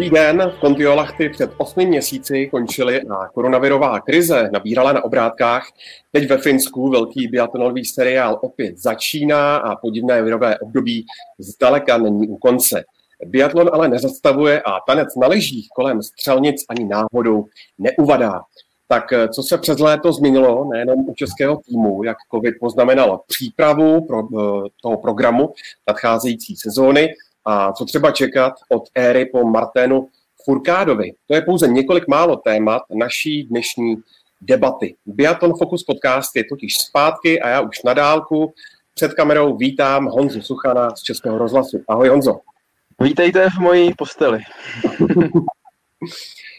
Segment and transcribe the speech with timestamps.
[0.00, 5.68] Dobrý den, v Kontiolachty před osmi měsíci končily a koronavirová krize nabírala na obrádkách.
[6.12, 11.06] Teď ve Finsku velký biatlonový seriál opět začíná a podivné virové období
[11.38, 12.84] zdaleka není u konce.
[13.26, 17.46] Biatlon ale nezastavuje a tanec na lyžích kolem střelnic ani náhodou
[17.78, 18.40] neuvadá.
[18.88, 24.06] Tak eh, co se přes léto změnilo nejenom u českého týmu, jak COVID poznamenal přípravu
[24.06, 25.52] pro, eh, toho programu
[25.88, 27.08] nadcházející sezóny
[27.44, 30.08] a co třeba čekat od éry po Marténu
[30.44, 31.12] Furkádovi.
[31.26, 33.96] To je pouze několik málo témat naší dnešní
[34.40, 34.96] debaty.
[35.06, 38.52] Biaton Focus podcast je totiž zpátky a já už na dálku
[38.94, 41.80] před kamerou vítám Honzu Suchana z Českého rozhlasu.
[41.88, 42.40] Ahoj Honzo.
[43.00, 44.38] Vítejte v mojí posteli.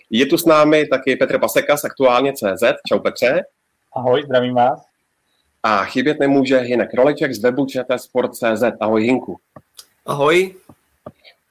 [0.09, 2.63] Je tu s námi taky Petr Paseka z aktuálně CZ.
[2.87, 3.41] Čau Petře.
[3.95, 4.81] Ahoj, zdravím vás.
[5.63, 8.63] A chybět nemůže Hinek Roleček z webu Sport.cz.
[8.79, 9.37] Ahoj Hinku.
[10.05, 10.55] Ahoj.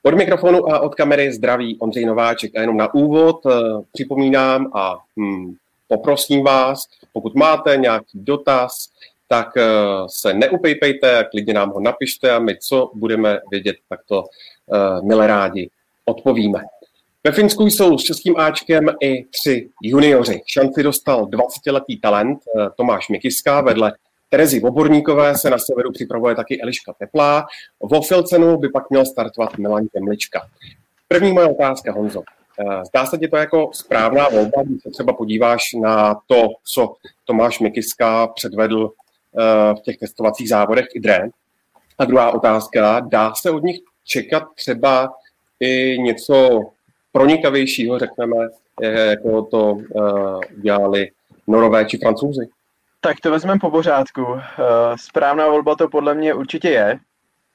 [0.02, 2.56] Od mikrofonu a od kamery zdraví Ondřej Nováček.
[2.56, 3.52] A jenom na úvod eh,
[3.92, 5.54] připomínám a hm,
[5.88, 6.78] poprosím vás,
[7.12, 8.72] pokud máte nějaký dotaz,
[9.28, 9.62] tak eh,
[10.06, 15.26] se neupejpejte, klidně nám ho napište a my, co budeme vědět, tak to uh, milé
[15.26, 15.70] rádi
[16.04, 16.60] odpovíme.
[17.24, 20.42] Ve Finsku jsou s českým Ačkem i tři junioři.
[20.46, 22.38] Šanci dostal 20-letý talent
[22.76, 23.92] Tomáš Mikiska vedle
[24.30, 27.46] Terezy Voborníkové se na severu připravuje taky Eliška Teplá.
[27.80, 30.48] Vo Filcenu by pak měl startovat Milan Temlička.
[31.08, 32.22] První moje otázka, Honzo.
[32.60, 36.94] Eh, zdá se ti to jako správná volba, když se třeba podíváš na to, co
[37.24, 41.28] Tomáš Mikiska předvedl eh, v těch testovacích závodech i Idre?
[41.98, 45.12] A druhá otázka, dá se od nich čekat třeba
[45.60, 46.60] i něco
[47.12, 48.36] pronikavějšího, řekneme,
[48.82, 49.78] jako to
[50.58, 51.10] udělali
[51.46, 52.48] Norové či Francouzi?
[53.02, 54.26] Tak to vezmeme po pořádku.
[54.36, 54.42] Eh,
[54.98, 56.98] správná volba to podle mě určitě je,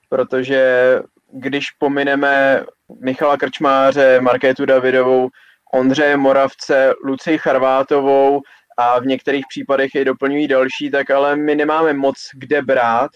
[0.10, 1.00] protože
[1.32, 2.64] když pomineme
[3.02, 5.30] Michala Krčmáře, Markétu Davidovou,
[5.74, 8.42] Ondřeje Moravce, Luci Charvátovou
[8.78, 13.12] a v některých případech je doplňují další, tak ale my nemáme moc kde brát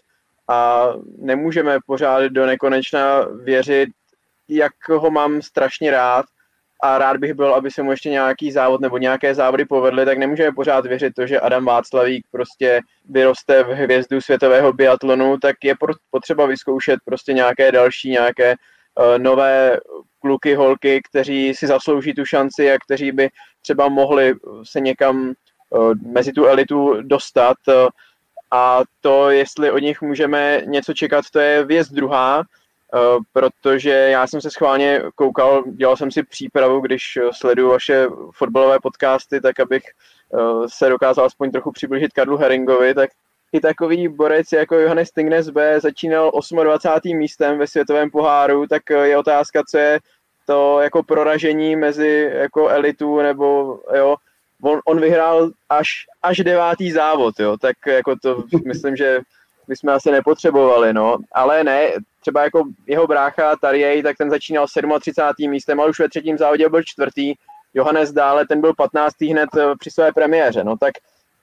[0.49, 3.89] a nemůžeme pořád do nekonečna věřit,
[4.47, 6.25] jak ho mám strašně rád,
[6.81, 10.17] a rád bych byl, aby se mu ještě nějaký závod nebo nějaké závody povedly, tak
[10.17, 15.75] nemůžeme pořád věřit to, že Adam Václavík prostě vyroste v hvězdu světového biatlonu, tak je
[16.11, 19.77] potřeba vyzkoušet prostě nějaké další, nějaké uh, nové
[20.19, 23.29] kluky, holky, kteří si zaslouží tu šanci a kteří by
[23.61, 25.33] třeba mohli se někam
[25.69, 27.57] uh, mezi tu elitu dostat.
[27.67, 27.73] Uh,
[28.51, 32.43] a to, jestli od nich můžeme něco čekat, to je věc druhá.
[32.95, 38.07] Eh, protože já jsem se schválně koukal, dělal jsem si přípravu, když eh, sleduju vaše
[38.33, 43.09] fotbalové podcasty, tak abych eh, se dokázal aspoň trochu přiblížit Karlu Heringovi, tak
[43.51, 46.31] i takový borec jako Johannes Stingnes B začínal
[46.63, 47.17] 28.
[47.17, 49.99] místem ve světovém poháru, tak je otázka, co je
[50.45, 54.15] to jako proražení mezi jako elitu, nebo jo,
[54.63, 59.19] on, on vyhrál až, až devátý závod, jo, tak jako to myslím, že
[59.69, 61.89] bychom asi nepotřebovali, no, ale ne,
[62.21, 65.49] třeba jako jeho brácha Tariej, tak ten začínal 37.
[65.49, 67.33] místem, ale už ve třetím závodě byl čtvrtý,
[67.73, 69.21] Johannes dále, ten byl 15.
[69.21, 70.93] hned eh, při své premiéře, no tak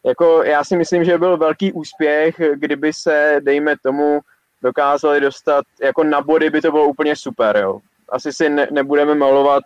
[0.06, 4.20] jako já si myslím, že byl velký úspěch, kdyby se, dejme tomu,
[4.62, 7.80] dokázali dostat, jako na body by to bylo úplně super, jo.
[8.08, 9.64] Asi si ne, nebudeme malovat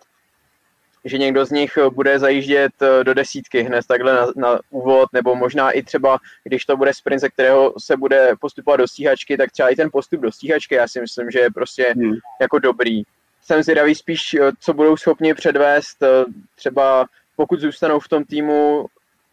[1.05, 5.35] že někdo z nich bude zajíždět eh, do desítky hned takhle na, na úvod, nebo
[5.35, 9.51] možná i třeba, když to bude sprint, ze kterého se bude postupovat do stíhačky, tak
[9.51, 12.13] třeba i ten postup do stíhačky, já si myslím, že je prostě hmm.
[12.41, 13.03] jako dobrý.
[13.43, 16.25] Jsem zvědavý spíš, eh, co budou schopni předvést, eh,
[16.55, 18.85] třeba pokud zůstanou v tom týmu,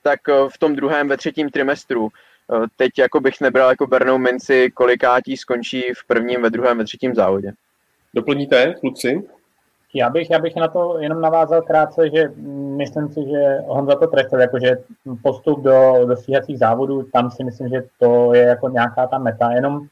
[0.03, 2.09] tak v tom druhém, ve třetím trimestru.
[2.76, 7.15] Teď jako bych nebral jako Bernou Minci, kolikátí skončí v prvním, ve druhém, ve třetím
[7.15, 7.53] závodě.
[8.15, 9.23] Doplníte, kluci?
[9.94, 12.32] Já bych, já bych na to jenom navázal krátce, že
[12.76, 14.79] myslím si, že Honza to trefil, jakože
[15.23, 19.52] postup do, do stíhacích závodů, tam si myslím, že to je jako nějaká ta meta,
[19.52, 19.87] jenom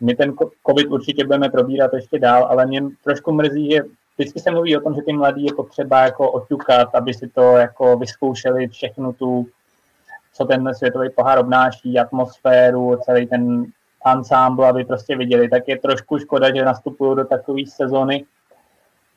[0.00, 0.34] my ten
[0.66, 3.80] COVID určitě budeme probírat ještě dál, ale mě trošku mrzí, že
[4.18, 7.56] vždycky se mluví o tom, že ty mladí je potřeba jako oťukat, aby si to
[7.56, 9.46] jako vyzkoušeli všechnu tu,
[10.32, 13.66] co ten světový pohár obnáší, atmosféru, celý ten
[14.04, 18.24] ansámbl, aby prostě viděli, tak je trošku škoda, že nastupují do takové sezóny,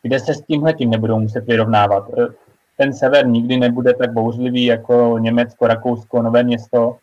[0.01, 2.09] kde se s tímhle tím nebudou muset vyrovnávat.
[2.09, 2.27] E,
[2.77, 6.98] ten sever nikdy nebude tak bouřlivý jako Německo, Rakousko, Nové město.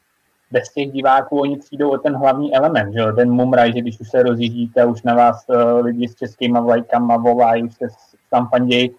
[0.51, 4.11] Bez těch diváků oni přijdou o ten hlavní element, že ten mumraj, že když už
[4.11, 7.87] se rozjíždíte, už na vás uh, lidi s českýma vlajkama volají, už se
[8.31, 8.95] tam fandějí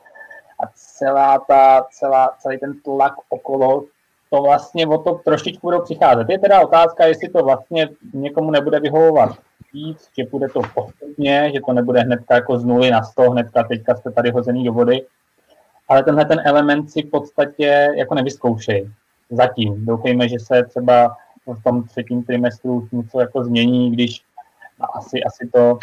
[0.60, 3.84] a celá ta, celá, celý ten tlak okolo,
[4.30, 6.30] to vlastně o to trošičku budou přicházet.
[6.30, 9.38] Je teda otázka, jestli to vlastně někomu nebude vyhovovat
[9.74, 13.64] víc, že bude to postupně, že to nebude hnedka jako z nuly na sto, hnedka
[13.64, 15.06] teďka jste tady hozený do vody,
[15.88, 18.90] ale tenhle ten element si v podstatě jako nevyzkoušej.
[19.30, 19.86] Zatím.
[19.86, 21.16] Doufejme, že se třeba
[21.46, 24.22] v tom třetím trimestru něco jako změní, když
[24.96, 25.78] asi, asi to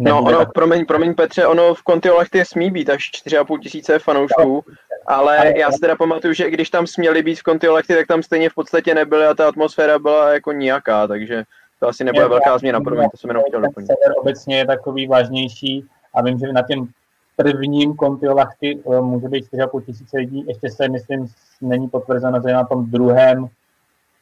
[0.00, 0.52] No, ono, tak...
[0.52, 4.64] promiň, promiň Petře, ono v Kontiolachty smí být až 4,5 tisíce fanoušků,
[5.06, 8.50] ale já si teda pamatuju, že když tam směli být v Kontiolachty, tak tam stejně
[8.50, 11.44] v podstatě nebyly a ta atmosféra byla jako nijaká, takže
[11.80, 13.86] to asi nebude velká změna, promiň, to jsem jenom chtěl doplnit.
[13.86, 16.88] Sever obecně je takový vážnější a vím, že na těm
[17.36, 21.26] prvním Kontiolachty eh, může být 4,5 tisíce lidí, ještě se myslím,
[21.60, 23.46] není potvrzeno, že na tom druhém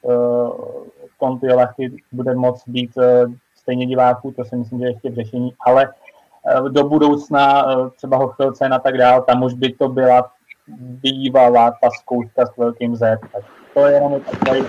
[0.02, 0.50] uh,
[1.18, 5.54] Kontiolachty bude moct být uh, stejně diváků, to si myslím, že je ještě v řešení,
[5.66, 5.88] ale
[6.46, 10.30] eh, do budoucna eh, třeba Hochfilce a tak dál, tam už by to byla
[10.78, 13.18] bývalá ta zkouška s velkým Z.
[13.32, 13.44] Tak
[13.74, 14.60] to je jenom takový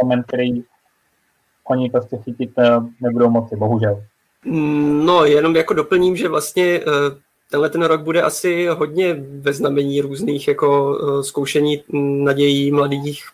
[0.00, 0.64] element, který
[1.64, 2.70] oni prostě chytit eh,
[3.00, 4.04] nebudou moci, bohužel.
[5.04, 6.80] No, jenom jako doplním, že vlastně
[7.50, 11.82] tenhle ten rok bude asi hodně ve znamení různých jako zkoušení
[12.24, 13.24] nadějí mladých,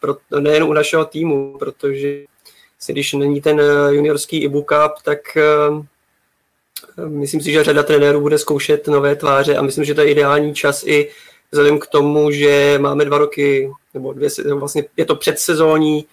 [0.41, 2.25] nejen u našeho týmu, protože
[2.79, 5.19] si když není ten eh, juniorský Ibu Cup, tak
[7.07, 10.55] myslím si, že řada trenérů bude zkoušet nové tváře a myslím, že to je ideální
[10.55, 11.11] čas i
[11.51, 16.07] vzhledem k tomu, že máme dva roky, nebo dvě, vlastně je to předsezóní,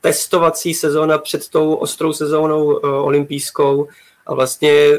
[0.00, 3.88] testovací sezóna před tou ostrou sezónou uh, olympijskou
[4.26, 4.90] a vlastně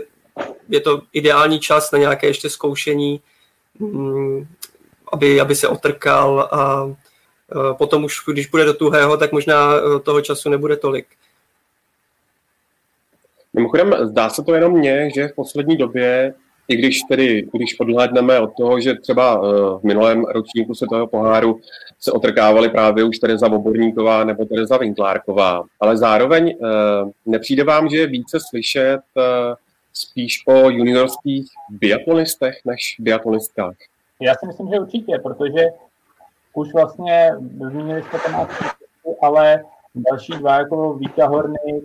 [0.69, 3.21] je to ideální čas na nějaké ještě zkoušení,
[3.79, 4.47] um,
[5.13, 6.91] aby, aby se otrkal a
[7.51, 11.07] Eh, potom už, když bude do tuhého, tak možná eh, toho času nebude tolik.
[13.53, 16.33] Mimochodem, zdá se to jenom mně, že v poslední době,
[16.67, 19.47] i když tedy, když odhlédneme od toho, že třeba eh,
[19.79, 21.59] v minulém ročníku se toho poháru
[21.99, 26.57] se otrkávali právě už Tereza Voborníková nebo Tereza Vinklárková, ale zároveň
[27.25, 28.99] nepřijde vám, že je více slyšet
[29.93, 33.75] spíš o juniorských biatlonistech než biatlonistkách?
[34.19, 35.65] Já si myslím, že určitě, protože
[36.53, 37.31] už vlastně
[37.71, 38.35] zmínili jste ten
[39.21, 39.63] ale
[39.95, 41.81] další dva, jako Víta Horny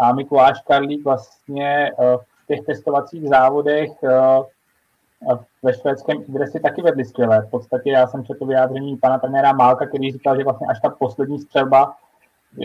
[0.00, 7.04] a Mikuláš Karlík vlastně eh, v těch testovacích závodech eh, ve švédském Idresi taky vedli
[7.04, 7.42] skvěle.
[7.42, 10.90] V podstatě já jsem četl vyjádření pana trenéra Málka, který říkal, že vlastně až ta
[10.90, 11.96] poslední střelba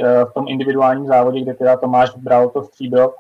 [0.03, 3.13] eh, v tom individuálním závodě, kde teda Tomáš bral to stříbro,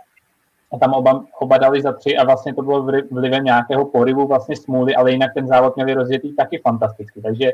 [0.73, 4.55] a tam oba, oba dali za tři a vlastně to bylo vlivem nějakého poryvu vlastně
[4.55, 7.21] smůly, ale jinak ten závod měli rozjetý taky fantasticky.
[7.21, 7.51] Takže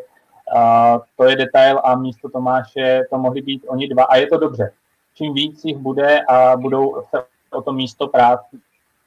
[0.56, 4.38] a to je detail a místo Tomáše to mohli být oni dva a je to
[4.38, 4.72] dobře.
[5.14, 8.40] Čím víc jich bude a budou se o to místo prát,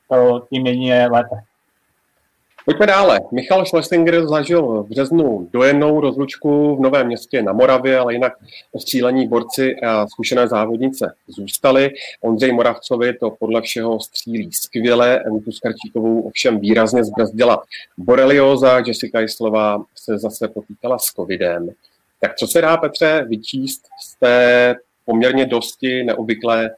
[0.08, 1.36] to tím jedině lépe.
[2.68, 3.20] Pojďme dále.
[3.32, 8.32] Michal Schlesinger zažil v březnu dojennou rozlučku v Novém městě na Moravě, ale jinak
[8.72, 11.90] ostřílení borci a zkušené závodnice zůstaly.
[12.20, 17.62] Ondřej Moravcovi to podle všeho střílí skvěle, Enitu Skarčíkovou ovšem výrazně zbrzdila
[17.98, 21.70] borelioza, Jessica Islová se zase potýkala s covidem.
[22.20, 24.74] Tak co se dá, Petře, vyčíst z té
[25.04, 26.70] poměrně dosti neobvyklé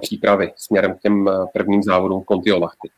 [0.00, 2.90] přípravy směrem k těm eh, prvním závodům Kontiolachty?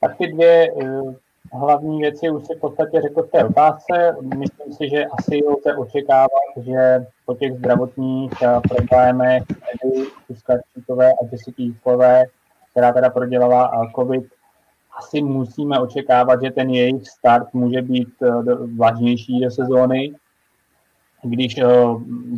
[0.00, 1.14] Tak ty dvě uh,
[1.52, 4.16] hlavní věci už si v podstatě řekl v té otázce.
[4.36, 8.32] Myslím si, že asi lze očekávat, že po těch zdravotních
[8.68, 12.24] problémech Edy Kuskarčíkové a Jessica
[12.70, 14.24] která teda prodělala COVID,
[14.98, 18.08] asi musíme očekávat, že ten jejich start může být
[18.76, 20.14] vlažnější do sezóny.
[21.24, 21.60] Když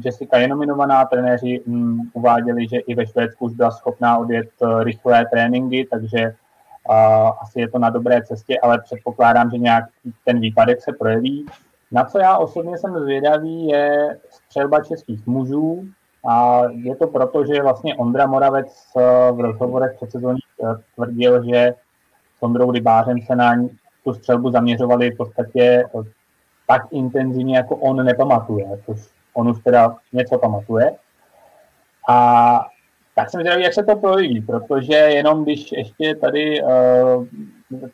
[0.05, 4.49] Jessica je nominovaná, trenéři um, uváděli, že i ve Švédsku už byla schopná odjet
[4.83, 6.35] rychlé tréninky, takže
[6.91, 9.85] a asi je to na dobré cestě, ale předpokládám, že nějak
[10.25, 11.47] ten výpadek se projeví.
[11.93, 15.85] Na co já osobně jsem zvědavý, je střelba českých mužů.
[16.29, 18.93] A je to proto, že vlastně Ondra Moravec
[19.33, 20.39] v rozhovorech před sezóní
[20.95, 21.75] tvrdil, že
[22.39, 23.55] s Ondrou Rybářem se na
[24.05, 25.85] tu střelbu zaměřovali v podstatě
[26.67, 30.97] tak intenzivně, jako on nepamatuje, což on už teda něco pamatuje.
[32.09, 32.67] A
[33.15, 37.27] tak jsem zvědavý, jak se to projeví, protože jenom když ještě tady uh,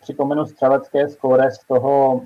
[0.00, 2.23] připomenu střelecké skóre z toho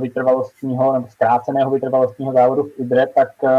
[0.00, 3.50] vytrvalostního nebo zkráceného vytrvalostního závodu v Idre, tak uh,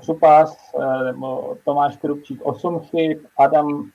[0.00, 3.90] Křupas uh, nebo Tomáš Krupčík 8 chyb, Adam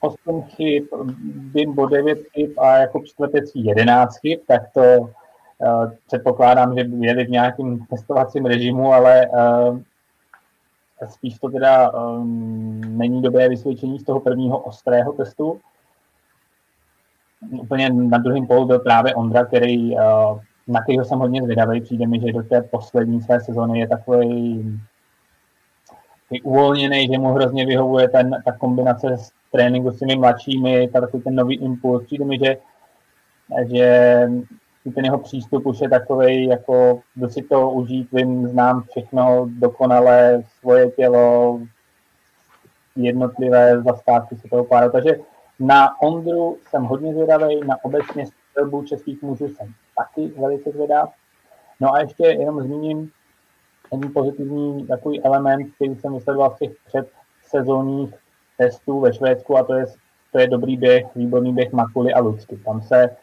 [0.00, 0.84] 8 chyb,
[1.24, 5.10] Bimbo 9 chyb a jako čtvrtecí 11 chyb, tak to
[6.06, 9.80] předpokládám, že jeli v nějakém testovacím režimu, ale uh,
[11.10, 15.60] spíš to teda um, není dobré vysvědčení z toho prvního ostrého testu.
[17.50, 19.94] Úplně na druhém polu byl právě Ondra, který,
[20.68, 21.80] na kterého jsem hodně zvědavý.
[21.80, 24.64] Přijde mi, že do té poslední své sezóny je takový
[26.42, 29.16] uvolněný, že mu hrozně vyhovuje ten, ta kombinace
[29.52, 32.04] tréninku s těmi mladšími, takový ten nový impuls.
[32.04, 32.56] Přijde mi, že,
[33.72, 34.28] že
[34.92, 40.42] ten jeho přístup už je takový, jako kdo si to užít, vím, znám všechno dokonale,
[40.60, 41.60] svoje tělo,
[42.96, 44.92] jednotlivé zastávky se toho páru.
[44.92, 45.16] Takže
[45.60, 51.12] na Ondru jsem hodně zvědavý, na obecně střelbu českých mužů jsem taky velice zvědav.
[51.80, 53.10] No a ještě jenom zmíním
[53.92, 58.14] jeden pozitivní takový element, který jsem vysledoval v těch předsezónních
[58.58, 59.86] testů ve Švédsku a to je,
[60.32, 62.56] to je dobrý běh, výborný běh Makuly a Lucky.
[62.56, 63.16] Tam se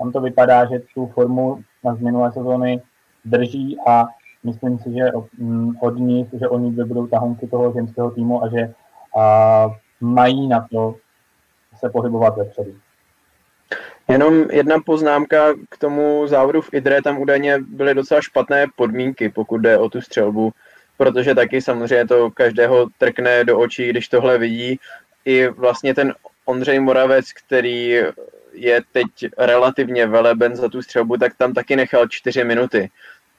[0.00, 1.62] tam to vypadá, že tu formu
[1.96, 2.82] z minulé sezóny
[3.24, 4.06] drží a
[4.44, 5.12] myslím si, že
[5.80, 8.74] od nich, že oni budou tahonky toho ženského týmu a že
[9.18, 9.68] a,
[10.00, 10.94] mají na to
[11.78, 12.70] se pohybovat vepředu.
[14.08, 19.58] Jenom jedna poznámka k tomu závodu v Idre, tam údajně byly docela špatné podmínky, pokud
[19.58, 20.52] jde o tu střelbu,
[20.96, 24.78] protože taky samozřejmě to každého trkne do očí, když tohle vidí.
[25.24, 26.14] I vlastně ten
[26.44, 28.00] Ondřej Moravec, který
[28.52, 29.06] je teď
[29.38, 32.90] relativně veleben za tu střelbu, tak tam taky nechal čtyři minuty.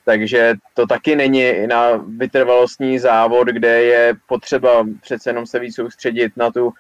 [0.06, 6.38] Takže to taky není na vytrvalostní závod, kde je potřeba přece jenom se víc soustředit
[6.38, 6.74] na tu uh,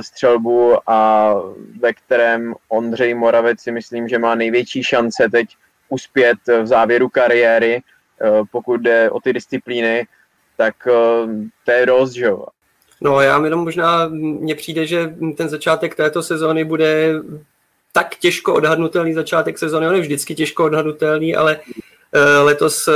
[0.00, 1.34] střelbu a
[1.80, 5.56] ve kterém Ondřej Moravec si myslím, že má největší šance teď
[5.88, 10.06] uspět v závěru kariéry, uh, pokud jde o ty disciplíny,
[10.56, 11.30] tak uh,
[11.64, 12.46] to je dost, že jo.
[13.00, 17.12] No já jenom možná, mně přijde, že ten začátek této sezóny bude
[17.92, 21.60] tak těžko odhadnutelný začátek sezóny, on je vždycky těžko odhadnutelný, ale
[22.12, 22.92] eh, letos eh,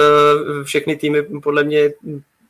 [0.64, 1.92] všechny týmy podle mě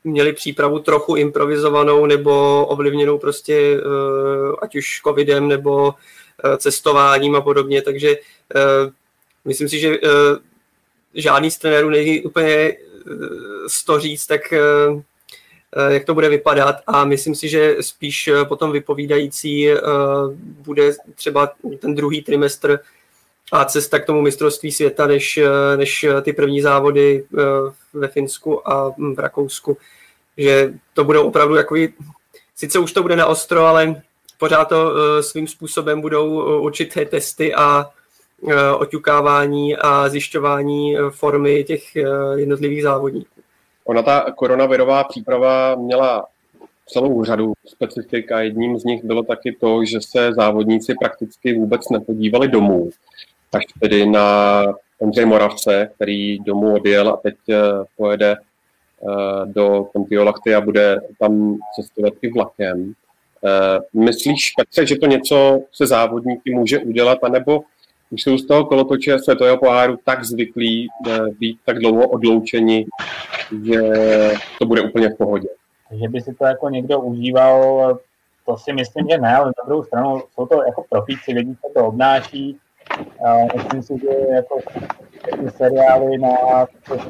[0.05, 5.95] měli přípravu trochu improvizovanou nebo ovlivněnou prostě eh, ať už covidem nebo
[6.59, 8.17] cestováním a podobně, takže
[9.45, 9.97] myslím si, že
[11.15, 12.77] žádný z trenérů není úplně
[13.67, 14.41] z to říct, tak
[15.88, 19.81] jak to bude vypadat a myslím si, že spíš eh, potom vypovídající eh,
[20.43, 21.50] bude třeba
[21.81, 22.81] ten druhý trimestr
[23.52, 25.38] a cesta k tomu mistrovství světa, než,
[25.76, 27.25] než ty první závody
[27.93, 29.76] ve Finsku a hm, v Rakousku.
[30.37, 31.88] Že to budou opravdu takový,
[32.57, 34.02] sice už to bude na ostro, ale
[34.38, 37.90] pořád to svým způsobem budou určité testy a
[38.76, 41.97] oťukávání a zjišťování formy těch
[42.37, 43.34] jednotlivých závodníků.
[43.85, 46.26] Ona ta koronavirová příprava měla
[46.87, 51.88] celou řadu specifik a jedním z nich bylo taky to, že se závodníci prakticky vůbec
[51.88, 52.91] nepodívali domů.
[53.53, 54.64] Až tedy na
[54.99, 57.57] Ondřej Moravce, který domů odjel a teď eh,
[57.97, 62.93] pojede eh, do Kontiolachty a bude tam cestovat i vlakem.
[63.45, 67.62] Eh, myslíš, Petře, že to něco se závodníky může udělat, anebo
[68.11, 70.88] už jsou z toho kolotoče světového poháru tak zvyklí
[71.38, 72.87] být tak dlouho odloučeni,
[73.64, 73.80] že
[74.58, 75.49] to bude úplně v pohodě.
[75.90, 77.99] Že by si to jako někdo užíval,
[78.46, 81.80] to si myslím, že ne, ale na druhou stranu jsou to jako profíci, vědí, co
[81.80, 82.58] to obnáší.
[83.56, 84.58] Myslím si, že jako
[85.40, 86.28] ty seriály na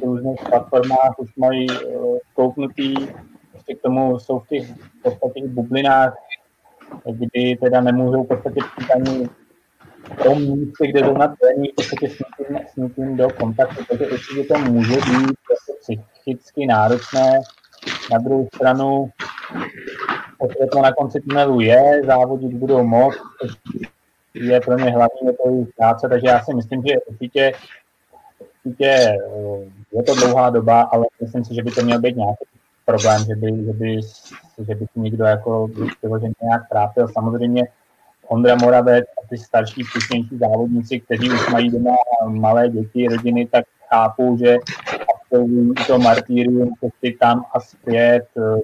[0.02, 2.94] různých platformách už mají uh, kouknutý,
[3.54, 4.70] ještě k tomu jsou v těch
[5.44, 6.16] v bublinách,
[7.10, 8.60] kdy teda nemůžou v podstatě
[8.96, 9.28] ani
[10.22, 14.06] tom místě, kde jdou na trénink, v podstatě s někým, s někým do kontaktu, takže
[14.06, 15.36] určitě to může být
[15.80, 17.40] psychicky náročné.
[18.12, 19.10] Na druhou stranu,
[20.72, 23.14] to na konci tunelu je, závodit budou moc,
[24.34, 27.52] je pro mě hlavní to jejich práce, takže já si myslím, že určitě,
[28.64, 29.16] určitě eh,
[29.92, 32.44] je to dlouhá doba, ale myslím si, že by to měl být nějaký
[32.84, 34.00] problém, že by, že by,
[34.66, 35.68] že by si někdo jako
[36.02, 37.08] vyloženě nějak trápil.
[37.08, 37.62] Samozřejmě
[38.28, 41.94] Ondra Moravec a ty starší, zkušenější závodníci, kteří už mají doma
[42.28, 44.56] malé děti, rodiny, tak chápou, že
[45.86, 48.60] to martýrium, cesty tam a zpět, eh,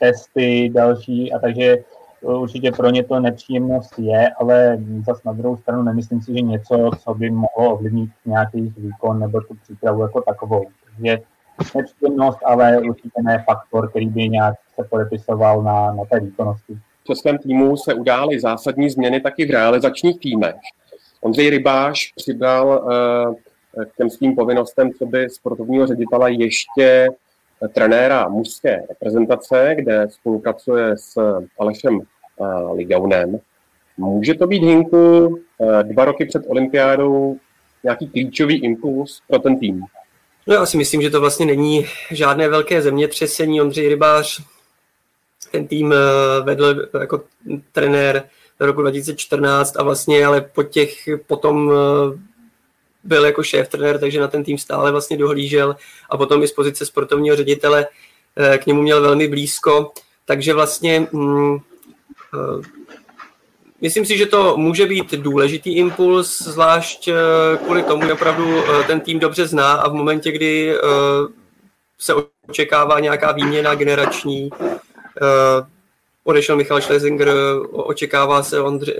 [0.00, 5.56] testy další a takže eh, určitě pro ně to nepříjemnost je, ale zase na druhou
[5.56, 10.20] stranu nemyslím si, že něco, co by mohlo ovlivnit nějaký výkon nebo tu přípravu jako
[10.20, 10.66] takovou.
[10.84, 11.18] Takže
[11.74, 16.78] nepříjemnost, ale určitě ne faktor, který by nějak se podepisoval na, na té výkonnosti.
[17.06, 20.56] Českém týmu se udály zásadní změny taky v realizačních týmech.
[21.20, 27.08] Ondřej Rybáš přibral uh, k těm svým povinnostem, co by sportovního ředitele ještě
[27.74, 32.44] trenéra mužské reprezentace, kde spolupracuje s Alešem eh,
[32.74, 33.40] Ligaunem.
[33.96, 37.36] Může to být Hinku eh, dva roky před olympiádou
[37.84, 39.82] nějaký klíčový impuls pro ten tým?
[40.46, 43.60] No já si myslím, že to vlastně není žádné velké zemětřesení.
[43.60, 44.42] Ondřej Rybář
[45.50, 45.96] ten tým eh,
[46.42, 47.22] vedl jako
[47.72, 48.22] trenér
[48.60, 51.72] do roku 2014 a vlastně ale po těch, potom
[53.04, 55.76] byl jako šéf trenér, takže na ten tým stále vlastně dohlížel
[56.10, 57.86] a potom i z pozice sportovního ředitele
[58.36, 59.92] eh, k němu měl velmi blízko,
[60.24, 61.56] takže vlastně mm,
[62.34, 62.76] eh,
[63.80, 67.08] Myslím si, že to může být důležitý impuls, zvlášť
[67.64, 70.74] kvůli tomu, že opravdu ten tým dobře zná a v momentě, kdy
[71.98, 72.14] se
[72.48, 74.50] očekává nějaká výměna generační,
[76.24, 77.28] odešel Michal Schlesinger,
[77.70, 78.96] očekává se, Ondři,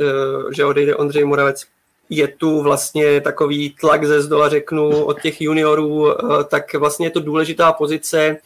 [0.53, 1.65] že odejde Ondřej Moravec.
[2.11, 6.15] Je tu vlastně takový tlak ze zdola, řeknu, od těch juniorů,
[6.49, 8.37] tak vlastně je to důležitá pozice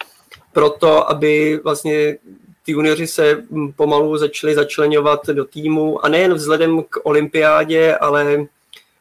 [0.53, 2.17] pro to, aby vlastně
[2.65, 3.43] ty junioři se
[3.77, 8.47] pomalu začali začlenovat do týmu a nejen vzhledem k olympiádě, ale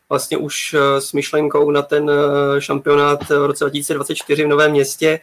[0.10, 5.20] vlastně už eh, s myšlenkou na ten eh, šampionát v roce 2024 v Novém městě,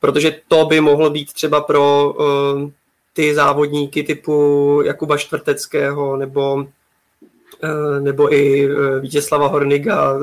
[0.00, 2.70] protože to by mohlo být třeba pro uh,
[3.12, 8.68] ty závodníky typu Jakuba Čtvrteckého nebo, uh, nebo i
[9.00, 10.18] Vítězslava Horniga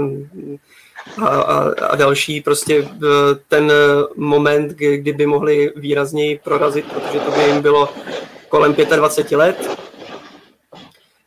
[1.21, 2.89] a, a, a další, prostě
[3.47, 3.71] ten
[4.15, 7.89] moment, kdyby mohli výrazněji prorazit, protože to by jim bylo
[8.49, 9.69] kolem 25 let.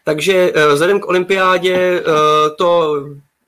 [0.04, 2.02] Takže vzhledem k olympiádě
[2.58, 3.00] to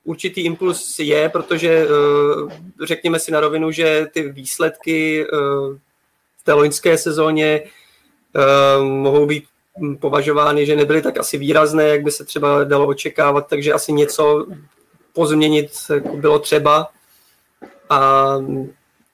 [0.09, 5.27] určitý impuls je, protože eh, řekněme si na rovinu, že ty výsledky
[6.38, 7.62] v té loňské sezóně
[8.79, 9.45] mohou být
[10.00, 14.47] považovány, že nebyly tak asi výrazné, jak by se třeba dalo očekávat, takže asi něco
[15.12, 15.71] pozměnit
[16.15, 16.88] bylo třeba.
[17.91, 18.35] A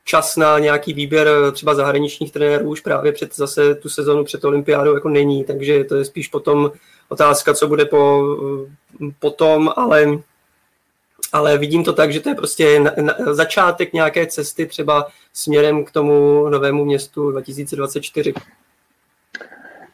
[0.04, 4.94] čas na nějaký výběr třeba zahraničních trenérů už právě před zase tu sezonu před olympiádou
[4.94, 6.72] jako není, takže to je spíš potom
[7.08, 8.22] otázka, co bude po,
[9.18, 10.06] potom, ale,
[11.34, 15.84] ale vidím to tak, že to je prostě na, na, začátek nějaké cesty třeba směrem
[15.84, 18.32] k tomu novému městu 2024.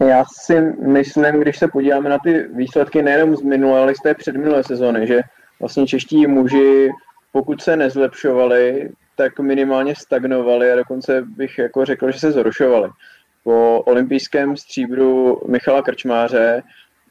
[0.08, 4.14] Já si myslím, když se podíváme na ty výsledky nejenom z minulé, ale z té
[4.14, 5.20] předminulé sezóny, že
[5.60, 6.90] vlastně čeští muži,
[7.32, 12.90] pokud se nezlepšovali, tak minimálně stagnovali a dokonce bych jako řekl, že se zhoršovali.
[13.44, 16.62] Po olympijském stříbru Michala Krčmáře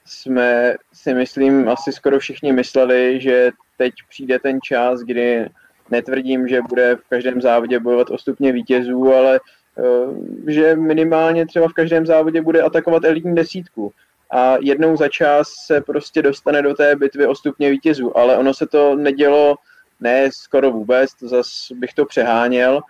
[0.09, 5.49] jsme si myslím asi skoro všichni mysleli, že teď přijde ten čas, kdy
[5.91, 9.39] netvrdím, že bude v každém závodě bojovat o stupně vítězů, ale
[9.77, 13.91] eh, že minimálně třeba v každém závodě bude atakovat elitní desítku.
[14.31, 18.53] A jednou za čas se prostě dostane do té bitvy o stupně vítězů, ale ono
[18.53, 19.55] se to nedělo
[19.99, 22.81] ne skoro vůbec, to zase bych to přeháněl,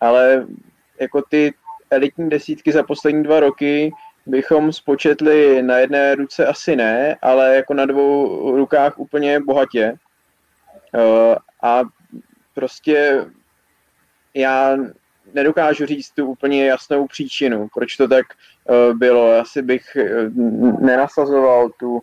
[0.00, 0.46] ale
[1.00, 1.54] jako ty
[1.90, 3.92] elitní desítky za poslední dva roky
[4.26, 9.94] bychom spočetli na jedné ruce asi ne, ale jako na dvou rukách úplně bohatě.
[10.94, 11.82] Uh, a
[12.54, 13.24] prostě
[14.34, 14.76] já
[15.34, 18.26] nedokážu říct tu úplně jasnou příčinu, proč to tak
[18.64, 19.38] uh, bylo.
[19.38, 22.02] Asi bych uh, nenasazoval tu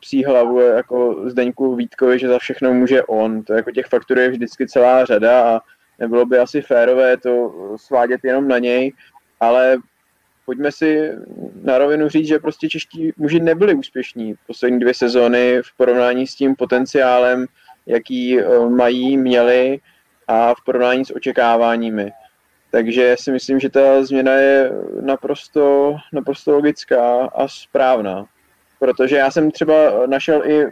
[0.00, 3.42] psí hlavu jako Zdeňku Vítkovi, že za všechno může on.
[3.42, 5.60] To jako těch faktorů je vždycky celá řada a
[5.98, 8.92] nebylo by asi férové to svádět jenom na něj,
[9.40, 9.76] ale
[10.46, 11.10] pojďme si
[11.62, 16.34] na rovinu říct, že prostě čeští muži nebyli úspěšní poslední dvě sezóny v porovnání s
[16.34, 17.46] tím potenciálem,
[17.86, 19.78] jaký mají, měli
[20.28, 22.12] a v porovnání s očekáváními.
[22.70, 28.26] Takže si myslím, že ta změna je naprosto, naprosto logická a správná.
[28.78, 30.66] Protože já jsem třeba našel i,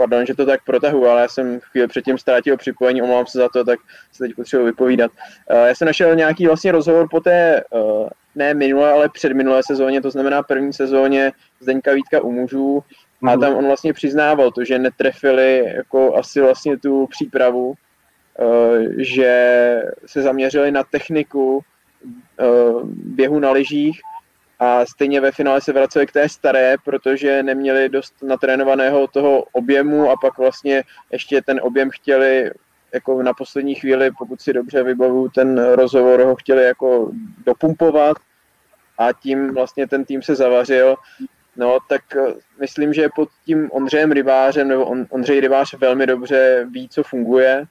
[0.00, 3.48] pardon, že to tak protahu, ale já jsem chvíli předtím ztrátil připojení, omlouvám se za
[3.48, 3.78] to, tak
[4.12, 5.10] se teď potřebuji vypovídat.
[5.50, 10.00] Eh, já jsem našel nějaký vlastně rozhovor po té, eh, ne minulé, ale předminulé sezóně,
[10.00, 12.82] to znamená první sezóně Zdeňka Vítka u mužů,
[13.22, 13.40] a mhm.
[13.40, 17.74] tam on vlastně přiznával to, že netrefili jako asi vlastně tu přípravu,
[18.40, 19.32] Eh, že
[20.06, 21.60] se zaměřili na techniku
[22.84, 24.00] běhu na lyžích
[24.60, 30.10] a stejně ve finále se vraceli k té staré, protože neměli dost natrénovaného toho objemu
[30.10, 32.50] a pak vlastně ještě ten objem chtěli
[32.94, 37.10] jako na poslední chvíli, pokud si dobře vybavu ten rozhovor, ho chtěli jako
[37.46, 38.16] dopumpovat
[38.98, 40.96] a tím vlastně ten tým se zavařil.
[41.56, 46.88] No, tak eh, myslím, že pod tím Ondřejem Rybářem, nebo Ondřej Rybář velmi dobře ví,
[46.88, 47.64] co funguje,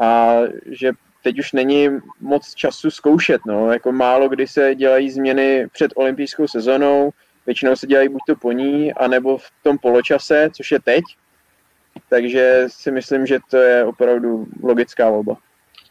[0.00, 0.92] a že
[1.24, 1.88] teď už není
[2.20, 3.40] moc času zkoušet.
[3.46, 3.72] No.
[3.72, 7.10] Jako málo kdy se dělají změny před olympijskou sezonou,
[7.46, 11.04] většinou se dělají buď to po ní, anebo v tom poločase, což je teď.
[12.10, 15.36] Takže si myslím, že to je opravdu logická volba.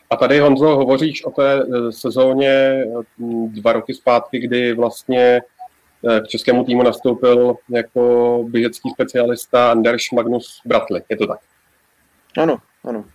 [0.09, 2.83] A tady, Honzo, hovoříš o té e, sezóně
[3.47, 5.41] dva roky zpátky, kdy vlastně
[6.07, 11.01] e, k českému týmu nastoupil jako běžecký specialista Anders Magnus Bratli.
[11.09, 11.39] Je to tak?
[12.37, 13.05] Ano, ano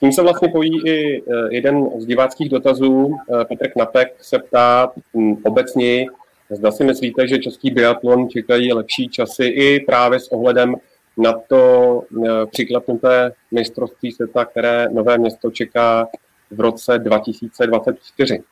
[0.00, 3.16] tím se vlastně pojí i e, jeden z diváckých dotazů.
[3.40, 4.92] E, Petr Knapek se ptá
[5.44, 6.06] obecně,
[6.50, 10.76] zda si myslíte, že český biatlon čekají lepší časy i právě s ohledem
[11.16, 16.08] na to e, přiklepnuté mistrovství světa, které Nové město čeká
[16.50, 18.42] v roce 2024.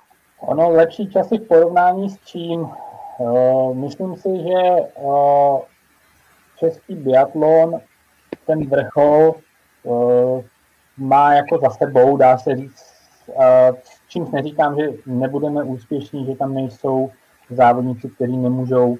[0.40, 2.68] Ono lepší časy v porovnání s čím?
[3.72, 4.61] myslím si, že
[6.58, 7.80] český biatlon
[8.46, 9.34] ten vrchol
[10.98, 12.84] má jako za sebou, dá se říct,
[13.82, 17.11] s čímž neříkám, že nebudeme úspěšní, že tam nejsou
[17.50, 18.98] závodníci, kteří nemůžou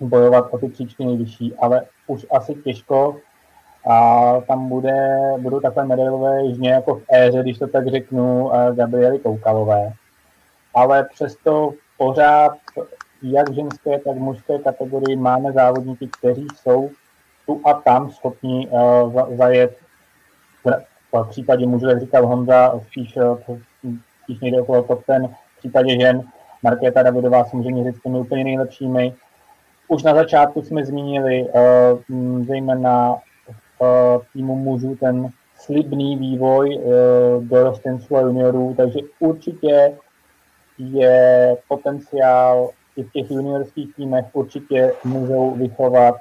[0.00, 3.16] bojovat o ty příčky nejvyšší, ale už asi těžko
[3.90, 9.18] a tam bude, budou takové medailové jižně jako v éře, když to tak řeknu, Gabriely
[9.18, 9.92] Koukalové.
[10.74, 12.52] Ale přesto pořád
[13.22, 16.90] jak v ženské, tak v mužské kategorii máme závodníky, kteří jsou
[17.46, 19.76] tu a tam schopni uh, zajet.
[21.12, 23.58] V případě mužů, jak říkal Honza, spíš, uh,
[24.22, 25.28] spíš někde okolo top ten.
[25.28, 26.22] V případě žen
[26.62, 29.14] Markéta Davidová samozřejmě říct těmi úplně nejlepšími.
[29.88, 33.88] Už na začátku jsme zmínili uh, zejména uh,
[34.32, 39.92] týmu mužů ten slibný vývoj uh, dorostenců a juniorů, takže určitě
[40.78, 46.14] je potenciál i v těch juniorských týmech určitě můžou vychovat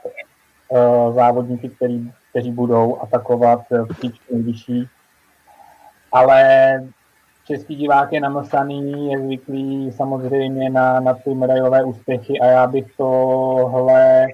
[0.69, 4.89] uh, závodníky, který, kteří budou atakovat příčky nejvyšší.
[6.12, 6.43] Ale
[7.45, 12.86] český divák je namlsaný, je zvyklý samozřejmě na, na ty medailové úspěchy a já bych
[12.97, 14.28] tohle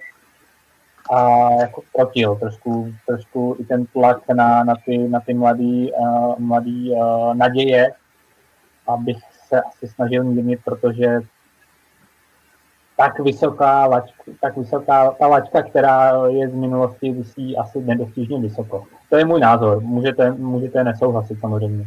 [1.11, 6.39] a jako protil trošku, trošku i ten tlak na, na ty, na ty mladý, uh,
[6.39, 7.91] mladý uh, naděje,
[8.87, 11.19] abych se asi snažil mírnit, protože
[13.03, 18.85] tak vysoká lačka, tak vysoká ta lačka, která je z minulosti, vysí asi nedostižně vysoko.
[19.09, 21.85] To je můj názor, můžete, můžete nesouhlasit samozřejmě.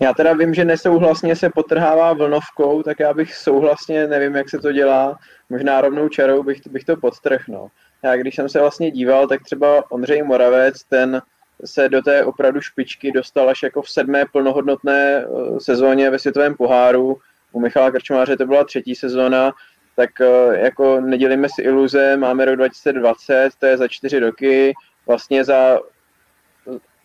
[0.00, 4.58] Já teda vím, že nesouhlasně se potrhává vlnovkou, tak já bych souhlasně, nevím, jak se
[4.58, 5.18] to dělá,
[5.50, 7.70] možná rovnou čarou bych, bych to podtrhnul.
[8.02, 11.22] Já když jsem se vlastně díval, tak třeba Ondřej Moravec, ten
[11.64, 16.54] se do té opravdu špičky dostal až jako v sedmé plnohodnotné eh, sezóně ve světovém
[16.54, 17.18] poháru.
[17.52, 19.52] U Michala Krčmáře to byla třetí sezóna,
[19.96, 24.72] tak eh, jako nedělíme si iluze, máme rok 2020, to je za čtyři roky,
[25.06, 25.78] vlastně za,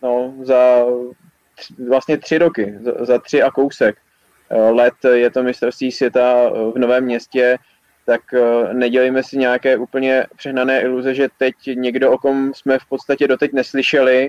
[0.02, 0.84] no, za
[1.88, 3.96] vlastně tři roky, za, za tři a kousek
[4.50, 7.58] eh, let je to mistrovství světa v Novém městě,
[8.06, 8.20] tak
[8.72, 13.52] nedělejme si nějaké úplně přehnané iluze, že teď někdo, o kom jsme v podstatě doteď
[13.52, 14.28] neslyšeli,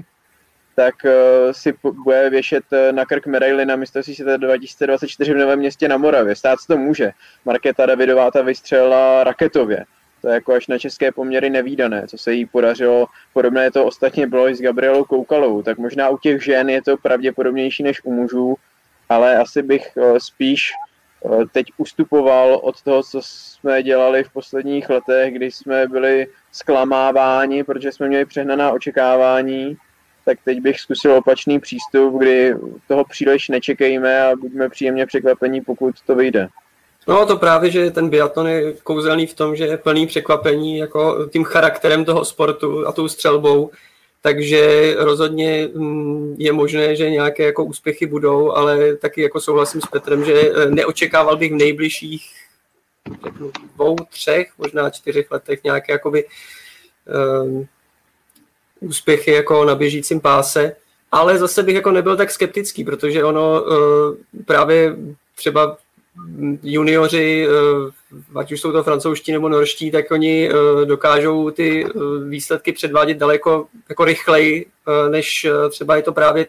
[0.79, 1.11] tak uh,
[1.51, 5.97] si bude věšet eh, na krk medaily na mistrovství světa 2024 v Novém městě na
[5.97, 6.35] Moravě.
[6.35, 7.11] Stát se to může.
[7.45, 9.85] Markéta Davidová ta vystřelila raketově.
[10.21, 13.05] To je jako až na české poměry nevýdané, co se jí podařilo.
[13.33, 15.61] Podobné to ostatně bylo i s Gabrielou Koukalou.
[15.61, 18.55] Tak možná u těch žen je to pravděpodobnější než u mužů,
[19.09, 20.71] ale asi bych uh, spíš
[21.51, 27.91] teď ustupoval od toho, co jsme dělali v posledních letech, kdy jsme byli zklamáváni, protože
[27.91, 29.77] jsme měli přehnaná očekávání
[30.27, 32.55] tak teď bych zkusil opačný přístup, kdy
[32.87, 36.47] toho příliš nečekejme a buďme příjemně překvapení, pokud to vyjde.
[37.07, 41.27] No to právě, že ten biatlon je kouzelný v tom, že je plný překvapení jako
[41.31, 43.71] tím charakterem toho sportu a tou střelbou,
[44.21, 49.85] takže rozhodně mm, je možné, že nějaké jako úspěchy budou, ale taky jako souhlasím s
[49.85, 52.31] Petrem, že eh, neočekával bych v nejbližších
[53.23, 56.25] řeknu, dvou, třech, možná čtyřech letech nějaké jakoby
[57.43, 57.67] um,
[58.79, 60.75] úspěchy jako na běžícím páse,
[61.11, 64.95] ale zase bych jako nebyl tak skeptický, protože ono uh, právě
[65.35, 65.77] třeba
[66.63, 71.85] junioři, uh, ať už jsou to francouzští nebo norští, tak oni uh, dokážou ty
[72.29, 74.65] výsledky předvádět daleko jako rychleji,
[75.09, 76.47] než třeba je to právě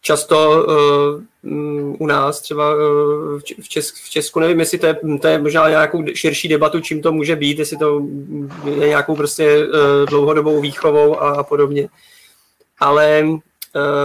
[0.00, 1.22] často uh,
[1.98, 2.80] u nás, třeba uh,
[3.38, 7.02] v, Česk, v Česku, nevím, jestli to je, to je možná nějakou širší debatu, čím
[7.02, 8.02] to může být, jestli to
[8.80, 11.88] je nějakou prostě uh, dlouhodobou výchovou a, a podobně.
[12.78, 13.24] Ale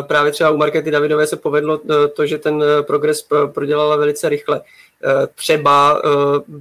[0.01, 1.81] právě třeba u Markety Davidové se povedlo
[2.15, 4.61] to, že ten progres prodělala velice rychle.
[5.35, 6.01] Třeba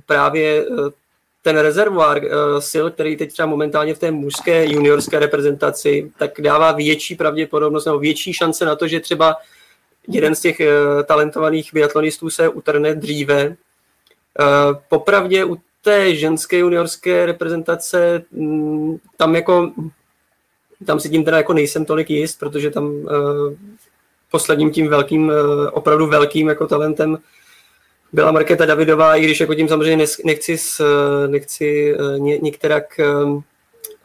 [0.07, 0.67] právě
[1.45, 2.31] ten rezervoár uh,
[2.71, 7.99] sil, který teď třeba momentálně v té mužské juniorské reprezentaci, tak dává větší pravděpodobnost nebo
[7.99, 9.37] větší šance na to, že třeba
[10.09, 13.47] jeden z těch uh, talentovaných biatlonistů se utrne dříve.
[13.49, 13.57] Uh,
[14.89, 19.73] popravdě u té ženské juniorské reprezentace m, tam jako
[20.87, 23.11] tam si tím teda jako nejsem tolik jist, protože tam uh,
[24.31, 25.35] posledním tím velkým, uh,
[25.73, 27.19] opravdu velkým jako talentem
[28.15, 30.57] byla Markéta Davidová, i když jako tím samozřejmě nechci,
[31.27, 33.05] nechci eh, některak eh,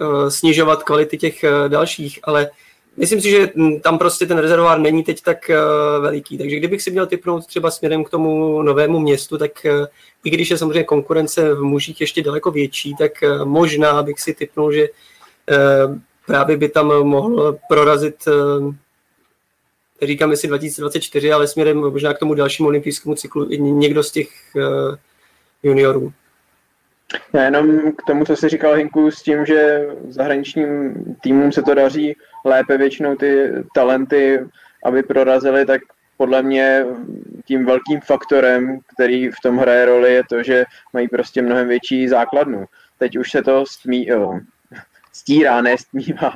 [0.02, 2.50] eh, snižovat kvality těch dalších, ale
[2.98, 5.52] myslím si, že hm, tam prostě ten rezervoár není teď tak
[6.02, 6.38] veliký.
[6.38, 9.52] Takže kdybych si měl typnout třeba směrem k tomu novému městu, tak
[10.24, 13.12] i když je samozřejmě konkurence v mužích ještě daleko větší, tak
[13.44, 14.88] možná bych si typnul, že
[16.26, 18.16] právě by tam mohl prorazit
[20.02, 24.96] říkám jestli 2024, ale směrem možná k tomu dalšímu olympijskému cyklu někdo z těch uh,
[25.64, 26.14] juniorů.
[27.34, 31.74] Já jenom k tomu, co jsi říkal, Hinku, s tím, že zahraničním týmům se to
[31.74, 34.40] daří lépe většinou ty talenty,
[34.86, 35.82] aby prorazili, tak
[36.18, 36.86] podle mě
[37.46, 42.08] tím velkým faktorem, který v tom hraje roli, je to, že mají prostě mnohem větší
[42.08, 42.66] základnu.
[42.98, 44.40] Teď už se to stmí, jo,
[45.14, 46.34] stírá, ne stmívá.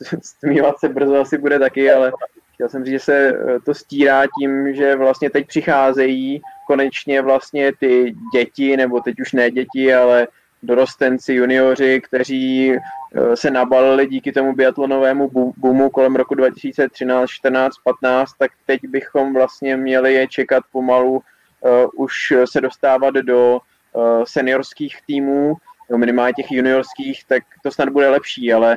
[0.22, 2.12] Stmívat se brzo asi bude taky, ale
[2.54, 3.32] chtěl jsem říct, že se
[3.64, 9.50] to stírá tím, že vlastně teď přicházejí konečně vlastně ty děti, nebo teď už ne
[9.50, 10.28] děti, ale
[10.62, 18.32] dorostenci, junioři, kteří eh, se nabalili díky tomu biatlonovému boomu kolem roku 2013, 14, 15,
[18.38, 23.58] tak teď bychom vlastně měli je čekat pomalu uh, už se dostávat do
[23.92, 25.56] uh, seniorských týmů,
[25.96, 28.76] minimálně těch juniorských, tak to snad bude lepší, ale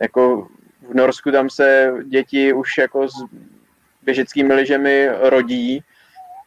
[0.00, 0.48] jako
[0.88, 3.14] v Norsku tam se děti už jako s
[4.02, 5.84] běžeckými lyžemi rodí,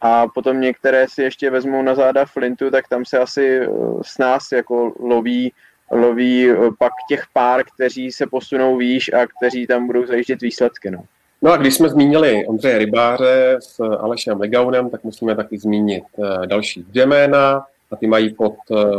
[0.06, 3.68] a potom některé si ještě vezmou na záda flintu, tak tam se asi eh,
[4.02, 5.52] s nás jako loví,
[5.90, 10.90] loví eh, pak těch pár, kteří se posunou výš a kteří tam budou zajíždět výsledky.
[10.90, 11.04] No.
[11.42, 16.46] No a když jsme zmínili Ondřeje Rybáře s Alešem Legaunem, tak musíme taky zmínit eh,
[16.46, 18.54] další dvě jména a ty mají pod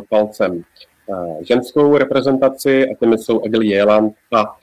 [0.09, 0.63] palcem
[1.41, 4.55] ženskou reprezentaci a těmi jsou Edil Jeland a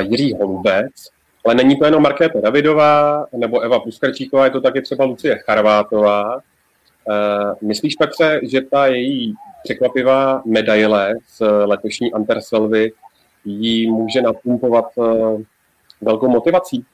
[0.00, 0.92] Jiří Holubec.
[1.44, 6.34] Ale není to jenom Markéta Davidová nebo Eva Puskarčíková, je to taky třeba Lucie Charvátová.
[6.34, 9.34] Uh, myslíš, Petře, že ta její
[9.64, 12.92] překvapivá medaile z letošní Anterselvy
[13.44, 14.84] jí může napumpovat
[16.00, 16.84] velkou motivací?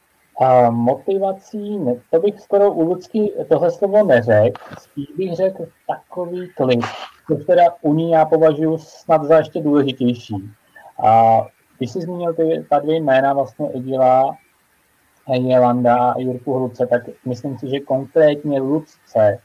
[0.41, 1.79] A motivací,
[2.11, 6.85] to bych skoro u Lucky tohle slovo neřekl, spíš bych řekl takový klid,
[7.31, 10.51] což teda u ní já považuji snad za ještě důležitější.
[11.05, 11.41] A
[11.79, 14.37] když jsi zmínil ty, ta dvě jména, vlastně Edila
[15.29, 19.39] Jelanda a Jirku Hluce, tak myslím si, že konkrétně Lucce,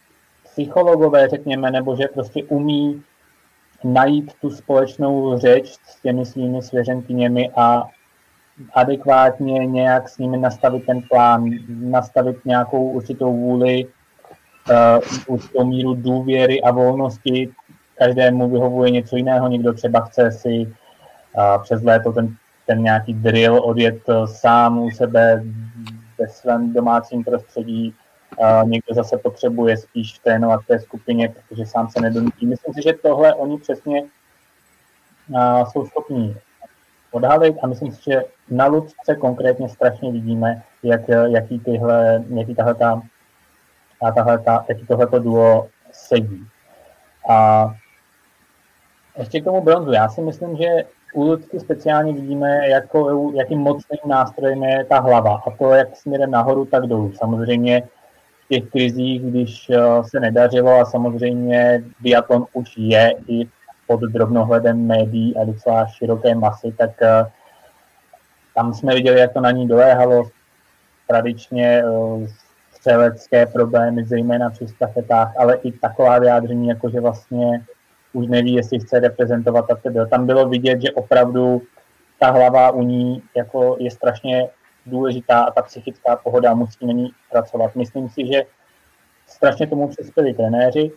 [0.44, 3.04] psychologové, řekněme, nebo že prostě umí
[3.84, 7.84] najít tu společnou řeč s těmi svými svěřenkyněmi a
[8.74, 16.62] adekvátně nějak s nimi nastavit ten plán, nastavit nějakou určitou vůli, uh, určitou míru důvěry
[16.62, 17.52] a volnosti.
[17.98, 20.74] Každému vyhovuje něco jiného, někdo třeba chce si
[21.64, 25.44] přes léto ten ten nějaký drill odjet eh, sám u sebe
[26.20, 27.96] ve svém domácím prostředí.
[28.38, 30.24] Uh, někdo zase potřebuje spíš v
[30.68, 32.46] té skupině, protože sám se nedonutí.
[32.46, 34.04] Myslím si, že tohle oni přesně
[35.72, 36.38] jsou schopní
[37.12, 42.76] odhalit a myslím si, že na Lucce konkrétně strašně vidíme, jak, jaký, tyhle, jaký tahle
[42.76, 43.02] ta,
[44.16, 46.48] tahle ta, jaký tohleto duo sedí.
[47.30, 47.68] A
[49.18, 49.92] ještě k tomu bronzu.
[49.92, 50.66] Já si myslím, že
[51.14, 55.42] u Lucky speciálně vidíme, jako, jakým mocným nástrojem je ta hlava.
[55.48, 57.12] A to jak směrem nahoru, tak dolů.
[57.16, 57.82] Samozřejmě
[58.46, 63.48] v těch krizích, když eh, se nedařilo a samozřejmě biatlon už je i
[63.88, 67.26] pod drobnohledem médií a docela široké masy, tak eh,
[68.56, 70.24] tam jsme viděli, jak to na ní doléhalo.
[71.08, 72.28] Tradičně eh,
[72.72, 77.66] střelecké problémy, zejména při stafetách, ale i taková vyjádření, jako že vlastně
[78.16, 80.08] už neví, jestli chce reprezentovat a tebe.
[80.08, 81.62] Tam bylo vidět, že opravdu
[82.20, 84.50] ta hlava u ní jako je strašně
[84.86, 87.76] důležitá a ta psychická pohoda musí na ní pracovat.
[87.76, 88.44] Myslím si, že
[89.28, 90.92] strašně tomu přispěli trenéři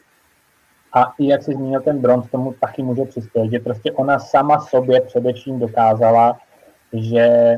[0.93, 4.61] a i jak si zmínil ten bronz, tomu taky může přispět, že prostě ona sama
[4.61, 6.39] sobě především dokázala,
[6.93, 7.57] že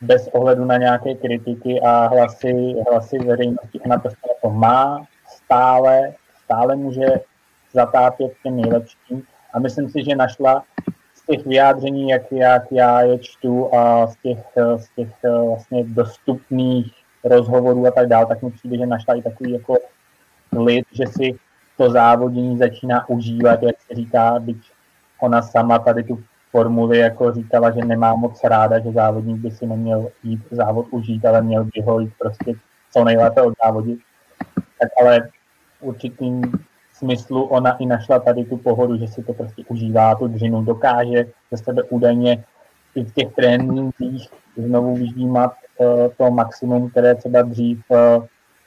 [0.00, 6.12] bez ohledu na nějaké kritiky a hlasy, hlasy veřejnosti, ona prostě jako má stále,
[6.44, 7.06] stále může
[7.74, 9.22] zatápět těm nejlepším.
[9.54, 10.62] A myslím si, že našla
[11.14, 14.38] z těch vyjádření, jak, jak já je čtu a z těch,
[14.76, 16.92] z těch vlastně dostupných
[17.24, 19.76] rozhovorů a tak dále, tak mi přijde, že našla i takový jako
[20.52, 21.38] lid, že si
[21.76, 24.56] to závodění začíná užívat, jak se říká, byť
[25.20, 29.66] ona sama tady tu formuli jako říkala, že nemá moc ráda, že závodník by si
[29.66, 32.52] neměl jít závod užít, ale měl by ho jít prostě
[32.90, 33.98] co nejlépe odzávodit.
[34.54, 35.28] Tak ale
[35.80, 36.52] určitým
[36.94, 41.24] smyslu ona i našla tady tu pohodu, že si to prostě užívá, tu dřinu, dokáže
[41.50, 42.44] ze sebe údajně
[42.94, 48.24] i v těch trénincích znovu vyždímat uh, to maximum, které třeba dřív, uh,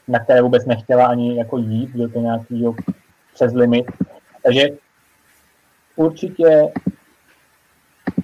[0.07, 2.75] na které vůbec nechtěla ani jako jít, byl to nějaký jo,
[3.33, 3.85] přes limit.
[4.43, 4.67] Takže
[5.95, 6.71] určitě,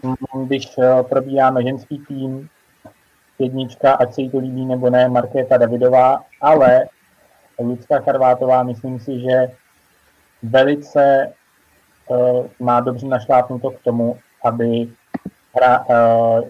[0.04, 2.50] mm, když uh, probíháme ženský tým,
[3.40, 6.86] jednička, ať se jí to líbí nebo ne, Markéta Davidová, ale
[7.60, 9.48] Lucka Charvátová, myslím si, že
[10.44, 11.34] velice
[12.08, 14.88] uh, má dobře našlápnuto k tomu, aby
[15.56, 15.86] hra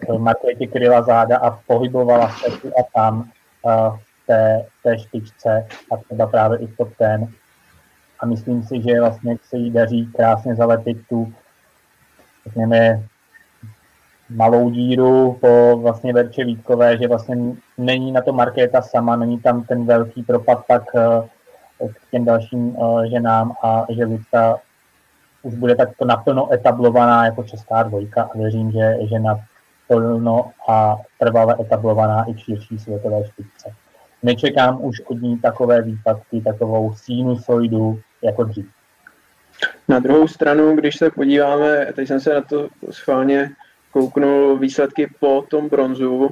[0.09, 5.67] uh, Markéti kryla záda a pohybovala se tu a tam uh, v té, té špičce
[5.91, 7.27] a třeba právě i v top ten.
[8.19, 11.33] a myslím si, že vlastně se jí daří krásně zalepit tu,
[12.45, 13.03] řekněme,
[14.29, 17.35] malou díru po vlastně Verče Vítkové, že vlastně
[17.77, 21.29] není na to Markéta sama, není tam ten velký propad pak eh,
[21.87, 24.59] k těm dalším eh, ženám a že Lucka
[25.43, 31.55] už bude takto naplno etablovaná jako česká dvojka a věřím, že, že naplno a trvale
[31.59, 33.73] etablovaná i v širší světové špičce.
[34.23, 38.65] Nečekám už od ní takové výpadky, takovou sinusoidu jako dřív.
[39.87, 43.49] Na druhou stranu, když se podíváme, teď jsem se na to schválně
[43.91, 46.29] kouknul výsledky po tom bronzu,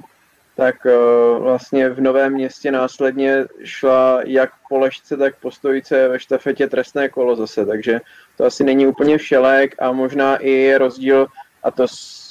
[0.55, 6.19] tak uh, vlastně v Novém městě následně šla jak po ležce, tak po stojice ve
[6.19, 8.01] štafetě trestné kolo zase, takže
[8.37, 11.27] to asi není úplně všelek a možná i rozdíl,
[11.63, 11.85] a to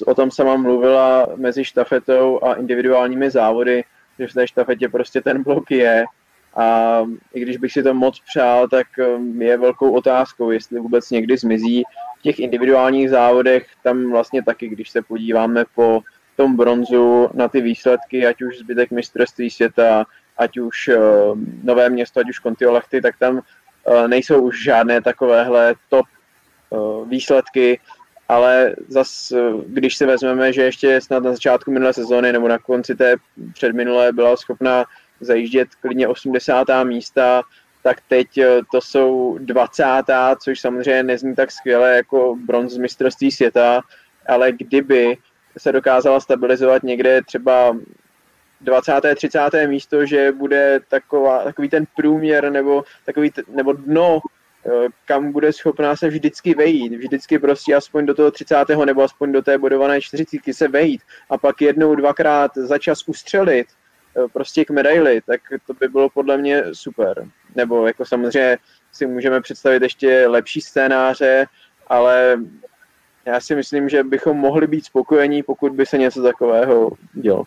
[0.06, 3.85] o tom sama mluvila, mezi štafetou a individuálními závody,
[4.18, 6.04] že v té štafetě prostě ten blok je
[6.54, 7.00] a
[7.35, 11.37] i když bych si to moc přál, tak um, je velkou otázkou, jestli vůbec někdy
[11.37, 11.83] zmizí.
[12.18, 16.00] V těch individuálních závodech tam vlastně taky, když se podíváme po
[16.40, 20.07] tom bronzu na ty výsledky, ať už zbytek mistrovství světa,
[20.38, 25.74] ať už uh, Nové město, ať už Kontiolechty, tak tam uh, nejsou už žádné takovéhle
[25.88, 26.07] top
[26.70, 27.81] uh, výsledky,
[28.29, 29.33] ale zas,
[29.66, 33.16] když si vezmeme, že ještě snad na začátku minulé sezóny nebo na konci té
[33.55, 34.85] předminulé byla schopná
[35.20, 36.66] zajíždět klidně 80.
[36.85, 37.42] místa,
[37.83, 38.29] tak teď
[38.72, 39.85] to jsou 20.
[40.38, 43.83] což samozřejmě nezní tak skvěle jako bronz mistrovství světa,
[44.29, 45.18] ale kdyby
[45.58, 47.76] se dokázala stabilizovat někde třeba
[48.60, 48.92] 20.
[49.14, 49.40] 30.
[49.66, 54.20] místo, že bude taková, takový ten průměr nebo, takový, nebo dno,
[54.66, 58.84] eh, kam bude schopná se vždycky vejít, vždycky prostě aspoň do toho 30.
[58.84, 63.66] nebo aspoň do té bodované 40 se vejít a pak jednou, dvakrát za čas ustřelit,
[64.16, 67.26] Eh, prostě k medaili, tak to by bylo podle mě super.
[67.54, 68.58] Nebo jako samozřejmě
[68.92, 71.46] si můžeme představit ještě lepší scénáře,
[71.86, 72.40] ale
[73.26, 77.44] já si myslím, že bychom mohli být spokojení, pokud by se něco takového dělo.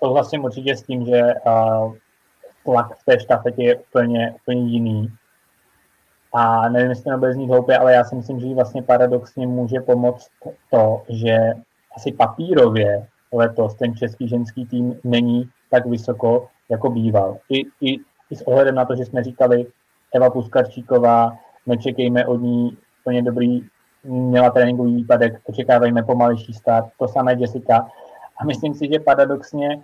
[0.00, 1.94] vlastně určitě s tím, že uh,
[2.64, 5.08] tlak v té štafetě je úplně, úplně jiný.
[6.32, 9.46] A nevím, jestli to bude znít hloupě, ale já si myslím, že jí vlastně paradoxně
[9.46, 10.30] může pomoct
[10.70, 11.36] to, že
[11.96, 17.38] asi papírově letos ten český ženský tým není tak vysoko, jako býval.
[17.48, 17.98] I, i,
[18.30, 19.66] i s ohledem na to, že jsme říkali,
[20.14, 23.62] Eva Puskarčíková, nečekejme od ní úplně dobrý,
[24.04, 27.88] měla tréninkový výpadek, očekávejme pomalejší start, to samé Jessica.
[28.36, 29.82] A myslím si, že paradoxně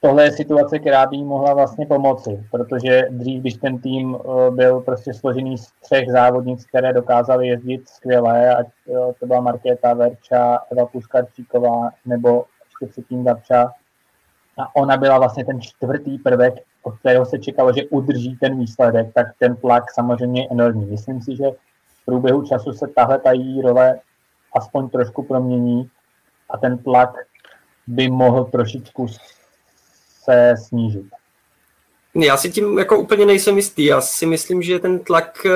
[0.00, 4.50] tohle je situace, která by jí mohla vlastně pomoci, protože dřív, když ten tým eh,
[4.50, 9.94] byl prostě složený z třech závodnic, které dokázaly jezdit skvěle, ať eh, to byla Markéta
[9.94, 13.72] Verča, Eva Puskarčíková nebo ještě předtím Gabča,
[14.58, 19.14] a ona byla vlastně ten čtvrtý prvek, od kterého se čekalo, že udrží ten výsledek,
[19.14, 20.86] tak ten tlak samozřejmě je enormní.
[20.86, 21.44] Myslím si, že
[22.02, 24.00] v průběhu času se tahle ta její role
[24.56, 25.90] aspoň trošku promění
[26.50, 27.10] a ten tlak
[27.86, 29.06] by mohl trošičku
[30.24, 31.06] se snížit.
[32.14, 33.84] Já si tím jako úplně nejsem jistý.
[33.84, 35.50] Já si myslím, že ten tlak eh,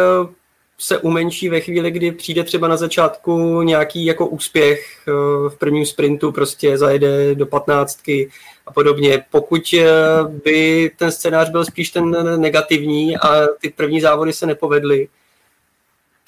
[0.78, 5.12] se umenší ve chvíli, kdy přijde třeba na začátku nějaký jako úspěch eh,
[5.48, 8.30] v prvním sprintu, prostě zajede do patnáctky
[8.66, 9.24] a podobně.
[9.30, 9.86] Pokud eh,
[10.44, 15.08] by ten scénář byl spíš ten negativní a ty první závody se nepovedly,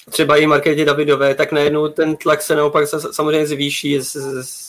[0.09, 3.99] třeba i Markétě Davidové, tak najednou ten tlak se naopak samozřejmě zvýší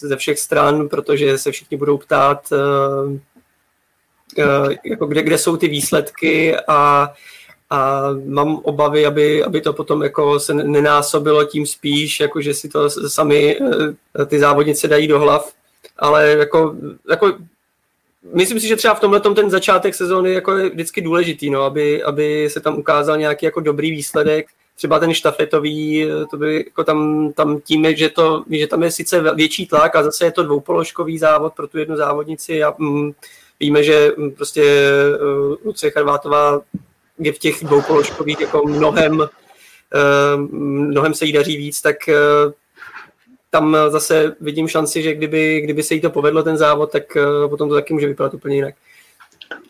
[0.01, 2.57] ze všech stran, protože se všichni budou ptát, eh,
[4.85, 7.13] jako kde, kde jsou ty výsledky a
[7.73, 12.69] a mám obavy, aby, aby to potom jako se nenásobilo tím spíš, jako že si
[12.69, 13.59] to sami
[14.21, 15.53] eh, ty závodnice dají do hlav,
[15.99, 16.77] ale jako,
[17.11, 17.33] jako
[18.35, 22.03] myslím si, že třeba v tomhle ten začátek sezóny jako je vždycky důležitý, no, aby,
[22.03, 24.47] aby se tam ukázal nějaký jako dobrý výsledek,
[24.81, 29.35] třeba ten štafetový, to by jako tam, tam tím, že, to, že tam je sice
[29.35, 33.13] větší tlak a zase je to dvoupoložkový závod pro tu jednu závodnici a mm,
[33.61, 34.65] víme, že mm, prostě
[35.23, 36.61] uh, Lucie Charvátová
[37.19, 39.23] je v těch dvoupoložkových jako mnohem,
[39.95, 40.37] eh,
[40.91, 42.15] mnohem se jí daří víc, tak eh,
[43.51, 47.17] tam zase vidím šanci, že kdyby, kdyby se jí to povedlo ten závod, tak
[47.49, 48.75] potom to taky může vypadat úplně jinak.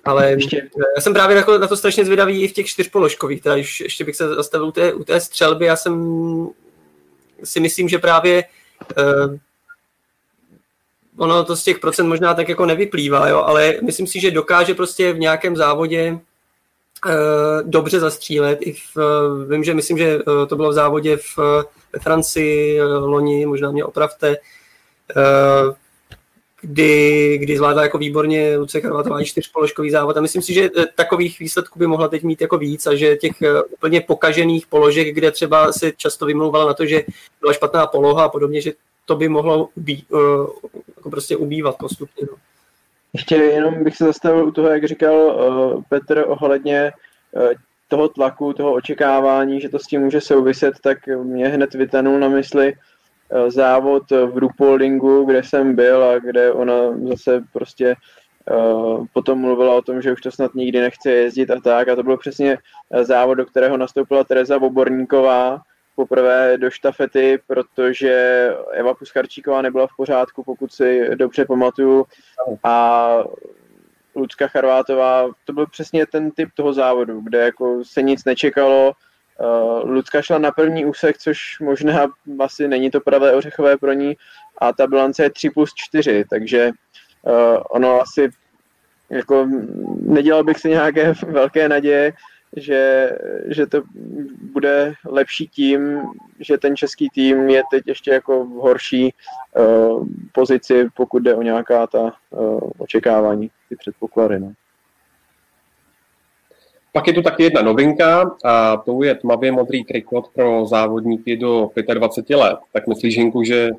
[0.04, 0.70] Ale ještě.
[0.96, 4.16] já jsem právě na to strašně zvědavý i v těch čtyřpoložkových, teda ještě, ještě bych
[4.16, 6.48] se zastavil u té, u té střelby, já jsem
[7.44, 8.44] si myslím, že právě
[8.98, 9.36] uh,
[11.16, 14.74] ono to z těch procent možná tak jako nevyplývá, jo, ale myslím si, že dokáže
[14.74, 16.20] prostě v nějakém závodě
[17.06, 18.58] Eh, dobře zastřílet.
[18.62, 21.38] I v, eh, vím, že myslím, že eh, to bylo v závodě v,
[21.92, 24.36] ve Francii loni, možná mě opravte.
[26.60, 31.38] Kdy, kdy zvládla jako výborně Lucie Charvatová čtyřpoložkový závod a myslím si, že eh, takových
[31.38, 35.30] výsledků by mohla teď mít jako víc a že těch eh, úplně pokažených položek, kde
[35.30, 37.02] třeba si často vymlouvala na to, že
[37.40, 38.72] byla špatná poloha a podobně, že
[39.04, 40.04] to by mohlo ubí,
[40.96, 42.26] jako prostě ubývat postupně.
[42.30, 42.36] No.
[43.12, 45.36] Ještě jenom bych se zastavil u toho, jak říkal
[45.88, 46.92] Petr ohledně
[47.88, 52.28] toho tlaku, toho očekávání, že to s tím může souviset, tak mě hned vytanul na
[52.28, 52.72] mysli
[53.48, 56.74] závod v Rupoldingu, kde jsem byl a kde ona
[57.08, 57.94] zase prostě
[58.50, 61.88] uh, potom mluvila o tom, že už to snad nikdy nechce jezdit a tak.
[61.88, 62.58] A to byl přesně
[63.02, 65.60] závod, do kterého nastoupila Tereza Voborníková,
[65.94, 72.06] poprvé do štafety, protože Eva Puscharčíková nebyla v pořádku, pokud si dobře pamatuju.
[72.64, 73.18] A
[74.14, 78.92] Lucka Charvátová, to byl přesně ten typ toho závodu, kde jako se nic nečekalo.
[79.40, 82.06] Uh, Lucka šla na první úsek, což možná
[82.38, 84.16] asi není to pravé ořechové pro ní,
[84.58, 86.70] a ta bilance je 3 plus 4, takže
[87.22, 88.30] uh, ono asi
[89.10, 89.48] jako
[90.00, 92.12] nedělal bych si nějaké velké naděje,
[92.56, 93.10] že,
[93.46, 93.82] že to
[94.52, 96.02] bude lepší tím,
[96.40, 99.14] že ten český tým je teď ještě jako v horší
[99.56, 104.40] uh, pozici, pokud jde o nějaká ta uh, očekávání, ty předpoklady.
[104.40, 104.52] No.
[106.92, 111.70] Pak je tu taky jedna novinka a to je tmavě modrý trikot pro závodníky do
[111.94, 112.56] 25 let.
[112.72, 113.70] Tak myslíš, Žinku, že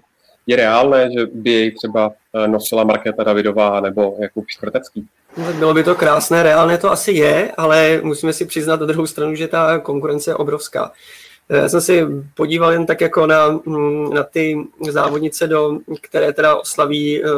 [0.47, 5.07] je reálné, že by jej třeba eh, nosila Markéta Davidová nebo Jakub Škrtecký?
[5.37, 9.07] No, bylo by to krásné, reálné to asi je, ale musíme si přiznat na druhou
[9.07, 10.91] stranu, že ta konkurence je obrovská.
[11.49, 14.57] Eh, já jsem si podíval jen tak jako na, mm, na ty
[14.89, 17.29] závodnice, do, které teda oslaví uh,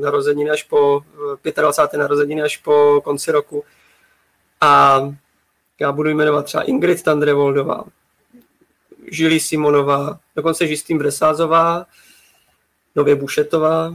[0.00, 1.00] narozeniny až po
[1.42, 1.98] 25.
[1.98, 3.64] narozeniny až po konci roku.
[4.60, 5.00] A
[5.80, 7.84] já budu jmenovat třeba Ingrid Tandrevoldová,
[9.10, 11.86] Žili Simonová, dokonce Žistým Bresázová,
[12.94, 13.94] nově Bušetová.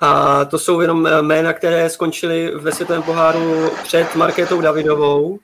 [0.00, 5.38] A to jsou jenom eh, jména, které skončily ve světovém poháru před Markétou Davidovou.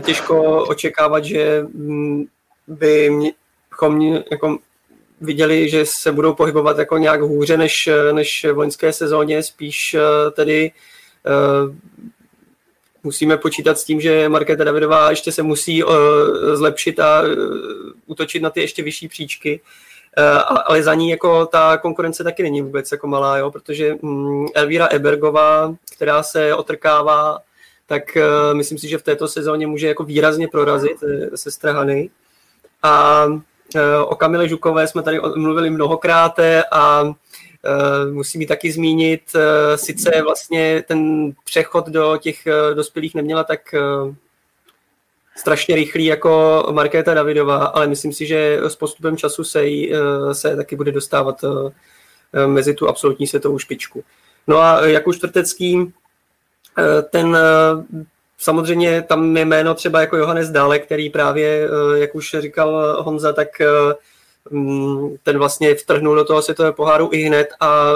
[0.00, 2.24] Těžko očekávat, že mm,
[2.66, 3.10] by
[3.70, 4.58] bychom jako
[5.20, 10.30] viděli, že se budou pohybovat jako nějak hůře než, než v loňské sezóně, spíš eh,
[10.30, 10.72] tedy
[13.02, 15.92] musíme počítat s tím, že Markéta Davidová ještě se musí uh,
[16.54, 17.28] zlepšit a uh,
[18.06, 19.60] útočit na ty ještě vyšší příčky.
[20.18, 24.46] Eh, ale za ní jako ta konkurence taky není vůbec jako malá, jo, protože mm,
[24.54, 27.38] Elvíra Ebergová, která se otrkává,
[27.86, 32.10] tak uh, myslím si, že v této sezóně může jako výrazně prorazit eh, se strahany.
[32.82, 33.40] A uh,
[34.06, 36.38] o Kamile Žukové jsme tady mluvili mnohokrát
[36.70, 37.14] a uh,
[38.12, 39.22] musím ji taky zmínit.
[39.34, 39.40] Uh,
[39.76, 43.74] sice vlastně ten přechod do těch uh, dospělých neměla tak
[45.36, 50.34] strašně rychlý jako Markéta Davidová, ale myslím si, že s postupem času se, jí, eh,
[50.34, 54.04] se taky bude dostávat eh, mezi tu absolutní světovou špičku.
[54.46, 55.92] No a jako čtvrtecký,
[56.78, 57.38] eh, ten
[58.38, 63.48] samozřejmě tam je jméno třeba jako Johannes Dále, který právě, jak už říkal Honza, tak
[65.22, 67.92] ten vlastně vtrhnul do toho světového poháru i hned a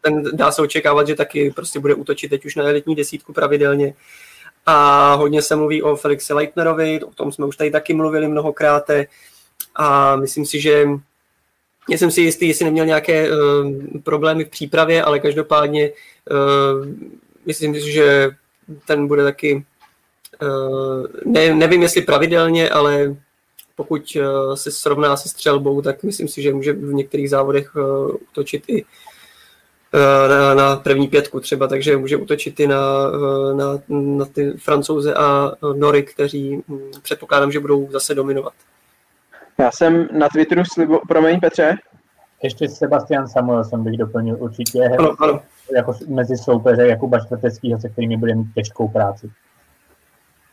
[0.00, 3.94] ten dá se očekávat, že taky prostě bude útočit teď už na elitní desítku pravidelně.
[4.66, 8.90] A hodně se mluví o Felixi Leitnerovi, o tom jsme už tady taky mluvili mnohokrát.
[9.76, 10.86] A myslím si, že
[11.88, 13.36] jsem si jistý, jestli neměl nějaké uh,
[14.04, 15.90] problémy v přípravě, ale každopádně
[16.30, 16.86] uh,
[17.46, 18.30] myslím si, že
[18.86, 19.64] ten bude taky,
[20.42, 23.16] uh, ne, nevím jestli pravidelně, ale
[23.78, 27.76] pokud uh, se srovná se střelbou, tak myslím si, že může v některých závodech
[28.30, 28.84] utočit i
[29.94, 32.76] Eh, na, na první pětku třeba, takže může útočit i na,
[33.14, 38.52] eh, na, na ty francouze a Nory, kteří hm, předpokládám, že budou zase dominovat.
[39.58, 41.00] Já jsem na Twitteru slibo...
[41.08, 41.76] Promiň, Petře.
[42.42, 45.42] Ještě Sebastian Samuel jsem bych doplnil určitě ano, ano.
[45.76, 49.30] jako mezi soupeře Jakuba Čtvrteckého, se kterými bude mít těžkou práci.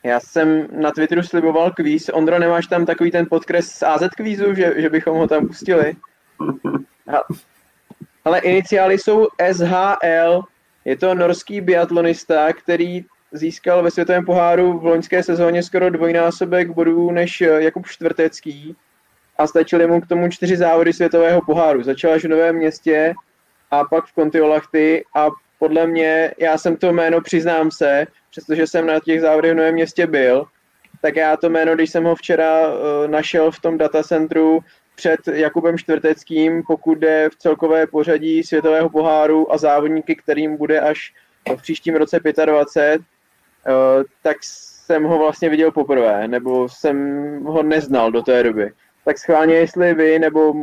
[0.06, 2.10] Já jsem na Twitteru sliboval kvíz.
[2.14, 5.94] Ondro, nemáš tam takový ten podkres z AZ kvízu, že, že bychom ho tam pustili?
[8.26, 10.42] ale iniciály jsou SHL.
[10.86, 17.12] Je to norský biatlonista, který získal ve světovém poháru v loňské sezóně skoro dvojnásobek bodů
[17.12, 18.76] než eh, Jakub Čtvrtecký
[19.38, 21.84] a stačily mu k tomu čtyři závody světového poháru.
[21.84, 23.14] Začal až v Novém městě
[23.72, 25.28] a pak v Kontiolahty a
[25.60, 29.74] podle mě, já jsem to jméno, přiznám se, přestože jsem na těch závodech v Novém
[29.74, 30.46] městě byl,
[31.02, 34.60] tak já to jméno, když jsem ho včera uh, našel v tom datacentru,
[34.96, 41.14] před Jakubem Čtvrteckým, pokud jde v celkové pořadí světového poháru a závodníky, kterým bude až
[41.58, 43.72] v příštím roce 25, eh,
[44.24, 48.72] tak jsem ho vlastně viděl poprvé, nebo jsem ho neznal do té doby.
[49.06, 50.54] Tak schválně, jestli vy nebo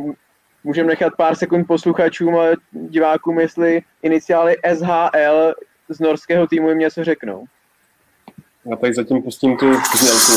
[0.63, 5.53] můžeme nechat pár sekund posluchačům a divákům, jestli iniciály SHL
[5.89, 7.45] z norského týmu jim něco řeknou.
[8.65, 10.31] Já tady zatím pustím tu znělku.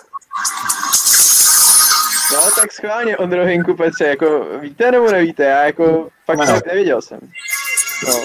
[2.32, 6.60] No tak schválně, Ondro Hinku Petře, jako víte nebo nevíte, já jako fakt no.
[6.66, 7.20] nevěděl jsem.
[8.08, 8.24] No.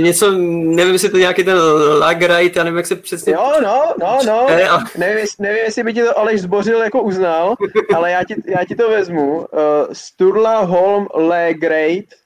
[0.00, 1.58] Něco, nevím, jestli to nějaký ten
[1.98, 3.32] Lagrite, já nevím, jak se přesně...
[3.32, 4.78] Jo, no, no, no, ne, a...
[4.98, 7.54] nevím, nevím, jestli by ti to Aleš Zbořil jako uznal,
[7.94, 9.38] ale já ti, já ti to vezmu.
[9.38, 9.46] Uh,
[9.92, 12.16] Sturla Holm Lagrite,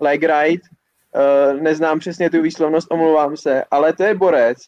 [0.00, 0.68] Lagrite,
[1.52, 4.58] uh, neznám přesně tu výslovnost, omlouvám se, ale to je borec,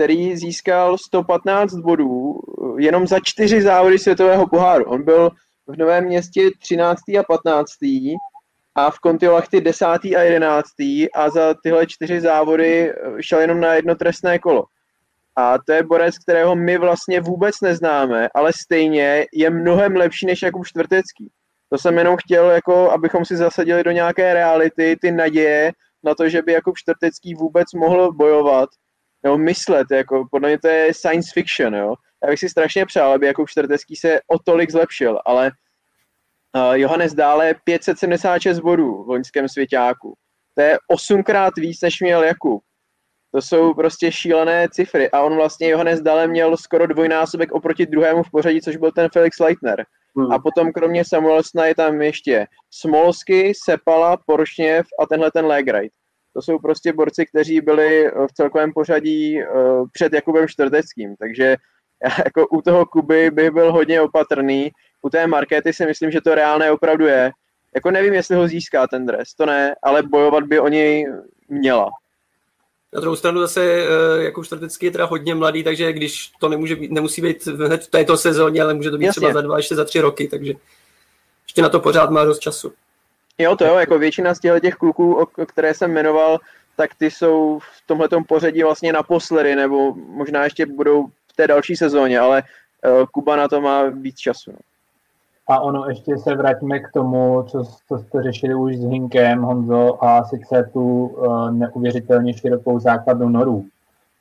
[0.00, 4.84] který získal 115 bodů eh, jenom za čtyři závody světového poháru.
[4.84, 5.30] On byl
[5.66, 7.00] v Novém městě 13.
[7.20, 7.70] a 15.
[8.74, 9.86] a v Kontiolachty 10.
[9.86, 10.66] a 11.
[11.14, 14.64] a za tyhle čtyři závody eh, šel jenom na jedno trestné kolo.
[15.36, 20.42] A to je borec, kterého my vlastně vůbec neznáme, ale stejně je mnohem lepší než
[20.42, 21.30] Jakub Čtvrtecký.
[21.72, 25.72] To jsem jenom chtěl, jako, abychom si zasadili do nějaké reality ty naděje
[26.04, 28.68] na to, že by Jakub Čtvrtecký vůbec mohl bojovat
[29.22, 31.94] nebo myslet, jako podle mě to je science fiction, jo.
[32.24, 35.50] Já bych si strašně přál, aby jako Čtvrtecký se o tolik zlepšil, ale
[36.72, 40.14] Johannes dále 576 bodů v loňském svěťáku.
[40.54, 42.62] To je osmkrát víc, než měl Jakub.
[43.34, 45.10] To jsou prostě šílené cifry.
[45.10, 49.08] A on vlastně, Johannes dále měl skoro dvojnásobek oproti druhému v pořadí, což byl ten
[49.12, 49.84] Felix Leitner.
[50.16, 50.32] Hmm.
[50.32, 55.94] A potom kromě Samuelsna je tam ještě Smolsky, Sepala, Poršněv a tenhle ten Legrite.
[56.36, 59.46] To jsou prostě borci, kteří byli eh, v celkovém pořadí eh,
[59.92, 61.56] před Jakubem Čtvrteckým, takže
[62.04, 64.70] já jako u toho Kuby bych byl hodně opatrný.
[65.02, 67.30] U té Markety si myslím, že to reálné opravdu je.
[67.74, 71.06] Jako nevím, jestli ho získá ten dres, to ne, ale bojovat by o něj
[71.48, 71.90] měla.
[72.92, 76.76] Na druhou stranu zase eh, jako Čtvrtecký je teda hodně mladý, takže když to nemůže
[76.76, 79.20] být, nemusí být hned v této sezóně, ale může to být Jasně.
[79.20, 80.52] třeba za dva, ještě za tři roky, takže
[81.44, 82.72] ještě na to pořád má dost času.
[83.38, 86.38] Jo, to jo, jako většina z těch kluků, o které jsem jmenoval,
[86.76, 91.76] tak ty jsou v tomhle pořadí vlastně naposledy, nebo možná ještě budou v té další
[91.76, 94.50] sezóně, ale uh, Kuba na to má víc času.
[94.50, 94.58] No.
[95.50, 100.04] A ono ještě se vrátíme k tomu, co, co jste řešili už s Hinkem, Honzo,
[100.04, 103.66] a sice tu uh, neuvěřitelně širokou základnu norů.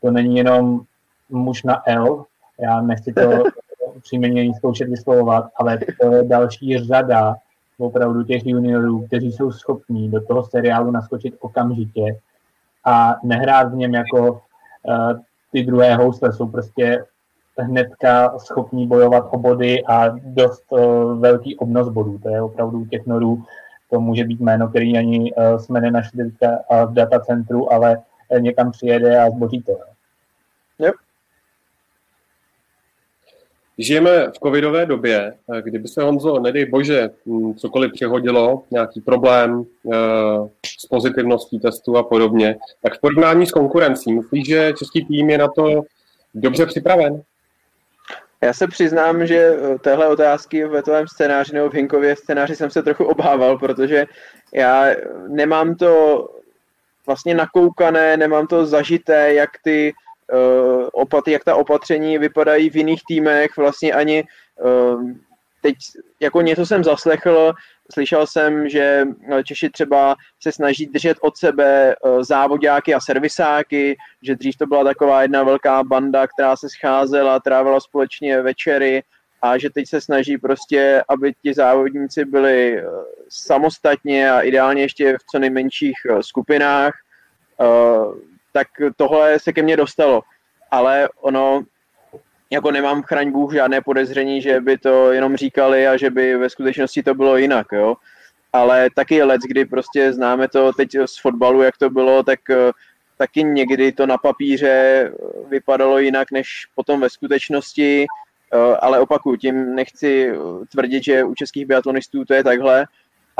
[0.02, 0.82] To není jenom
[1.30, 2.26] muž na L,
[2.60, 3.44] já nechci to
[4.02, 7.36] příjmení zkoušet vyslovovat, ale to je další řada
[7.78, 12.20] opravdu těch juniorů, kteří jsou schopní do toho seriálu naskočit okamžitě
[12.86, 14.40] a nehrát v něm jako uh,
[15.52, 17.06] ty druhé housle, jsou prostě
[17.60, 22.20] hnedka schopní bojovat o body a dost uh, velký obnos bodů.
[22.24, 23.44] To je opravdu těch norů,
[23.90, 26.24] to může být jméno, který ani uh, jsme nenašli
[26.86, 28.02] v datacentru, ale
[28.40, 29.72] někam přijede a zboří to.
[30.80, 30.96] Yep.
[33.78, 39.66] Žijeme v covidové době, kdyby se Honzo, nedej bože, hm, cokoliv přehodilo, nějaký problém
[40.80, 45.38] s pozitivností testu a podobně, tak v porovnání s konkurencí, myslíš, že český tým je
[45.38, 45.82] na to
[46.34, 47.22] dobře připraven?
[48.42, 52.70] Já se přiznám, že eh, téhle otázky ve tvém scénáři nebo v Hinkově scénáři jsem
[52.70, 54.06] se trochu obával, protože
[54.54, 54.86] já
[55.28, 56.26] nemám to
[57.06, 59.94] vlastně nakoukané, nemám to zažité, jak ty
[60.34, 64.24] uh, opat, jak ta opatření vypadají v jiných týmech, vlastně ani
[64.62, 65.12] uh,
[65.62, 65.76] teď
[66.20, 67.54] jako něco jsem zaslechl,
[67.94, 69.06] slyšel jsem, že
[69.44, 74.84] Češi třeba se snaží držet od sebe uh, závodáky a servisáky, že dřív to byla
[74.84, 79.04] taková jedna velká banda, která se scházela, trávila společně večery
[79.42, 82.84] a že teď se snaží prostě, aby ti závodníci byli
[83.30, 86.94] samostatně a ideálně ještě v co nejmenších skupinách
[88.52, 90.22] tak tohle se ke mně dostalo.
[90.72, 91.64] Ale ono,
[92.50, 96.50] jako nemám chraň Bůh žádné podezření, že by to jenom říkali a že by ve
[96.50, 97.96] skutečnosti to bylo jinak, jo.
[98.54, 102.72] Ale taky let, kdy prostě známe to teď z fotbalu, jak to bylo, tak eh,
[103.18, 105.12] taky někdy to na papíře
[105.50, 108.06] vypadalo jinak, než potom ve skutečnosti,
[108.54, 110.34] eh, ale opakuju, tím nechci
[110.72, 112.86] tvrdit, že u českých biatlonistů to je takhle,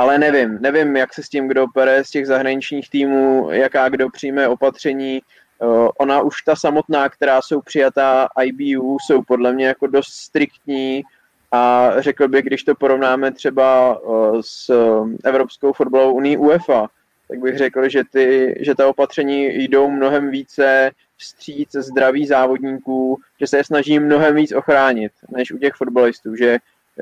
[0.00, 4.10] ale nevím, nevím, jak se s tím kdo pere z těch zahraničních týmů, jaká kdo
[4.10, 5.20] přijme opatření.
[5.62, 11.02] Eh, ona už ta samotná, která jsou přijatá IBU, jsou podle mě jako dost striktní
[11.52, 14.70] a řekl bych, když to porovnáme třeba eh, s
[15.24, 16.88] Evropskou fotbalovou unii UEFA,
[17.28, 23.46] tak bych řekl, že, ty, že ta opatření jdou mnohem více vstříc zdraví závodníků, že
[23.46, 26.58] se je snaží mnohem víc ochránit, než u těch fotbalistů, že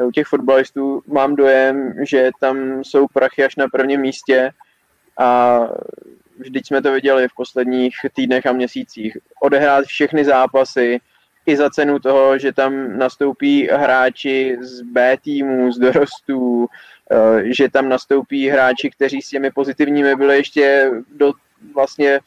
[0.07, 4.51] u těch fotbalistů mám dojem, že tam jsou prachy až na prvním místě
[5.19, 5.61] a
[6.39, 9.17] vždyť jsme to viděli v posledních týdnech a měsících.
[9.41, 11.01] Odehrát všechny zápasy,
[11.49, 16.67] i za cenu toho, že tam nastoupí hráči z B týmů, z dorostů,
[17.11, 21.33] eh, že tam nastoupí hráči, kteří s těmi pozitivními byli ještě do
[21.75, 22.21] vlastně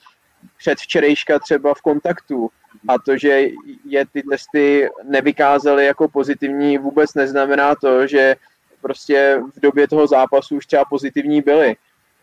[0.57, 2.49] před včerejška třeba v kontaktu.
[2.87, 3.47] A to, že
[3.85, 8.35] je ty testy nevykázaly jako pozitivní, vůbec neznamená to, že
[8.81, 11.75] prostě v době toho zápasu už třeba pozitivní byly.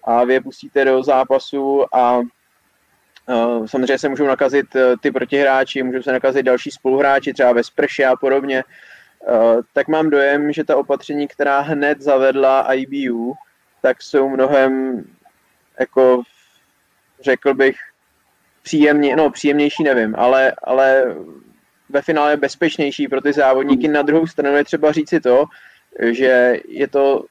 [0.05, 2.21] A vy je pustíte do zápasu a
[3.31, 7.65] Uh, samozřejmě se můžou nakazit uh, ty protihráči, můžou se nakazit další spoluhráči, třeba ve
[7.65, 8.65] sprše a podobně.
[8.65, 13.35] Uh, tak mám dojem, že ta opatření, která hned zavedla IBU,
[13.83, 15.05] tak jsou mnohem,
[15.81, 16.23] jako
[17.21, 17.77] řekl bych,
[18.63, 21.17] příjemně, no příjemnější nevím, ale, ale
[21.89, 23.89] ve finále bezpečnější pro ty závodníky.
[23.89, 25.45] Na druhou stranu je třeba říci to,
[26.11, 27.25] že je to,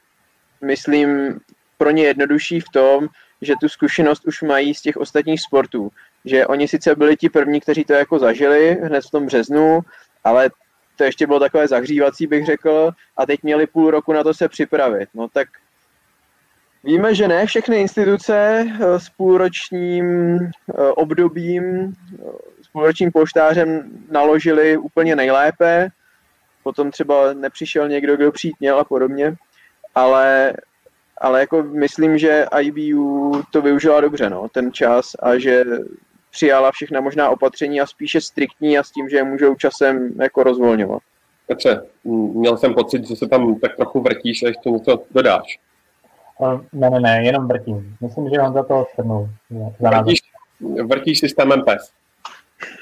[0.62, 1.40] myslím,
[1.78, 3.08] pro ně jednodušší v tom,
[3.42, 5.90] že tu zkušenost už mají z těch ostatních sportů.
[6.26, 9.82] Že oni sice byli ti první, kteří to jako zažili hned v tom březnu,
[10.24, 10.50] ale
[10.96, 14.50] to ještě bylo takové zahřívací, bych řekl, a teď měli půl roku na to se
[14.50, 15.10] připravit.
[15.14, 15.48] No tak
[16.84, 20.52] víme, že ne všechny instituce eh, s půlročním eh,
[20.96, 25.90] obdobím, eh, s půlročním poštářem naložili úplně nejlépe,
[26.64, 29.36] potom třeba nepřišel někdo, kdo přijít měl a podobně,
[29.96, 30.54] ale
[31.22, 35.66] ale jako myslím, že IBU to využila dobře, no, ten čas a že
[36.32, 40.44] přijala všechna možná opatření a spíše striktní a s tím, že je můžou časem jako
[40.44, 41.02] rozvolňovat.
[41.48, 41.84] Petře,
[42.34, 45.60] měl jsem pocit, že se tam tak trochu vrtíš a ještě něco dodáš.
[46.74, 47.98] Ne, ne, ne, jenom vrtím.
[48.02, 49.30] Myslím, že on za to shrnul.
[49.80, 50.20] Vrtíš,
[50.86, 51.92] vrtíš systémem PES.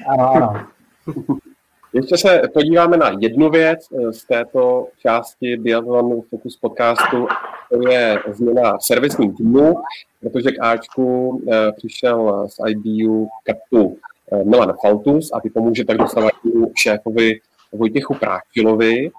[0.07, 0.67] Ano, ano.
[1.95, 7.27] Ještě se podíváme na jednu věc eh, z této části Biathlon Focus podcastu,
[7.71, 9.75] to je změna servisní týmu,
[10.21, 13.97] protože k Ačku eh, přišel z IBU kapu
[14.31, 17.39] eh, Milan Faltus a ty pomůže tak dosavatímu šéfovi
[17.71, 19.11] Vojtěchu Práčilovi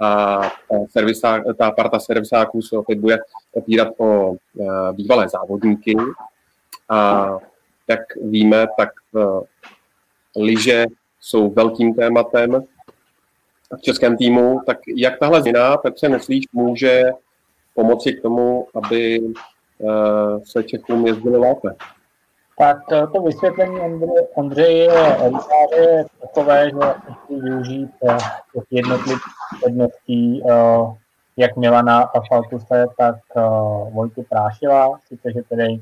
[0.00, 3.18] a ta, servisá, ta parta servisáků se opět bude
[3.52, 4.34] opírat o
[4.92, 5.96] bývalé závodníky.
[6.88, 7.28] A
[7.88, 8.90] jak víme, tak
[10.36, 10.86] lyže
[11.24, 12.64] jsou velkým tématem
[13.78, 17.02] v českém týmu, tak jak tahle změna, Petře, myslíš, může
[17.74, 21.68] pomoci k tomu, aby eh, se Čechům jezdili lépe?
[22.58, 23.80] Tak eh, to vysvětlení
[24.34, 28.16] Ondřeje Ondřej je takové, že chci využít eh,
[28.54, 29.22] těch jednotlivých
[29.60, 30.42] předností
[31.36, 33.16] jak Milana a Faltuse, tak
[33.90, 35.80] Vojty Prášila, sice, že tedy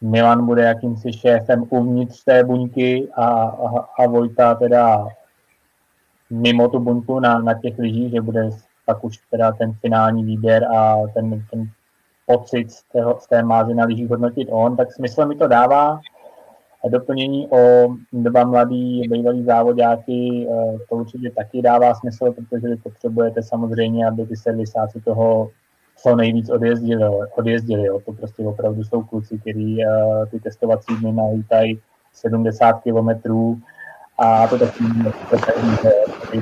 [0.00, 5.06] Milan bude jakýmsi šéfem uvnitř té buňky a, a, a Vojta teda
[6.30, 8.50] mimo tu buňku na, na těch lyžích, že bude
[8.86, 11.70] pak už teda ten finální výběr a ten, ten
[12.26, 16.00] pocit z, tého, z té mázy na lyžích hodnotit on, tak smysl mi to dává.
[16.84, 22.76] A doplnění o dva mladý bývalý závodáky, eh, to určitě taky dává smysl, protože vy
[22.76, 25.50] potřebujete samozřejmě, aby ty servisáci toho
[26.02, 27.04] co nejvíc odjezdili.
[27.36, 28.00] odjezdili jo.
[28.00, 31.80] To prostě opravdu jsou kluci, kteří uh, ty testovací dny nalítají
[32.12, 33.60] 70 kilometrů
[34.18, 34.84] a to taky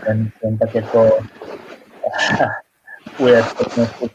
[0.07, 1.11] ten, ten tak jako
[3.19, 3.45] ujet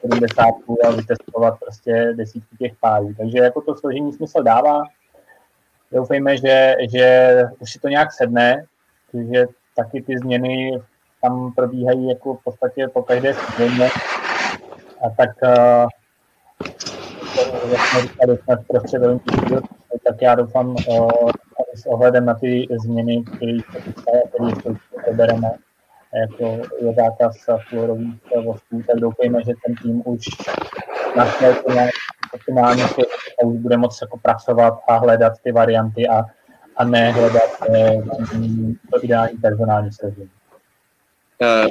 [0.01, 0.45] 70
[0.87, 3.13] a vytestovat prostě desítky těch párů.
[3.17, 4.83] Takže jako to složení smysl dává.
[5.91, 8.65] Doufejme, že, že už si to nějak sedne,
[9.31, 10.81] že taky ty změny
[11.21, 13.89] tam probíhají jako v podstatě po každé sezóně
[15.03, 15.87] a tak uh,
[17.71, 19.01] jak jsme říkali, jsme v prostřed
[20.03, 21.31] tak já doufám uh,
[21.75, 25.51] s ohledem na ty změny, které se chystají a které probereme,
[26.13, 27.35] jako je zákaz
[27.69, 30.25] fluorových vosků, tak doufejme, že ten tým už
[31.17, 31.91] našel to nějak
[32.33, 36.23] optimálně a už bude moct jako pracovat a hledat ty varianty a,
[36.77, 38.01] a ne hledat eh,
[38.91, 40.29] to ideální personální složení.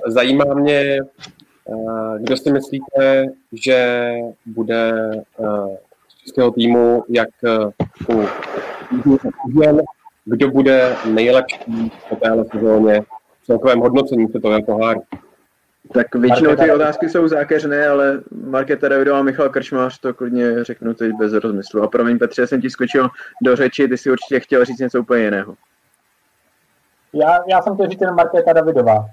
[0.06, 1.41] Zajímá mě, Eh,
[2.18, 4.12] kdo si myslíte, že
[4.46, 4.92] bude
[5.40, 5.76] eh,
[6.08, 7.66] z českého týmu, jak eh,
[8.08, 8.28] u
[10.24, 13.02] kdo bude nejlepší po téhle sezóně
[13.42, 15.02] v celkovém hodnocení světového poháru?
[15.94, 20.94] Tak většinou ty otázky jsou zákeřné, ale Markéta Davidová a Michal Krčmář to klidně řeknu
[20.94, 21.82] teď bez rozmyslu.
[21.82, 23.08] A promiň Petře, jsem ti skočil
[23.42, 25.54] do řeči, ty si určitě chtěl říct něco úplně jiného.
[27.12, 29.06] Já, já jsem to říct jen Markéta Davidová.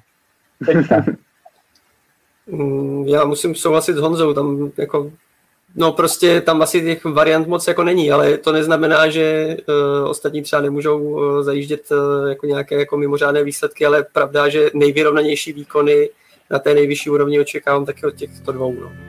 [0.65, 1.03] Teďka.
[2.51, 5.11] Mm, já musím souhlasit s Honzou, tam jako
[5.75, 10.41] No prostě tam asi těch variant moc jako není, ale to neznamená, že uh, ostatní
[10.41, 16.09] třeba nemůžou uh, zajíždět uh, jako nějaké jako mimořádné výsledky, ale pravda, že nejvyrovnanější výkony
[16.49, 18.73] na té nejvyšší úrovni očekávám taky od těchto dvou.
[18.73, 19.08] No.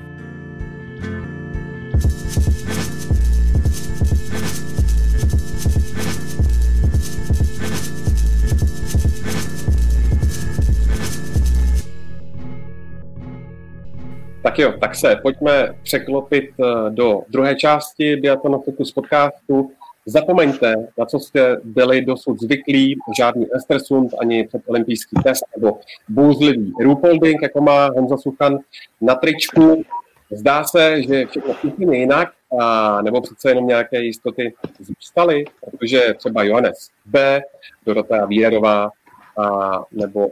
[14.60, 19.70] Jo, tak se pojďme překlopit eh, do druhé části Biathlon Focus podcastu.
[20.06, 27.42] Zapomeňte, na co jste byli dosud zvyklí, žádný Estersund, ani olympijský test, nebo bůzlivý Rupolding,
[27.42, 28.58] jako má Honza Suchan
[29.00, 29.82] na tričku.
[30.30, 32.28] Zdá se, že všechno úplně jinak,
[32.60, 37.40] a, nebo přece jenom nějaké jistoty zůstaly, protože třeba Johannes B,
[37.86, 38.90] Dorota Vírerová
[39.38, 40.28] a, nebo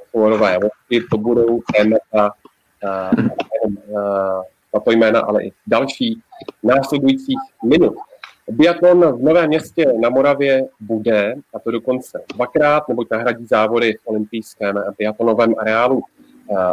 [0.49, 2.33] Javovky, to budou témata
[2.87, 3.11] a, a,
[4.73, 6.23] tato jména, ale i další
[6.63, 7.97] následujících minut.
[8.51, 14.07] Biatlon v Novém městě na Moravě bude, a to dokonce dvakrát, neboť nahradí závody v
[14.07, 16.03] olympijském biatlonovém areálu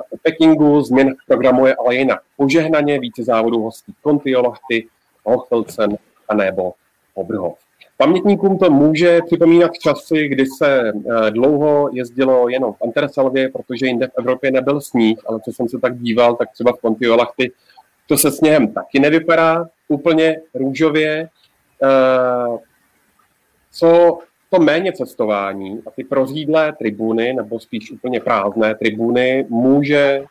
[0.09, 0.82] u Pekingu.
[0.82, 4.88] Změn v programu je ale jinak požehnaně, více závodů hostí Kontiolachty,
[5.24, 5.97] Hochfelcen
[6.30, 6.74] a nebo
[7.13, 7.64] Obrhov.
[7.98, 10.91] Pamětníkům to může připomínat časy, kdy se
[11.30, 15.80] dlouho jezdilo jenom v Antersalvě, protože jinde v Evropě nebyl sníh, ale co jsem se
[15.80, 17.52] tak díval, tak třeba v Kontiolachty
[18.08, 21.30] to se sněhem taky nevypadá úplně růžově.
[21.84, 22.58] Eh,
[23.72, 24.20] co
[24.50, 30.24] to méně cestování a ty prozídlé tribuny, nebo spíš úplně prázdné tribuny, může eh,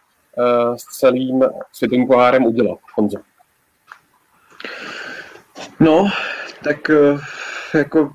[0.77, 3.19] s celým světovým pohárem udělat, Honzo?
[5.81, 6.09] No,
[6.65, 7.19] tak eh,
[7.75, 8.13] jako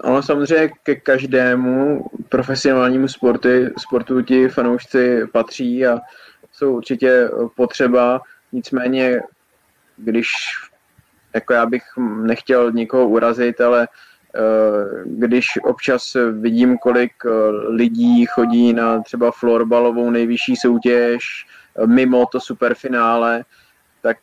[0.00, 3.48] ale samozřejmě ke každému profesionálnímu sportu,
[3.78, 6.00] sportu ti fanoušci patří a
[6.52, 8.20] jsou určitě potřeba.
[8.52, 9.20] Nicméně,
[9.96, 10.28] když
[11.34, 11.82] jako já bych
[12.22, 13.88] nechtěl nikoho urazit, ale
[14.34, 14.40] eh,
[15.04, 17.30] když občas vidím, kolik eh,
[17.68, 21.22] lidí chodí na třeba florbalovou nejvyšší soutěž
[21.78, 23.44] eh, mimo to superfinále,
[24.02, 24.16] tak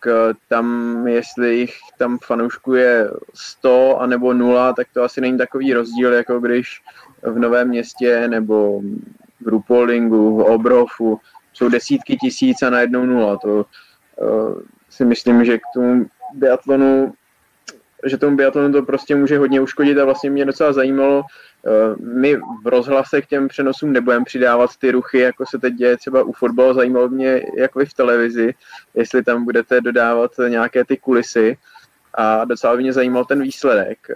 [0.47, 6.13] tam, jestli jich tam fanoušků je 100 anebo 0, tak to asi není takový rozdíl,
[6.13, 6.81] jako když
[7.23, 8.81] v Novém městě nebo
[9.41, 11.19] v Rupoldingu, v Obrofu
[11.53, 13.37] jsou desítky tisíc a najednou nula.
[13.37, 17.13] To uh, si myslím, že k tomu biatlonu,
[18.05, 21.27] že tomu biatlonu to prostě může hodně uškodit a vlastně mě docela zajímalo, eh,
[21.99, 26.23] my v rozhlase k těm přenosům nebudeme přidávat ty ruchy, jako se teď děje třeba
[26.23, 28.53] u fotbalu, zajímalo mě, jak vy v televizi,
[28.93, 31.57] jestli tam budete dodávat nějaké ty kulisy.
[32.13, 34.15] A docela by mě zajímal ten výsledek, eh,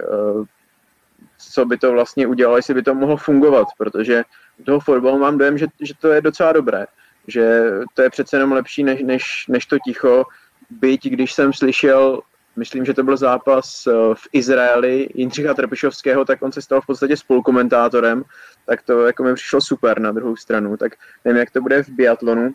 [1.38, 4.24] co by to vlastně udělalo, jestli by to mohlo fungovat, protože
[4.58, 6.86] u toho fotbalu mám dojem, že, že to je docela dobré,
[7.28, 7.64] že
[7.94, 10.24] to je přece jenom lepší než, než, než to ticho,
[10.70, 12.20] byť když jsem slyšel,
[12.56, 15.08] myslím, že to byl zápas eh, v Izraeli.
[15.14, 18.24] Jindřicha Trpišovského, tak on se stal v podstatě spolukomentátorem,
[18.66, 20.92] tak to jako mi přišlo super na druhou stranu, tak
[21.24, 22.54] nevím, jak to bude v biatlonu,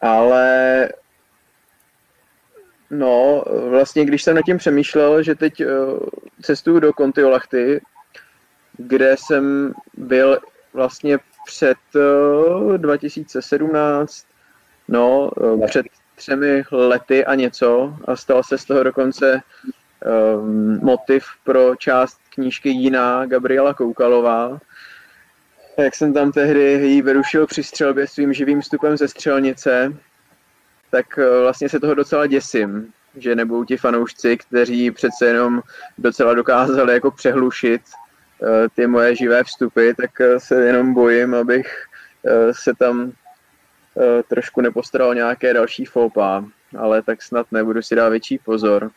[0.00, 0.88] ale
[2.90, 5.98] no, vlastně když jsem nad tím přemýšlel, že teď uh,
[6.42, 7.80] cestuju do Kontiolachty,
[8.76, 10.38] kde jsem byl
[10.72, 14.26] vlastně před uh, 2017,
[14.88, 15.30] no,
[15.66, 15.86] před
[16.18, 19.40] třemi lety a něco a stal se z toho dokonce
[20.40, 24.58] um, motiv pro část knížky Jiná Gabriela Koukalová.
[25.78, 29.92] Jak jsem tam tehdy jí vyrušil při střelbě svým živým vstupem ze střelnice,
[30.90, 35.62] tak uh, vlastně se toho docela děsím, že nebudou ti fanoušci, kteří přece jenom
[35.98, 41.84] docela dokázali jako přehlušit uh, ty moje živé vstupy, tak uh, se jenom bojím, abych
[42.52, 43.27] se tam Eh,
[44.28, 46.44] trošku nepostaral nějaké další foupa,
[46.78, 48.90] ale tak snad nebudu si dát větší pozor.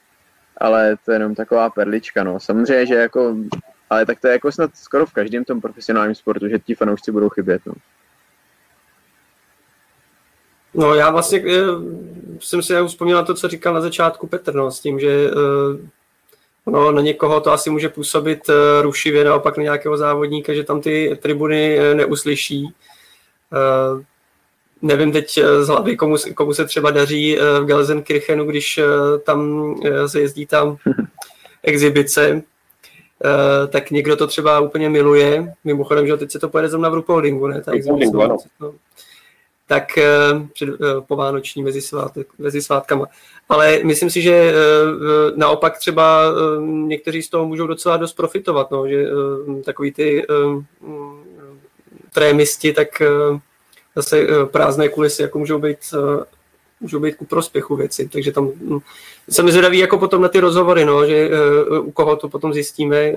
[0.58, 2.40] Ale to je jenom taková perlička, no.
[2.40, 3.36] Samozřejmě, že jako,
[3.90, 7.12] ale tak to je jako snad skoro v každém tom profesionálním sportu, že ti fanoušci
[7.12, 7.74] budou chybět, no.
[10.74, 11.62] No já vlastně eh,
[12.40, 15.90] jsem si vzpomněl to, co říkal na začátku Petr, no, s tím, že eh,
[16.66, 20.82] no, na někoho to asi může působit eh, rušivě, naopak na nějakého závodníka, že tam
[20.82, 22.74] ty tribuny eh, neuslyší.
[24.82, 28.86] Nevím teď eh, z hlavy, komu, komu se třeba daří eh, v Gelsenkirchenu, když eh,
[29.24, 29.76] tam
[30.08, 30.78] se jezdí tam
[31.64, 32.42] exibice,
[33.70, 35.54] tak někdo to třeba úplně miluje.
[35.64, 37.62] Mimochodem, že teď se to pojede zrovna v Rupoldingu, ne?
[37.62, 38.12] Ta exibice,
[38.60, 38.74] no.
[39.68, 40.00] Tak
[40.54, 40.70] před,
[41.08, 43.06] po Vánoční mezi, svátek, mezi svátkama.
[43.50, 44.54] Ale myslím si, že
[45.36, 46.34] naopak třeba
[46.66, 49.06] někteří z toho můžou docela dost profitovat, no, že
[49.66, 50.26] takový ty
[52.14, 53.02] trémisti, tak
[53.96, 56.24] zase eh, prázdné kulisy jako můžou být eh,
[56.80, 58.80] můžou být ku prospěchu věci, takže tam hm,
[59.30, 63.14] jsem zvědavý jako potom na ty rozhovory, no, že uh, u koho to potom zjistíme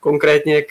[0.00, 0.64] konkrétně, jak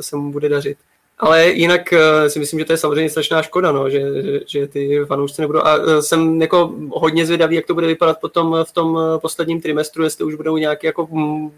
[0.00, 0.78] se mu bude dařit.
[1.18, 1.94] Ale jinak
[2.28, 5.60] si myslím, že to je samozřejmě strašná škoda, no, že, že, že ty fanoušci nebudou.
[5.60, 10.24] A jsem jako hodně zvědavý, jak to bude vypadat potom v tom posledním trimestru, jestli
[10.24, 11.50] už budou nějaké jako uh,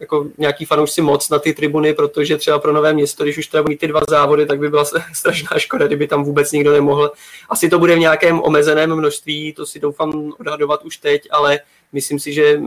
[0.00, 3.64] jako nějaký fanoušci moc na ty tribuny, protože třeba pro Nové město, když už třeba
[3.78, 7.12] ty dva závody, tak by byla strašná škoda, kdyby tam vůbec nikdo nemohl.
[7.48, 11.60] Asi to bude v nějakém omezeném množství, to si doufám odhadovat už teď, ale
[11.92, 12.60] myslím si, že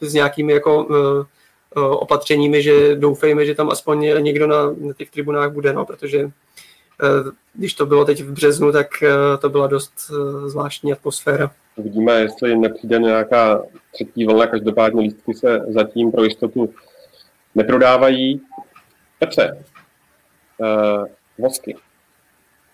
[0.00, 0.86] s nějakými jako
[1.74, 6.30] opatřeními, že doufejme, že tam aspoň někdo na, na těch tribunách bude, no, protože
[7.54, 8.86] když to bylo teď v březnu, tak
[9.40, 9.92] to byla dost
[10.46, 11.50] zvláštní atmosféra.
[11.76, 13.62] Uvidíme, jestli nepřijde nějaká
[13.92, 16.74] třetí vlna, každopádně lístky se zatím pro jistotu
[17.54, 18.40] neprodávají.
[19.18, 19.64] Petře,
[20.58, 21.06] uh,
[21.38, 21.76] vosky.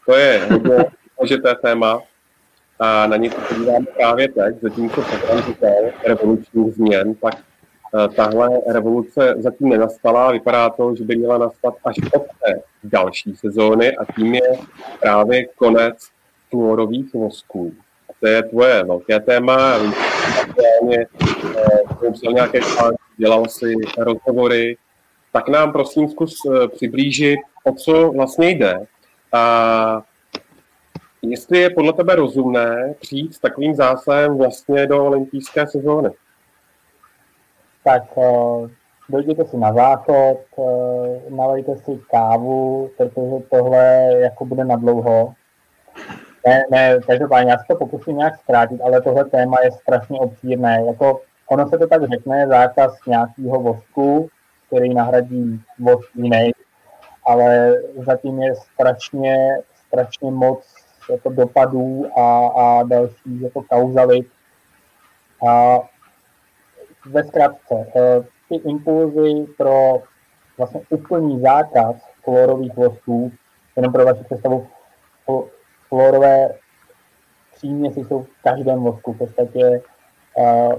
[0.06, 0.76] To je hodně
[1.18, 2.02] důležité téma
[2.78, 5.72] a na ně se podíváme právě teď, zatímco program říkal
[6.04, 10.32] revolučních změn, tak uh, tahle revoluce zatím nenastala.
[10.32, 14.52] Vypadá to, že by měla nastat až od té další sezóny a tím je
[15.00, 16.08] právě konec
[16.50, 17.74] fluorových vosků
[18.22, 19.74] to je tvoje velké téma,
[20.42, 21.06] aktuálně
[22.28, 24.76] eh, nějaké články, dělal si rozhovory,
[25.32, 28.86] tak nám prosím zkus eh, přiblížit, o co vlastně jde.
[29.32, 30.02] A
[31.22, 36.10] jestli je podle tebe rozumné přijít s takovým zásahem vlastně do olympijské sezóny?
[37.84, 38.68] Tak eh,
[39.08, 40.38] dojděte si na záchod,
[41.28, 45.34] nalejte si kávu, protože tohle jako bude na dlouho.
[46.46, 50.82] Ne, ne, každopádně já se to pokusím nějak zkrátit, ale tohle téma je strašně obšírné.
[50.86, 54.28] Jako, ono se to tak řekne, zákaz nějakého vosku,
[54.66, 56.50] který nahradí vosk jiný,
[57.26, 59.36] ale zatím je strašně,
[59.86, 60.64] strašně moc
[61.10, 64.26] jako dopadů a, a další jako kauzalit.
[65.48, 65.80] A
[67.06, 70.02] ve zkratce, eh, ty impulzy pro
[70.58, 73.32] vlastně úplný zákaz klorových vosků,
[73.76, 74.66] jenom pro vaši představu,
[75.92, 76.48] fluorové
[77.54, 79.12] příměsi jsou v každém vosku.
[79.12, 79.80] V podstatě
[80.36, 80.72] uh,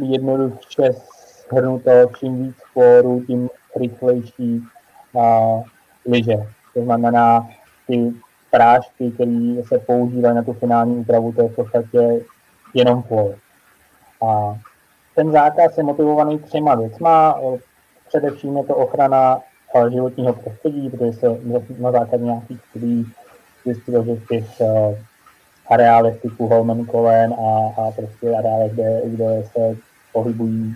[0.00, 4.62] jednoduše shrnuto, čím víc fluoru, tím rychlejší
[5.12, 5.62] uh,
[6.06, 6.36] liže.
[6.74, 7.48] To znamená,
[7.86, 8.12] ty
[8.50, 12.20] prášky, které se používají na tu finální úpravu, to je v podstatě
[12.74, 13.34] jenom fluor.
[14.28, 14.58] A
[15.14, 17.40] ten zákaz je motivovaný třema věcma.
[18.08, 19.40] Především je to ochrana
[19.88, 21.26] životního prostředí, protože se
[21.78, 23.06] na základě nějakých studií
[23.66, 24.94] že v těch uh,
[25.70, 29.76] areálech typu Holmen Kolen a, a prostě areálech, kde, kde se
[30.12, 30.74] pohybují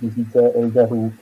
[0.00, 1.12] tisíce lyžařů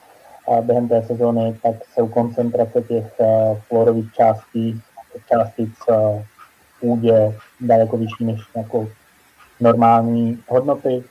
[0.49, 4.81] a během té sezóny, tak jsou koncentrace těch uh, fluorových částí,
[5.29, 6.23] částic uh,
[6.81, 8.89] půdě daleko vyšší než jako
[9.61, 11.05] normální hodnoty.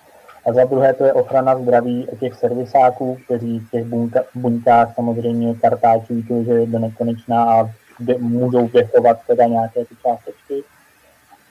[0.46, 3.86] A za druhé to je ochrana zdraví těch servisáků, kteří v těch
[4.36, 9.96] buňkách samozřejmě kartáčují to, že je do nekonečná a kde můžou věchovat teda nějaké ty
[10.04, 10.64] částečky.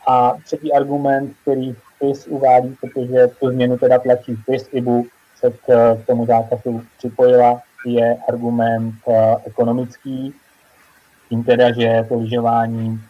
[0.06, 5.96] A třetí argument, který FIS uvádí, protože tu změnu teda tlačí FIS, IBU se k,
[6.06, 9.14] tomu zákazu připojila, je argument uh,
[9.44, 10.34] ekonomický,
[11.28, 13.00] tím teda, že to lyžování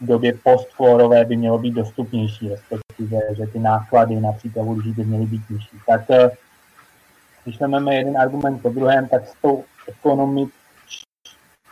[0.00, 5.04] v době postflorové by mělo být dostupnější, respektive, že ty náklady na přípravu lyží by
[5.04, 5.76] měly být nižší.
[5.86, 6.16] Tak uh,
[7.44, 10.59] když vezmeme jeden argument po druhém, tak s tou ekonomickou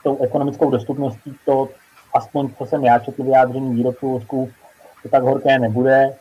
[0.09, 1.69] tou ekonomickou dostupností to,
[2.15, 4.51] aspoň co jsem já četl vyjádření výrobců vosků,
[5.03, 6.15] to tak horké nebude.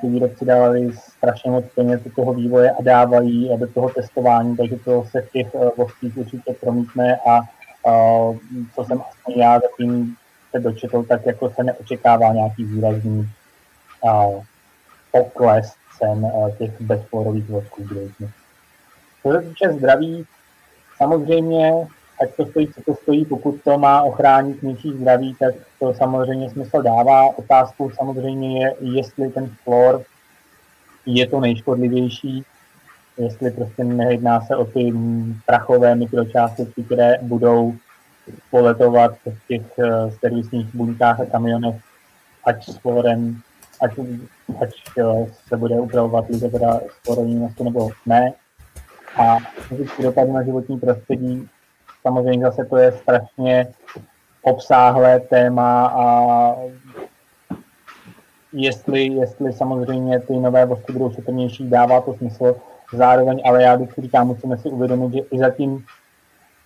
[0.00, 4.76] Ty výrobci dávali strašně moc peněz do toho vývoje a dávají do toho testování, takže
[4.76, 7.42] to se v těch eh, voských určitě promítne a, a
[8.74, 10.16] co jsem aspoň já zatím
[10.50, 13.28] se dočetl, tak jako se neočekává nějaký výrazný
[14.08, 14.24] a,
[15.12, 17.88] pokles cen a, eh, těch bezporových vosků
[19.22, 20.26] Co se týče zdraví,
[20.96, 21.86] samozřejmě
[22.22, 26.50] ať to stojí, co to stojí, pokud to má ochránit něčí zdraví, tak to samozřejmě
[26.50, 27.38] smysl dává.
[27.38, 30.02] Otázkou samozřejmě je, jestli ten flor
[31.06, 32.44] je to nejškodlivější,
[33.18, 34.92] jestli prostě nejedná se o ty
[35.46, 37.74] prachové mikročástky, které budou
[38.50, 41.76] poletovat v těch uh, servisních buňkách a kamionech,
[42.44, 43.40] ať s florem,
[43.80, 43.98] ať,
[44.62, 48.32] ať uh, se bude upravovat liže teda s nebo ne.
[49.16, 49.38] A
[50.02, 51.48] dopad na životní prostředí
[52.02, 53.66] Samozřejmě zase to je strašně
[54.42, 56.54] obsáhlé téma a
[58.52, 62.56] jestli, jestli samozřejmě ty nové vosky budou šetrnější, dává to smysl.
[62.92, 65.84] Zároveň, ale já vždycky říkám, musíme si uvědomit, že i za tím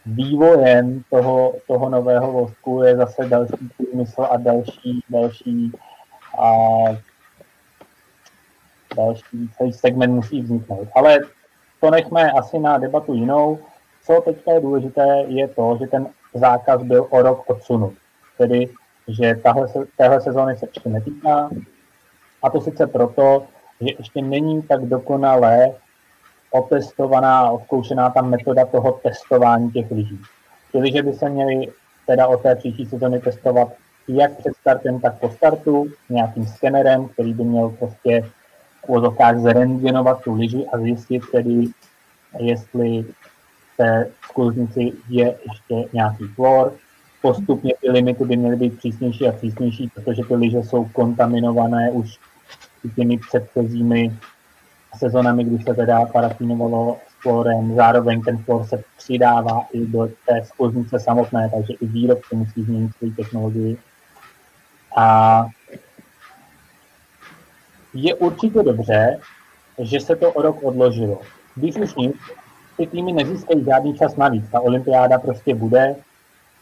[0.06, 5.72] vývojem toho, toho nového vosku je zase další smysl a další, další
[6.38, 6.48] a
[8.96, 10.88] další celý segment musí vzniknout.
[10.96, 11.18] Ale
[11.80, 13.58] to nechme asi na debatu jinou.
[14.06, 17.94] Co teďka je důležité, je to, že ten zákaz byl o rok odsunut.
[18.38, 18.68] Tedy,
[19.08, 21.50] že tahle, téhle sezóny se ještě netýká.
[22.42, 23.46] A to sice proto,
[23.80, 25.72] že ještě není tak dokonalé
[26.50, 30.18] otestovaná a odzkoušená ta metoda toho testování těch lyží.
[30.72, 31.72] Ty lyže by se měly
[32.06, 33.68] teda o té příští sezóny testovat
[34.08, 38.22] jak před startem, tak po startu nějakým skenerem, který by měl prostě
[38.84, 41.64] v úvozovkách zrentgenovat tu lyži a zjistit tedy,
[42.38, 43.04] jestli
[43.76, 46.72] té skluznici je ještě nějaký flor.
[47.22, 52.18] Postupně ty limity by měly být přísnější a přísnější, protože ty lyže jsou kontaminované už
[52.96, 54.18] těmi předchozími
[54.98, 57.74] sezonami, kdy se teda parafinovalo s florem.
[57.76, 62.92] Zároveň ten flor se přidává i do té skluznice samotné, takže i výrobci musí změnit
[62.98, 63.76] svou technologii.
[64.96, 65.46] A
[67.94, 69.18] je určitě dobře,
[69.78, 71.20] že se to o rok odložilo.
[71.54, 72.16] Když už nic,
[72.76, 74.44] ty týmy nezískají žádný čas navíc.
[74.52, 75.96] Ta olympiáda prostě bude,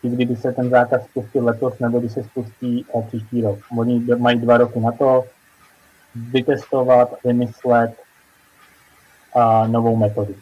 [0.02, 3.58] i kdyby se ten zákaz spustil letos, nebo když se spustí eh, příští rok.
[3.78, 5.24] Oni mají dva roky na to
[6.14, 7.94] vytestovat, vymyslet
[9.34, 10.34] a novou metodu.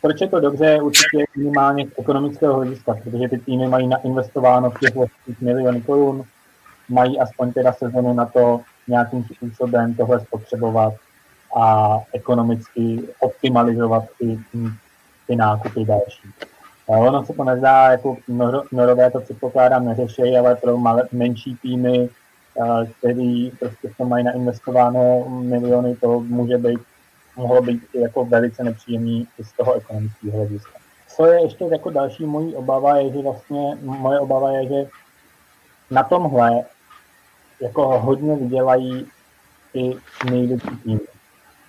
[0.00, 0.82] Proč je to dobře?
[0.82, 6.24] Určitě minimálně z ekonomického hlediska, protože ty týmy mají nainvestováno v těch 20 milionů korun,
[6.88, 10.94] mají aspoň teda sezonu na to nějakým způsobem tohle spotřebovat
[11.56, 14.38] a ekonomicky optimalizovat ty,
[15.26, 16.30] ty nákupy další.
[16.86, 18.16] Ono se to nezdá, jako
[18.72, 22.08] norové to předpokládám neřeší, ale pro malé, menší týmy,
[22.98, 26.80] který prostě to mají nainvestováno miliony, to může být,
[27.36, 30.72] mohlo být jako velice nepříjemný i z toho ekonomického hlediska.
[31.16, 34.90] Co je ještě jako další mojí obava, je, že vlastně moje obava je, že
[35.90, 36.64] na tomhle
[37.60, 39.06] jako hodně vydělají
[39.74, 39.96] i
[40.30, 41.00] největší týmy.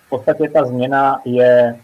[0.06, 1.80] V podstatě ta změna je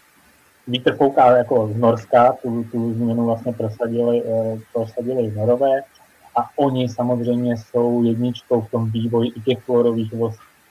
[0.67, 5.81] vítr fouká jako z Norska, tu, tu změnu vlastně prosadili, eh, prosadili Norové
[6.37, 10.15] a oni samozřejmě jsou jedničkou v tom vývoji i těch fluorových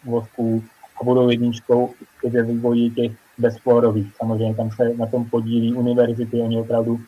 [0.06, 0.64] vosků
[1.02, 1.90] a budou jedničkou
[2.24, 4.16] i ve vývoji těch bezfluorových.
[4.18, 7.00] Samozřejmě tam se na tom podílí univerzity, oni opravdu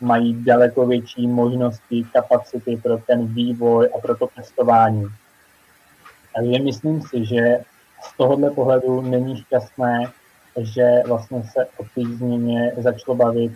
[0.00, 5.06] mají daleko větší možnosti, kapacity pro ten vývoj a pro to testování.
[6.36, 7.58] Takže myslím si, že
[8.02, 10.12] z tohohle pohledu není šťastné,
[10.60, 13.52] že vlastně se o té změně začalo bavit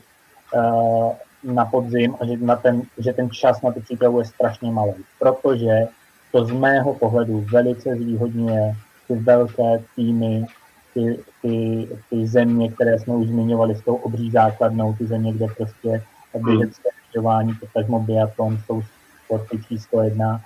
[0.54, 1.12] uh,
[1.44, 4.94] na podzim a že, na ten, že ten čas na tu přípravu je strašně malý.
[5.18, 5.88] Protože
[6.32, 8.74] to z mého pohledu velice zvýhodňuje
[9.08, 10.46] ty velké týmy,
[10.94, 15.46] ty, ty, ty země, které jsme už zmiňovali s tou obří základnou, ty země, kde
[15.46, 16.02] prostě
[16.38, 18.82] běžecké lyžování, potažmo biatlon jsou
[19.24, 20.40] sporty číslo jedna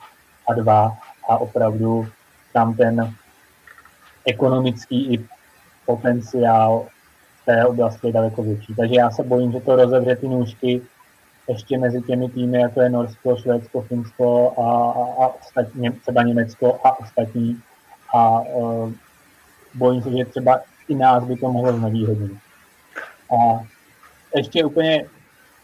[0.48, 0.96] a dva
[1.28, 2.08] a opravdu
[2.52, 3.14] tam ten
[4.26, 5.35] ekonomický i
[5.86, 6.86] potenciál
[7.42, 8.74] v té oblasti je daleko větší.
[8.74, 10.80] Takže já se bojím, že to rozevře ty nůžky
[11.48, 16.80] ještě mezi těmi týmy, jako je Norsko, Švédsko, Finsko a, a, a ostatní, třeba Německo
[16.84, 17.60] a ostatní.
[18.14, 18.92] A uh,
[19.74, 22.32] bojím se, že třeba i nás by to mohlo znevýhodnit.
[23.30, 23.60] A
[24.36, 25.04] ještě úplně,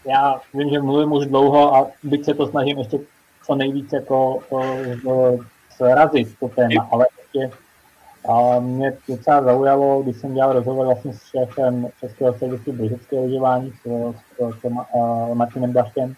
[0.05, 2.99] já vím, že mluvím už dlouho a byť se to snažím ještě
[3.45, 5.43] co nejvíc jako uh,
[5.77, 7.57] zrazit to téma, ale ještě
[8.29, 13.71] a mě docela zaujalo, když jsem dělal rozhovor vlastně s šéfem Českého servisu běžeckého lyžování
[13.71, 16.15] s, s, s uh, Martinem Blaškem,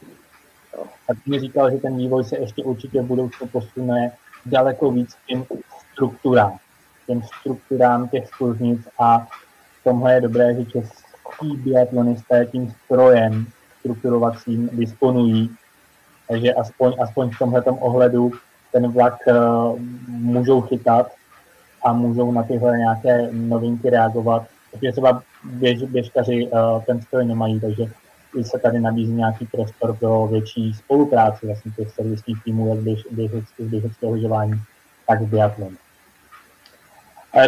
[1.07, 4.11] tak mi říkal, že ten vývoj se ještě určitě v budoucnu posune
[4.45, 5.45] daleko víc k těm
[5.93, 6.57] strukturám,
[7.07, 9.19] těm strukturám těch skluznic a
[9.81, 13.45] v tomhle je dobré, že český biatlonisté tím strojem
[13.79, 15.49] strukturovacím disponují,
[16.27, 18.31] takže aspoň, aspoň v tomhle ohledu
[18.71, 21.11] ten vlak uh, můžou chytat
[21.85, 24.43] a můžou na tyhle nějaké novinky reagovat.
[24.71, 27.85] Protože třeba běž, běžkaři uh, ten stroj nemají, takže
[28.41, 33.03] se tady nabízí nějaký prostor pro větší spolupráci vlastně těch servisních týmů, jak běž,
[33.59, 34.53] běžeckého, lyžování,
[35.07, 35.75] tak v biatlonu.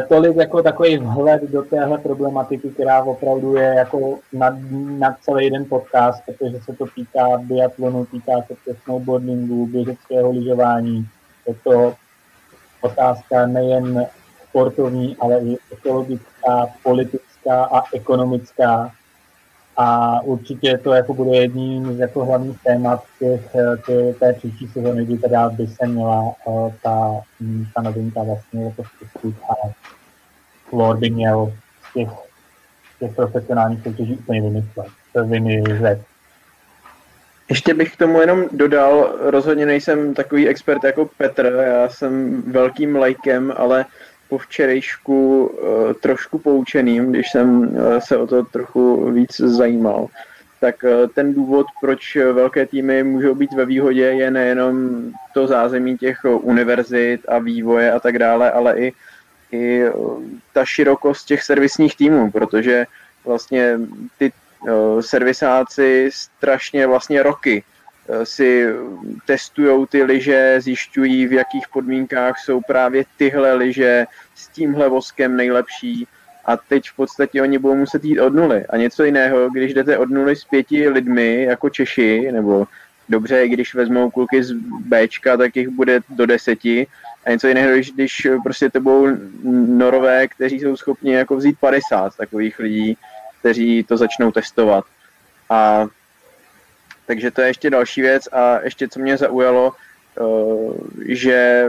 [0.07, 4.57] Tolik jako takový vhled do téhle problematiky, která opravdu je jako na,
[4.99, 11.07] na celý jeden podcast, protože se to týká biatlonu, týká se to snowboardingu, běžeckého lyžování.
[11.47, 11.93] Je to
[12.81, 14.07] otázka nejen
[14.57, 18.91] sportovní, ale i ekologická, politická a ekonomická.
[19.77, 23.41] A určitě to jako bude jedním z jako hlavních témat těch,
[23.85, 28.63] tě, té příští sezóny, kdy teda by se měla uh, ta, hm, ta novinka vlastně
[28.63, 29.53] jako spustit a
[30.69, 31.53] Flor by měl
[31.89, 32.09] z těch,
[32.99, 34.87] těch profesionálních soutěží úplně vymyslet,
[35.25, 36.01] vymyslet.
[37.49, 42.95] Ještě bych k tomu jenom dodal, rozhodně nejsem takový expert jako Petr, já jsem velkým
[42.95, 43.85] lajkem, ale
[44.29, 50.07] po včerejšku uh, trošku poučeným, když jsem uh, se o to trochu víc zajímal.
[50.59, 54.89] Tak uh, ten důvod, proč velké týmy můžou být ve výhodě, je nejenom
[55.33, 58.93] to zázemí těch univerzit a vývoje a tak dále, ale i,
[59.51, 59.83] i
[60.53, 62.85] ta širokost těch servisních týmů, protože
[63.25, 63.79] vlastně
[64.17, 64.31] ty
[64.99, 67.63] servisáci strašně vlastně roky
[68.23, 68.67] si
[69.25, 74.05] testují ty lyže, zjišťují, v jakých podmínkách jsou právě tyhle lyže
[74.35, 76.07] s tímhle voskem nejlepší
[76.45, 78.65] a teď v podstatě oni budou muset jít od nuly.
[78.69, 82.67] A něco jiného, když jdete od nuly s pěti lidmi, jako Češi, nebo
[83.09, 86.87] dobře, když vezmou kluky z Bčka, tak jich bude do deseti.
[87.25, 89.07] A něco jiného, když, když prostě to budou
[89.67, 92.97] norové, kteří jsou schopni jako vzít 50 takových lidí,
[93.39, 94.85] kteří to začnou testovat.
[95.49, 95.87] A
[97.07, 99.73] takže to je ještě další věc a ještě co mě zaujalo,
[100.19, 100.75] uh,
[101.07, 101.67] že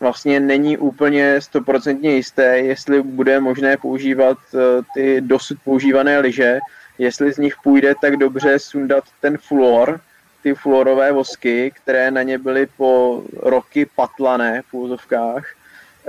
[0.00, 4.60] vlastně není úplně stoprocentně jisté, jestli bude možné používat uh,
[4.94, 6.60] ty dosud používané lyže,
[6.98, 10.00] jestli z nich půjde tak dobře sundat ten fluor,
[10.42, 15.55] ty fluorové vosky, které na ně byly po roky patlané v úzovkách.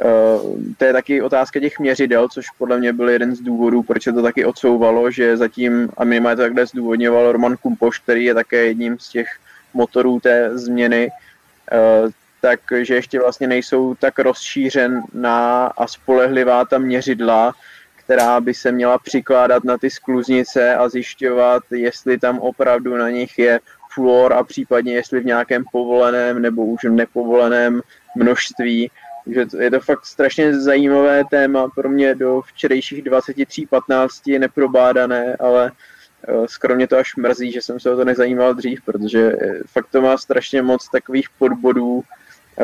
[0.04, 4.04] Uh, to je taky otázka těch měřidel, což podle mě byl jeden z důvodů, proč
[4.04, 8.34] se to taky odsouvalo, že zatím, a minimálně to takhle zdůvodňoval Roman Kumpoš, který je
[8.34, 9.28] také jedním z těch
[9.74, 11.12] motorů té změny,
[12.04, 17.54] uh, takže ještě vlastně nejsou tak rozšířená a spolehlivá ta měřidla,
[17.96, 23.40] která by se měla přikládat na ty skluznice a zjišťovat, jestli tam opravdu na nich
[23.40, 23.60] je
[23.94, 27.82] fluor a případně jestli v nějakém povoleném nebo už nepovoleném
[28.16, 28.92] množství.
[29.28, 35.72] Takže je to fakt strašně zajímavé téma pro mě do včerejších 23.15 neprobádané, ale
[36.28, 39.60] eh, skoro mě to až mrzí, že jsem se o to nezajímal dřív, protože eh,
[39.68, 42.04] fakt to má strašně moc takových podbodů,
[42.60, 42.64] eh,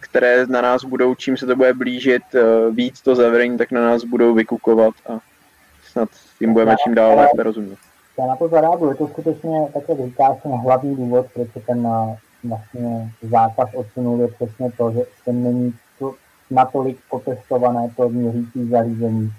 [0.00, 2.22] které na nás budou, čím se to bude blížit
[2.70, 5.18] víc to zavření, tak na nás budou vykukovat a
[5.90, 7.78] snad tím budeme čím dál lépe rozumět.
[8.18, 8.90] Já na to zareaguju.
[8.90, 11.88] Je to skutečně, tak jak říkáš, ten hlavní důvod, proč je ten
[12.44, 16.14] vlastně zákaz odsunul, je přesně to, že ten není to
[16.50, 19.32] natolik potestované to měřící zařízení,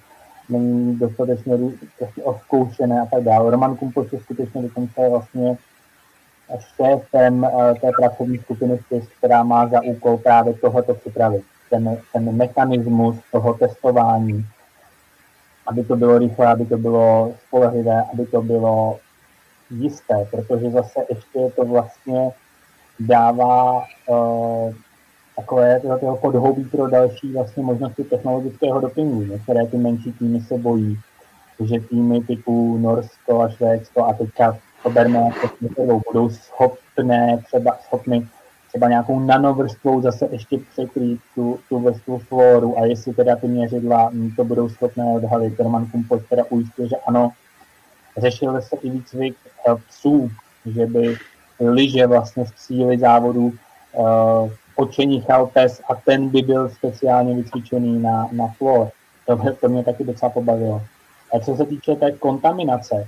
[0.49, 1.57] není dostatečně
[1.99, 3.51] prostě oskoušené a tak dále.
[3.51, 5.57] Roman Kumpoš je skutečně dokonce vlastně
[6.59, 8.79] šéfem eh, té pracovní skupiny
[9.17, 11.43] která má za úkol právě tohoto připravit.
[11.69, 14.45] Ten, ten mechanismus toho testování,
[15.67, 18.99] aby to bylo rychlé, aby to bylo spolehlivé, aby to bylo
[19.69, 22.31] jisté, protože zase ještě to vlastně
[22.99, 24.73] dává uh,
[25.35, 29.21] takové toho podhoubí pro další vlastně možnosti technologického dopingu.
[29.21, 30.99] Některé ty menší týmy se bojí,
[31.59, 35.19] že týmy typu Norsko a Švédsko a teďka to berme
[35.61, 38.27] jako budou schopné, třeba schopny
[38.73, 44.11] třeba nějakou nanovrstvou zase ještě překrýt tu, tu vrstvu floru a jestli teda ty měřidla
[44.35, 45.59] to budou schopné odhalit.
[45.59, 47.31] Roman Kumpos teda ujistil, že ano,
[48.17, 49.35] řešil se i výcvik
[49.67, 50.31] eh, psů,
[50.65, 51.17] že by
[51.59, 53.53] lyže vlastně v cíli závodu
[53.93, 58.89] uh, očenichal pes a ten by byl speciálně vycvičený na, na flor.
[59.25, 60.81] To, to mě taky docela pobavilo.
[61.33, 63.07] A co se týče té kontaminace,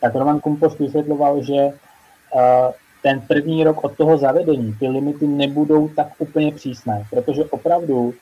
[0.00, 2.72] tak Roman Kumpos vysvětloval, že uh,
[3.02, 8.14] ten první rok od toho zavedení ty limity nebudou tak úplně přísné, protože opravdu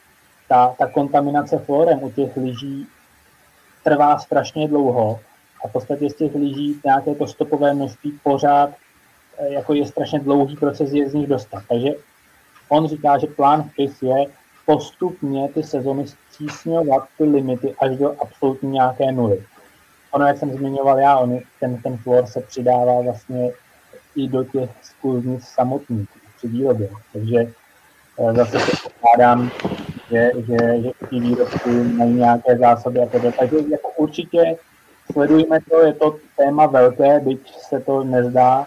[0.49, 2.87] ta, ta kontaminace florem u těch lyží
[3.85, 5.21] trvá strašně dlouho
[5.65, 8.82] a v podstatě z těch lyží nějaké to stopové množství pořád eh,
[9.49, 11.63] jako je strašně dlouhý proces je z nich dostat.
[11.69, 11.91] Takže
[12.69, 14.27] on říká, že plán vpis je
[14.67, 19.45] postupně ty sezony zpřísňovat ty limity až do absolutní nějaké nuly.
[20.11, 23.51] Ono, jak jsem zmiňoval já, on, ten, ten flor se přidává vlastně
[24.17, 26.89] i do těch skluznic samotných při výrobě.
[27.13, 27.39] Takže
[28.19, 29.51] eh, zase se pokládám,
[30.11, 33.33] že, že, že ty výrobky mají nějaké zásoby a tedy.
[33.39, 34.57] Takže jako určitě
[35.13, 38.67] sledujeme to, je to téma velké, byť se to nezdá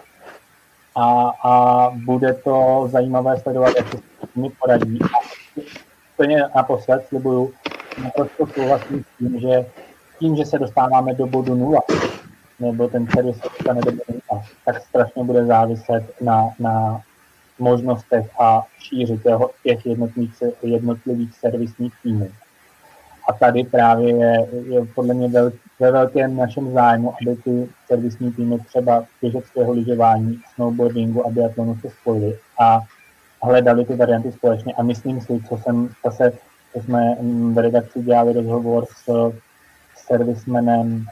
[0.96, 4.98] a, a bude to zajímavé sledovat, jak se s nimi poradí.
[5.02, 5.18] A
[6.14, 7.52] úplně naposled slibuju,
[8.02, 9.66] naprosto souhlasím s tím, že
[10.18, 11.80] tím, že se dostáváme do bodu nula,
[12.60, 13.90] nebo ten servis se dostane do
[14.34, 17.00] a tak strašně bude záviset na, na
[17.58, 19.20] možnostech a šíři
[19.62, 22.30] těch jednotlivých, jednotlivých servisních týmů.
[23.28, 28.32] A tady právě je, je podle mě vel, ve velkém našem zájmu, aby ty servisní
[28.32, 32.80] týmy třeba běžeckého lyžování, snowboardingu a biatlonu se spojili a
[33.42, 34.74] hledali ty varianty společně.
[34.74, 36.32] A myslím si, co jsem zase,
[36.72, 37.16] co jsme
[37.52, 39.32] v redakci dělali rozhovor s
[39.96, 41.06] servismenem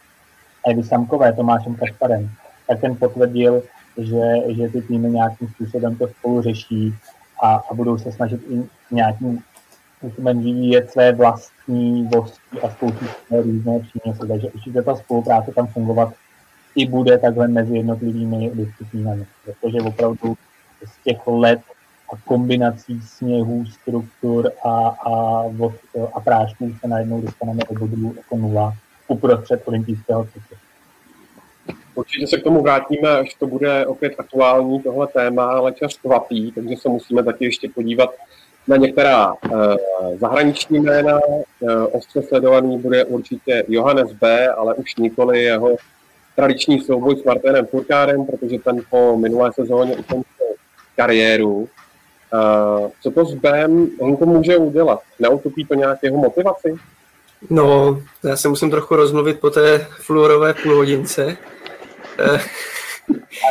[0.67, 2.31] Evy Samkové, Tomášem Kašparem,
[2.69, 3.63] tak ten potvrdil,
[3.99, 6.95] že, že ty týmy nějakým způsobem to spolu řeší
[7.43, 9.39] a, a budou se snažit i nějakým
[9.97, 11.13] způsobem vyvíjet své
[11.69, 12.09] vlastní
[12.63, 14.29] a spoustu různé přínosy.
[14.29, 16.15] Takže určitě ta spolupráce tam fungovat
[16.77, 20.37] i bude takhle mezi jednotlivými disciplínami, protože opravdu
[20.85, 21.61] z těch let
[22.13, 25.45] a kombinací sněhů, struktur a, a,
[26.13, 28.75] a prášků se najednou dostaneme do bodu jako nula
[29.09, 30.57] uprostřed olympijského cyklu.
[31.95, 36.53] Určitě se k tomu vrátíme, až to bude opět aktuální tohle téma, ale čas kvapí,
[36.53, 38.11] takže se musíme taky ještě podívat
[38.69, 39.77] na některá uh,
[40.21, 41.21] zahraniční jména.
[41.61, 45.77] Uh, ostře sledovaný bude určitě Johannes B., ale už nikoli jeho
[46.37, 50.47] tradiční souboj s Martinem Furkárem, protože ten po minulé sezóně ukončil
[50.97, 51.57] kariéru.
[51.59, 55.01] Uh, co to s Bem Honko může udělat?
[55.19, 56.77] Neutopí to nějak jeho motivaci?
[57.51, 61.37] No, já se musím trochu rozmluvit po té fluorové půlhodince.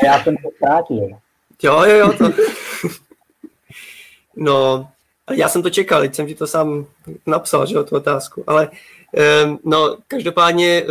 [0.01, 1.09] A já jsem to zkrátil.
[1.63, 2.13] Jo, jo, jo.
[2.17, 2.29] To...
[4.35, 4.87] No,
[5.31, 6.85] já jsem to čekal, teď jsem ti to sám
[7.25, 8.43] napsal, že tu otázku.
[8.47, 8.69] Ale
[9.63, 10.85] no, každopádně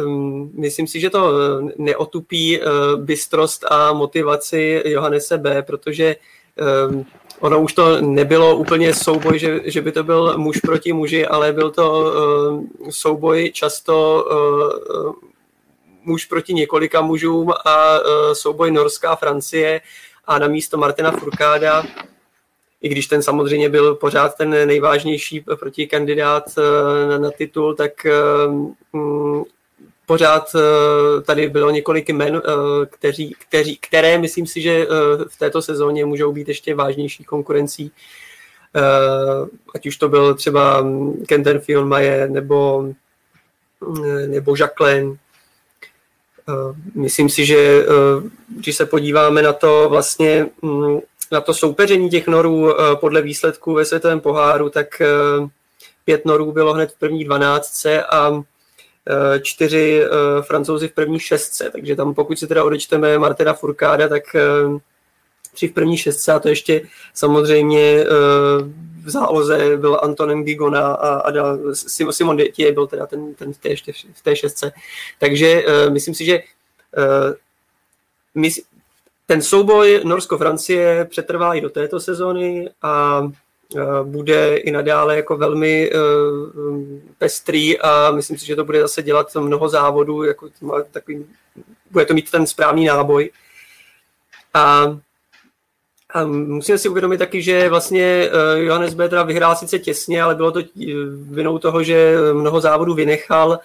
[0.59, 1.33] myslím si, že to
[1.79, 2.65] neotupí eh,
[2.97, 6.17] bystrost a motivaci Johannese B., protože
[7.41, 11.53] ono už to nebylo úplně souboj, že, že by to byl muž proti muži, ale
[11.53, 12.13] byl to
[12.91, 15.29] souboj často eh,
[16.05, 17.99] muž proti několika mužům a
[18.33, 19.81] souboj Norská Francie
[20.25, 21.85] a na místo Martina Furkáda
[22.83, 28.13] i když ten samozřejmě byl pořád ten nejvážnější protikandidát eh, na, na titul, tak eh,
[28.93, 29.43] mm,
[30.07, 32.43] pořád eh, tady bylo několik jmen,
[32.91, 34.87] kteří, kteří, které myslím si, že
[35.29, 37.93] v této sezóně můžou být ještě vážnější konkurencí.
[39.75, 40.87] Ať už to byl třeba
[41.27, 42.89] Kenten Fionmaje nebo,
[44.27, 45.17] nebo Jacqueline.
[46.95, 47.87] Myslím si, že
[48.49, 51.01] když se podíváme na to vlastně, mm,
[51.33, 55.07] na to soupeření těch norů eh, podle výsledků ve světovém poháru, tak eh,
[56.05, 60.05] pět norů bylo hned v první dvanáctce a eh, čtyři
[60.43, 64.23] francouzi v první šestce, takže tam pokud si teda odečteme Martina Furkáda, tak
[65.55, 66.83] tři v první šestce a to ještě
[67.15, 68.05] samozřejmě
[69.05, 71.33] v záloze byl Antonem Gigona a, a
[72.11, 73.75] Simon Detier byl teda ten, ten v, té,
[74.13, 74.73] v té šestce.
[75.19, 76.41] Takže myslím si, že
[79.27, 83.23] ten souboj Norsko-Francie přetrvá i do této sezóny a
[84.05, 85.97] bude i nadále jako velmi e,
[87.19, 90.49] pestrý a myslím si, že to bude zase dělat mnoho závodů, jako
[90.91, 91.27] takový,
[91.91, 93.31] bude to mít ten správný náboj.
[94.55, 94.97] A,
[96.15, 100.53] a musíme si uvědomit taky, že vlastně e, Johannes Bedra vyhrál sice těsně, ale bylo
[100.53, 100.61] to
[101.15, 103.53] vinou toho, že mnoho závodů vynechal.
[103.53, 103.59] E,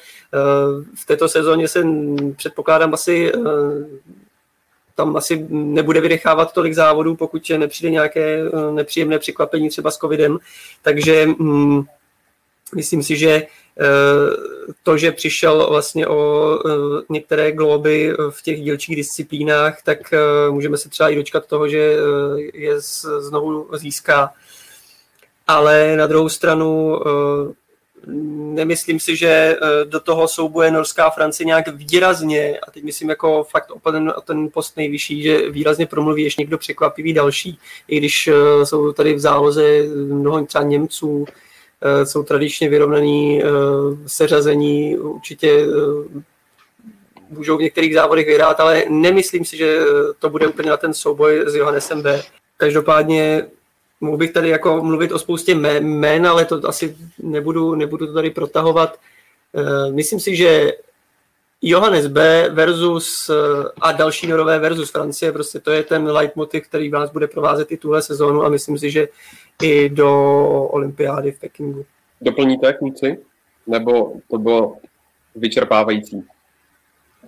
[0.96, 1.84] v této sezóně se
[2.36, 3.32] předpokládám asi
[4.98, 10.38] tam asi nebude vydechávat tolik závodů, pokud nepřijde nějaké eh, nepříjemné překvapení třeba s covidem.
[10.82, 11.84] Takže mm,
[12.76, 13.46] myslím si, že eh,
[14.84, 20.14] to, že přišel vlastně o eh, některé globy v těch dílčích disciplínách, tak
[20.50, 21.96] můžeme se třeba i dočkat toho, že
[22.54, 22.82] je
[23.20, 24.34] znovu získá.
[25.48, 27.00] Ale na druhou stranu
[28.06, 33.44] nemyslím si, že eh, do toho soubuje Norská Francie nějak výrazně, a teď myslím jako
[33.44, 37.98] fakt o ten, o ten post nejvyšší, že výrazně promluví ještě někdo překvapivý další, i
[37.98, 41.26] když eh, jsou tady v záloze mnoho třeba Němců,
[41.82, 43.42] eh, jsou tradičně vyrovnaný
[44.06, 45.66] seřazení, určitě
[47.30, 49.80] můžou v některých závodech vyhrát, ale nemyslím si, že
[50.20, 52.24] to bude úplně na ten souboj s Johannesem B.
[52.58, 53.46] Každopádně
[54.02, 58.30] mohl bych tady jako mluvit o spoustě jmén, ale to asi nebudu, nebudu to tady
[58.30, 59.00] protahovat.
[59.56, 60.74] Eh, myslím si, že
[61.62, 63.34] Johannes B versus eh,
[63.82, 67.78] a další norové versus Francie, prostě to je ten leitmotiv, který vás bude provázet i
[67.78, 69.08] tuhle sezónu a myslím si, že
[69.64, 70.10] i do
[70.72, 71.86] olympiády v Pekingu.
[72.22, 73.18] Doplníte, kluci?
[73.68, 74.76] Nebo to bylo
[75.36, 76.24] vyčerpávající?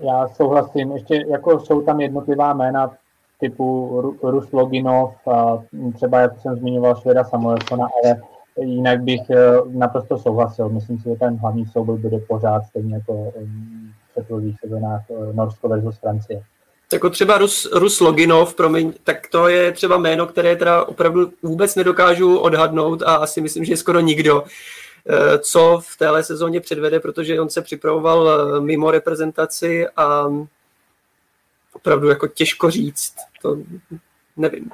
[0.01, 0.91] Já souhlasím.
[0.91, 2.97] Ještě jako jsou tam jednotlivá jména,
[3.39, 5.63] typu Rus Loginov, a
[5.95, 8.21] třeba jak jsem zmiňoval Šveda Samuelsona, ale
[8.61, 9.37] jinak bych eh,
[9.67, 10.69] naprosto souhlasil.
[10.69, 13.33] Myslím si, že ten hlavní souboj bude pořád stejně jako
[14.11, 16.41] předchozích sezónách eh, Norsko versus Francie.
[16.93, 21.75] Jako třeba Rus, Rus Loginov, promiň, tak to je třeba jméno, které teda opravdu vůbec
[21.75, 24.43] nedokážu odhadnout a asi myslím, že skoro nikdo,
[25.09, 30.29] eh, co v téhle sezóně předvede, protože on se připravoval mimo reprezentaci a
[31.79, 33.57] opravdu jako těžko říct, to
[34.37, 34.71] nevím.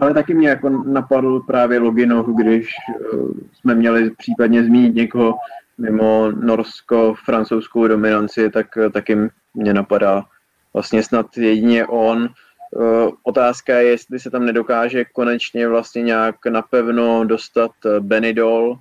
[0.00, 2.68] Ale taky mě jako napadl právě Loginov, když
[3.12, 5.34] uh, jsme měli případně zmínit někoho
[5.78, 9.16] mimo norsko-francouzskou dominanci, tak uh, taky
[9.54, 10.24] mě napadá
[10.72, 12.28] vlastně snad jedině on.
[12.70, 17.70] Uh, otázka je, jestli se tam nedokáže konečně vlastně nějak napevno dostat
[18.00, 18.78] Benidol,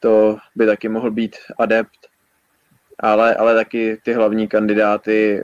[0.00, 2.08] to by taky mohl být adept,
[2.98, 5.42] ale, ale taky ty hlavní kandidáty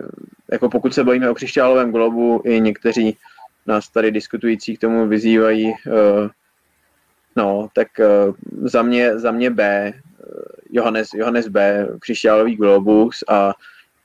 [0.53, 3.16] jako pokud se bavíme o křišťálovém globu, i někteří
[3.66, 6.29] nás tady diskutující k tomu vyzývají, uh,
[7.37, 8.35] no, tak uh,
[8.69, 9.93] za, mě, za mě B.
[10.70, 13.55] Johannes, Johannes B., křišťálový globus a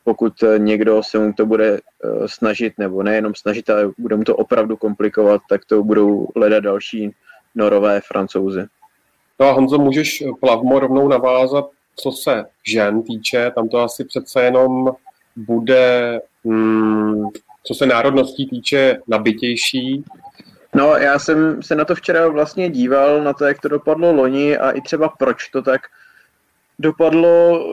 [0.03, 1.79] pokud někdo se mu to bude
[2.25, 7.15] snažit, nebo nejenom snažit, ale bude mu to opravdu komplikovat, tak to budou hledat další
[7.55, 8.65] norové francouzi.
[9.39, 11.65] No a Honzo, můžeš plavmo rovnou navázat,
[11.95, 14.91] co se žen týče, tam to asi přece jenom
[15.35, 17.27] bude, hmm,
[17.63, 20.03] co se národností týče, nabitější.
[20.75, 24.57] No, já jsem se na to včera vlastně díval, na to, jak to dopadlo loni
[24.57, 25.81] a i třeba proč to tak
[26.79, 27.65] dopadlo.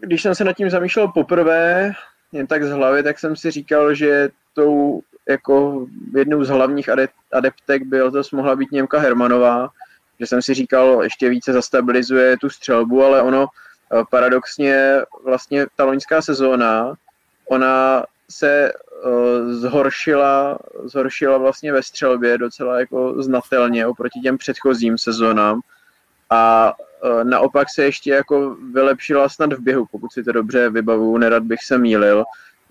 [0.00, 1.92] Když jsem se nad tím zamýšlel poprvé,
[2.32, 6.88] jen tak z hlavy, tak jsem si říkal, že tou jako jednou z hlavních
[7.32, 9.68] adeptek byl to mohla být Němka Hermanová,
[10.20, 15.84] že jsem si říkal, ještě více zastabilizuje tu střelbu, ale ono eh, paradoxně vlastně ta
[15.84, 16.94] loňská sezóna,
[17.50, 18.72] ona se
[19.04, 25.60] uh, zhoršila, zhoršila vlastně ve střelbě docela jako znatelně oproti těm předchozím sezónám
[26.30, 26.72] a
[27.04, 31.42] uh, naopak se ještě jako vylepšila snad v běhu, pokud si to dobře vybavu, nerad
[31.42, 32.24] bych se mýlil.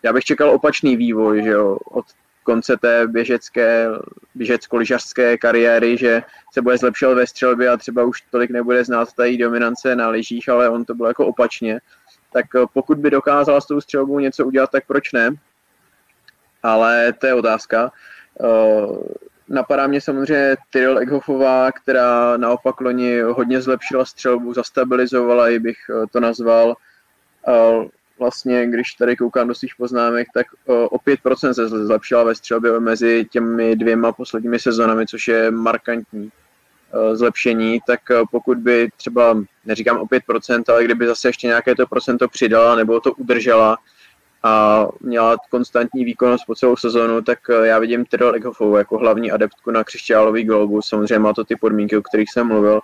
[0.03, 2.06] Já bych čekal opačný vývoj, že jo, od
[2.43, 3.88] konce té běžecké,
[4.35, 6.23] běžecko-lyžařské kariéry, že
[6.53, 10.49] se bude zlepšovat ve střelbě a třeba už tolik nebude znát tady dominance na lyžích,
[10.49, 11.80] ale on to bylo jako opačně.
[12.34, 15.30] Tak eh, pokud by dokázal s tou střelbou něco udělat, tak proč ne?
[16.64, 17.91] Ale to je otázka.
[18.43, 18.47] Eh,
[19.49, 26.07] napadá mě samozřejmě Tyrell Egghoffová, která naopak loni hodně zlepšila střelbu, zastabilizovala ji bych eh,
[26.11, 26.76] to nazval
[28.19, 33.26] vlastně, když tady koukám do svých poznámek, tak o 5% se zlepšila ve střelbě mezi
[33.31, 36.31] těmi dvěma posledními sezónami, což je markantní
[37.14, 37.99] zlepšení, tak
[38.32, 42.99] pokud by třeba, neříkám o 5%, ale kdyby zase ještě nějaké to procento přidala nebo
[42.99, 43.78] to udržela
[44.44, 49.72] a měla konstantní výkonnost po celou sezónu, tak já vidím Tyrell Egghoffovou jako hlavní adeptku
[49.72, 50.88] na křišťálový globus.
[50.88, 52.82] Samozřejmě má to ty podmínky, o kterých jsem mluvil,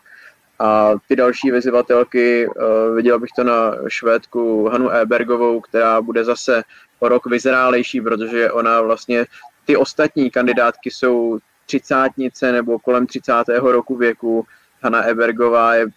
[0.59, 2.47] a ty další vyzývatelky,
[2.95, 6.63] viděl bych to na Švédku Hanu Ebergovou, která bude zase
[6.99, 9.25] o rok vyzrálejší, protože ona vlastně,
[9.65, 13.33] ty ostatní kandidátky jsou třicátnice nebo kolem 30.
[13.61, 14.45] roku věku.
[14.81, 15.87] Hanna Ebergová je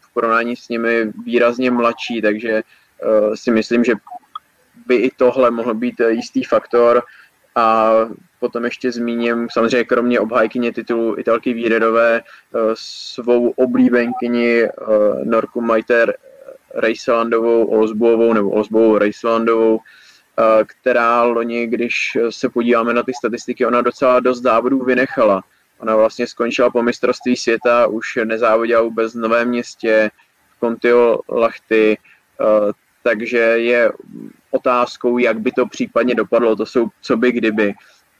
[0.00, 3.94] v porovnání s nimi výrazně mladší, takže uh, si myslím, že
[4.86, 7.02] by i tohle mohl být jistý faktor.
[7.54, 7.92] A
[8.44, 14.70] potom ještě zmíním samozřejmě kromě obhájkyně titulu Italky Víredové eh, svou oblíbenkyni eh,
[15.24, 16.16] Norku Majter
[16.74, 20.03] Rejselandovou Olsbuovou nebo Olsbuovou Rejselandovou, eh,
[20.66, 21.94] která loni, když
[22.30, 25.42] se podíváme na ty statistiky, ona docela dost závodů vynechala.
[25.78, 30.10] Ona vlastně skončila po mistrovství světa, už nezávodila vůbec v Novém městě,
[30.56, 31.98] v Contio Lachty,
[33.02, 33.92] takže je
[34.50, 37.74] otázkou, jak by to případně dopadlo, to jsou co by kdyby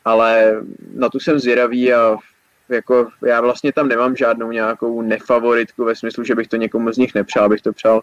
[0.04, 0.62] ale
[0.94, 2.16] na tu jsem zvědavý a
[2.68, 6.96] jako já vlastně tam nemám žádnou nějakou nefavoritku ve smyslu, že bych to někomu z
[6.96, 8.00] nich nepřál, bych to přál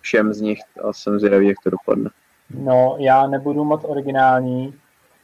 [0.00, 2.10] všem z nich a jsem zvědavý, jak to dopadne.
[2.54, 4.74] No, já nebudu moc originální,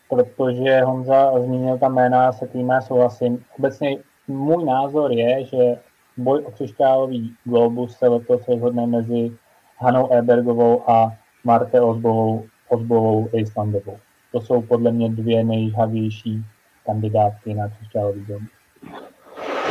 [0.09, 3.45] protože Honza zmínil ta jména, se tím souhlasím.
[3.59, 3.99] Obecně
[4.29, 5.77] můj názor je, že
[6.17, 9.33] boj o křišťálový globus se letos rozhodne mezi
[9.79, 11.13] Hanou Ebergovou a
[11.45, 13.97] Marte Ozbovou, Ozbovou Islandovou.
[14.33, 16.45] To jsou podle mě dvě nejhavější
[16.87, 18.47] kandidátky na křišťálový dom.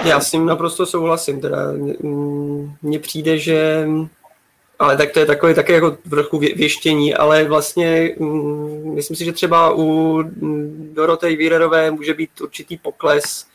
[0.05, 1.41] Já s ním naprosto souhlasím.
[1.41, 1.57] Teda
[2.81, 3.87] mně přijde, že
[4.79, 9.31] ale tak to je takové také jako trochu věštění, ale vlastně mm, myslím si, že
[9.31, 10.23] třeba u
[10.93, 13.47] Dorotej Vírerové může být určitý pokles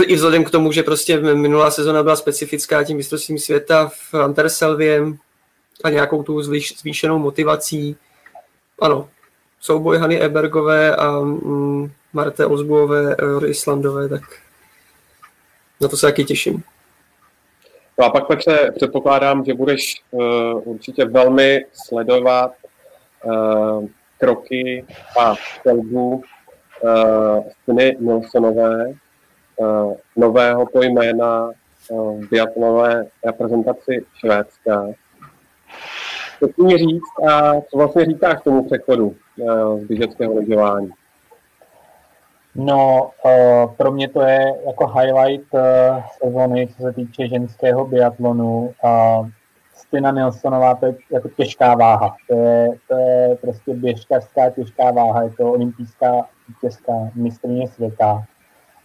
[0.00, 5.02] i vzhledem k tomu, že prostě minulá sezona byla specifická tím mistrovstvím světa v Anterselvě
[5.84, 6.42] a nějakou tu
[6.78, 7.96] zvýšenou motivací.
[8.80, 9.08] Ano,
[9.60, 13.16] souboj Hany Ebergové a mm, Marte Ozbuové,
[13.46, 14.22] Islandové, tak
[15.80, 16.62] na to se taky těším.
[17.98, 20.22] No a pak, Petře, předpokládám, že budeš uh,
[20.64, 22.52] určitě velmi sledovat
[23.24, 23.86] uh,
[24.18, 24.84] kroky
[25.20, 26.22] a střelbu
[26.82, 28.92] uh, Stiny Nilsonové,
[29.56, 31.50] uh, nového pojména
[31.90, 34.86] uh, biatlonové reprezentaci Švédska.
[36.42, 39.16] Co ti říct a co vlastně říkáš k tomu přechodu?
[39.40, 40.90] Eh, z běžeckého lyžování?
[42.54, 45.60] No, uh, pro mě to je jako highlight uh,
[46.22, 48.74] sezony, co se týče ženského biatlonu.
[48.84, 49.28] Uh,
[49.74, 52.16] Stina Nilsonová, to je jako těžká váha.
[52.28, 58.22] To je, to je prostě běžkařská těžká váha, je to olympijská vítězka, mistrně světa.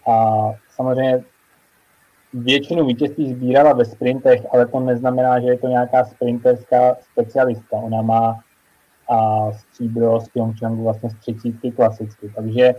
[0.08, 1.24] A samozřejmě
[2.34, 7.76] většinu vítězství sbírala ve sprintech, ale to neznamená, že je to nějaká sprinterská specialistka.
[7.76, 8.40] Ona má
[9.10, 12.32] a stříbro z Pyeongchangu vlastně z třicítky klasicky.
[12.36, 12.74] Takže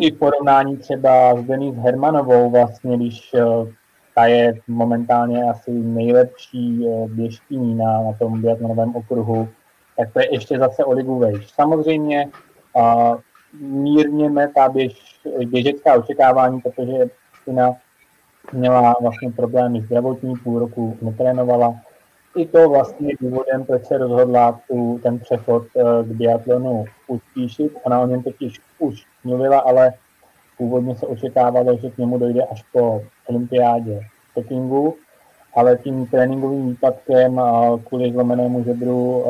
[0.00, 3.72] i porovnání třeba s Denise Hermanovou, vlastně, když eh,
[4.14, 9.48] ta je momentálně asi nejlepší eh, běžkyní na, na tom biatlonovém okruhu,
[9.96, 11.50] tak to je ještě zase o vejš.
[11.50, 12.28] Samozřejmě
[12.76, 13.16] uh,
[13.60, 17.10] mírněme ta běž, běžecká očekávání, protože
[17.42, 17.72] Stina
[18.52, 21.74] měla vlastně problémy zdravotní, půl roku netrénovala.
[22.36, 27.72] I to vlastně důvodem, proč se rozhodla tu, ten přechod uh, k biatlonu uspíšit.
[27.82, 29.92] Ona o něm totiž už mluvila, ale
[30.58, 34.00] původně se očekávalo, že k němu dojde až po olympiádě
[34.30, 34.96] v Pekingu,
[35.54, 37.40] ale tím tréninkovým výpadkem
[37.88, 39.24] kvůli zlomenému žebru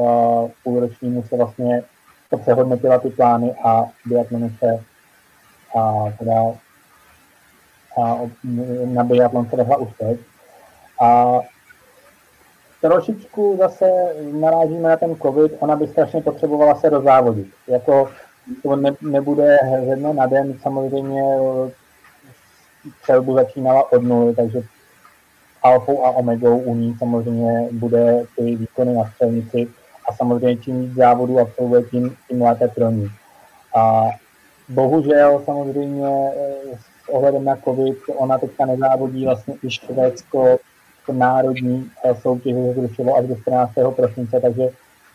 [0.64, 1.82] půlročnímu se vlastně
[2.31, 4.85] to přehodnotila ty plány a biatlonu se
[5.78, 6.35] a teda
[8.02, 8.18] a
[8.85, 10.20] na biatlon se už teď.
[11.01, 11.40] A
[12.85, 13.86] trošičku zase
[14.32, 17.47] narážíme na ten covid, ona by strašně potřebovala se rozávodit.
[17.66, 18.09] Jako
[18.62, 19.59] to ne, nebude
[19.89, 21.23] ze dne na den, samozřejmě
[23.01, 24.62] střelbu začínala od nuly, takže
[25.62, 29.69] alfou a omegou u ní samozřejmě bude ty výkony na střelnici
[30.09, 33.09] a samozřejmě čím víc závodů absolvuje, tím, tím lépe pro ní.
[33.77, 34.05] A
[34.69, 40.59] bohužel samozřejmě eh, s ohledem na covid, ona teďka nezávodí vlastně i Švédsko
[41.12, 43.72] národní eh, soutěže zrušilo až do 14.
[43.97, 44.68] prosince, takže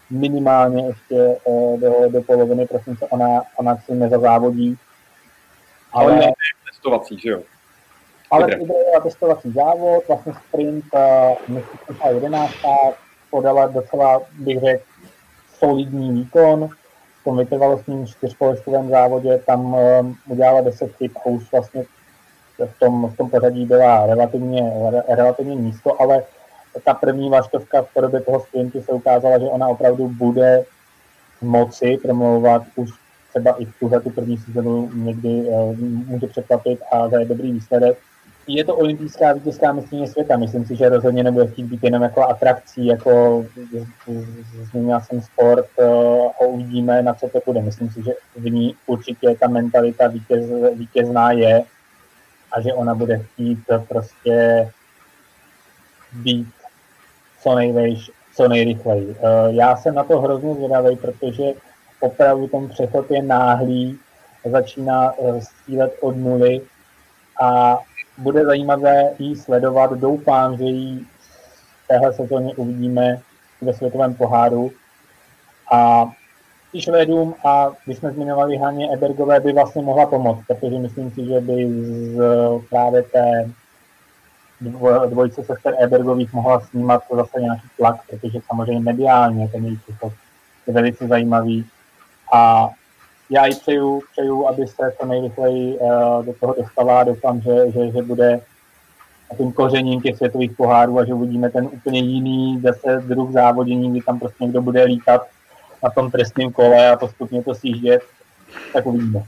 [0.09, 4.77] minimálně ještě eh, do, do poloviny prosince ona, ona si nezazávodí.
[5.93, 6.31] Ale, ale
[6.71, 7.41] testovací, že jo?
[8.31, 10.85] Ale vybrala testovací závod, vlastně sprint,
[11.47, 12.53] myslím, že 11.
[13.29, 14.83] podala docela, bych řekl,
[15.59, 16.69] solidní výkon.
[17.21, 21.83] V tom vytrvalostním čtyřpoložkovém závodě tam um, udělala 10 chyb a už vlastně
[22.65, 24.73] v tom, v tom pořadí byla relativně,
[25.07, 26.23] relativně nízko, ale
[26.85, 30.63] ta první vaštovka v podobě toho sprintu se ukázala, že ona opravdu bude
[31.41, 32.89] moci promlouvat už
[33.29, 37.97] třeba i v tuhle tu první sezonu někdy uh, může překvapit a za dobrý výsledek
[38.55, 40.37] je to olympijská vítězská mistrně světa.
[40.37, 43.45] Myslím si, že rozhodně nebude chtít být jenom jako atrakcí, jako
[44.71, 45.85] zmínil jsem sport eh,
[46.41, 47.61] a uvidíme, na co to bude.
[47.61, 51.63] Myslím si, že v ní určitě ta mentalita vítěz, vítězná je
[52.51, 54.69] a že ona bude chtít prostě
[56.13, 56.47] být
[57.41, 59.15] co nejvejš, co nejrychleji.
[59.19, 61.43] Eh, já jsem na to hrozně zvědavý, protože
[61.99, 63.99] opravdu ten přechod je náhlý,
[64.51, 66.61] začíná eh, střílet od nuly
[67.41, 67.77] a
[68.17, 69.93] bude zajímavé jí sledovat.
[69.93, 70.99] Doufám, že ji
[71.83, 73.21] v téhle sezóně uvidíme
[73.61, 74.71] ve světovém poháru.
[75.71, 76.11] A
[76.77, 81.41] Švédům a když jsme zmiňovali Haně Ebergové, by vlastně mohla pomoct, protože myslím si, že
[81.41, 81.69] by
[82.15, 82.19] z
[82.69, 83.49] právě té
[85.09, 89.79] dvojce sester Ebergových mohla snímat zase nějaký tlak, protože samozřejmě mediálně ten jejich
[90.67, 91.65] je velice zajímavý.
[92.33, 92.69] A
[93.29, 97.71] já jí přeju, přeju, aby se to nejrychleji uh, do toho dostala a doufám, že,
[97.71, 98.41] že, že bude
[99.37, 104.01] tím kořením těch světových pohárů a že uvidíme ten úplně jiný zase druh závodění, kdy
[104.01, 105.27] tam prostě někdo bude lítat
[105.83, 108.01] na tom trestném kole a postupně to sjíždět,
[108.73, 109.23] tak uvidíme.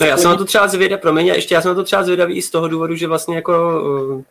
[0.00, 2.34] No já jsem na to třeba zvědavý, promiň, ještě já jsem na to třeba zvědavý
[2.34, 4.22] i z toho důvodu, že vlastně jako uh,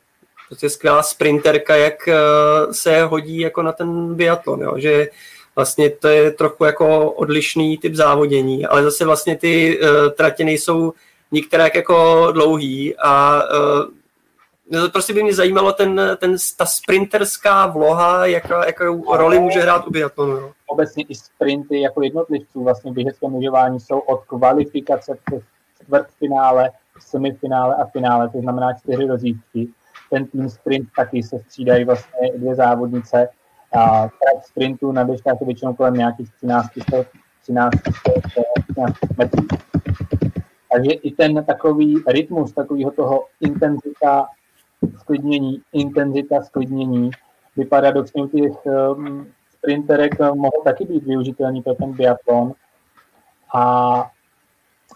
[0.47, 4.73] prostě skvělá sprinterka, jak uh, se hodí jako na ten biatlon, jo?
[4.77, 5.09] že
[5.55, 10.93] vlastně to je trochu jako odlišný typ závodění, ale zase vlastně ty uh, tratě nejsou
[11.31, 13.85] některé jako dlouhý a uh,
[14.91, 19.91] prostě by mě zajímalo ten, ten, ta sprinterská vloha, jaká, jakou roli může hrát u
[19.91, 20.39] biatlonu.
[20.39, 20.51] No.
[20.67, 25.43] Obecně i sprinty jako jednotlivců vlastně běžeckém lyžování jsou od kvalifikace přes
[25.83, 29.67] čtvrtfinále, semifinále a finále, to znamená čtyři rozítky.
[30.09, 33.29] Ten tým sprint taky se střídají vlastně dvě závodnice,
[33.75, 36.67] a trať sprintu na běžkách je většinou kolem nějakých 13,
[37.41, 37.71] 13,
[38.67, 39.47] 13 metrů.
[40.73, 44.27] Takže i ten takový rytmus, takového toho intenzita
[44.97, 47.11] sklidnění, intenzita sklidnění
[47.55, 52.53] by paradoxně u těch um, sprinterek mohl taky být využitelný pro ten biatlon.
[53.55, 53.63] A,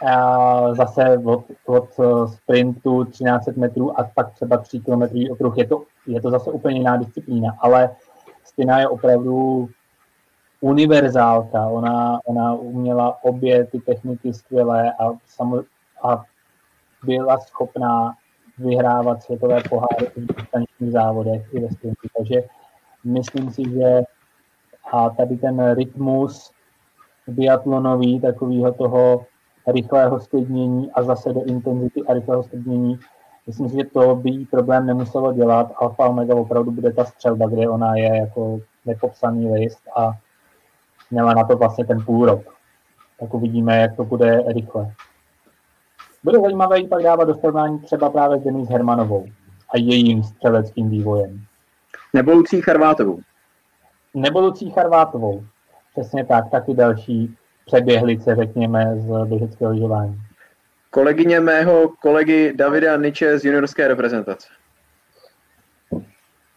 [0.06, 1.90] a zase od, od
[2.34, 6.78] sprintu 13 metrů a pak třeba 3 km okruh je to, je to zase úplně
[6.78, 7.96] jiná disciplína, ale
[8.44, 9.70] Stina je opravdu
[10.62, 11.66] univerzálka.
[11.66, 15.62] Ona, ona uměla obě ty techniky skvěle a, samo,
[16.04, 16.24] a
[17.04, 18.14] byla schopná
[18.60, 22.08] vyhrávat světové poháry v distančních závodech i ve sprintu.
[22.18, 22.44] Takže
[23.04, 24.02] myslím si, že
[24.92, 26.52] a tady ten rytmus
[27.28, 29.26] biatlonový, takového toho
[29.68, 33.00] rychlého sklidnění a zase do intenzity a rychlého sklidnění
[33.50, 35.72] myslím si, že to by problém nemuselo dělat.
[35.76, 40.12] Alfa Omega opravdu bude ta střelba, kde ona je jako nepopsaný list a
[41.12, 42.56] měla na to vlastně ten půl rok.
[43.20, 44.94] Tak uvidíme, jak to bude rychle.
[46.24, 49.26] Bude zajímavé jí pak dávat do srovnání třeba právě s Denise Hermanovou.
[49.74, 51.42] a jejím střeleckým vývojem.
[52.14, 53.20] Nebo Lucí Charvátovou.
[54.14, 55.46] Nebo Lucí Charvátovou.
[55.92, 57.36] Přesně tak, taky další
[57.66, 60.22] přeběhlice, řekněme, z běžeckého lyžování.
[60.90, 64.48] Kolegyně mého kolegy Davida Niče z juniorské reprezentace.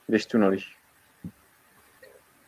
[0.06, 0.76] Když tu nalíš.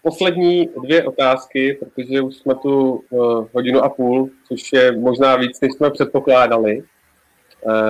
[0.02, 5.60] Poslední dvě otázky, protože už jsme tu uh, hodinu a půl, což je možná víc,
[5.60, 6.82] než jsme předpokládali.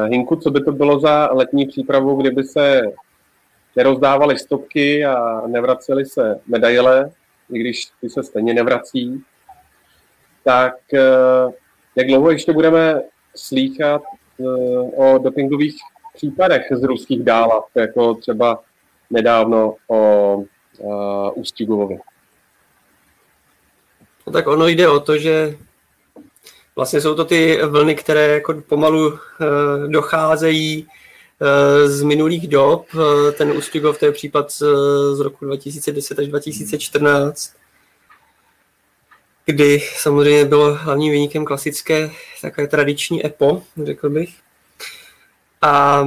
[0.06, 2.82] Hinku, co by to bylo za letní přípravu, kdyby se
[3.76, 7.10] nerozdávaly stopky a nevracely se medaile,
[7.52, 9.22] i když ty se stejně nevrací,
[10.44, 11.52] tak uh,
[11.96, 13.02] jak dlouho ještě budeme
[13.36, 14.02] slýchat
[14.38, 15.76] uh, o dopingových
[16.14, 18.62] případech z ruských dálav, jako třeba
[19.10, 20.44] nedávno o
[21.34, 21.66] Ústí
[24.26, 25.56] No tak ono jde o to, že
[26.76, 29.18] vlastně jsou to ty vlny, které jako pomalu uh,
[29.88, 32.86] docházejí uh, z minulých dob.
[32.94, 33.02] Uh,
[33.32, 37.54] ten Ústigov, to je případ z, roku 2010 až 2014,
[39.46, 42.10] kdy samozřejmě bylo hlavním vynikem klasické
[42.42, 44.34] takové tradiční EPO, řekl bych.
[45.62, 46.04] A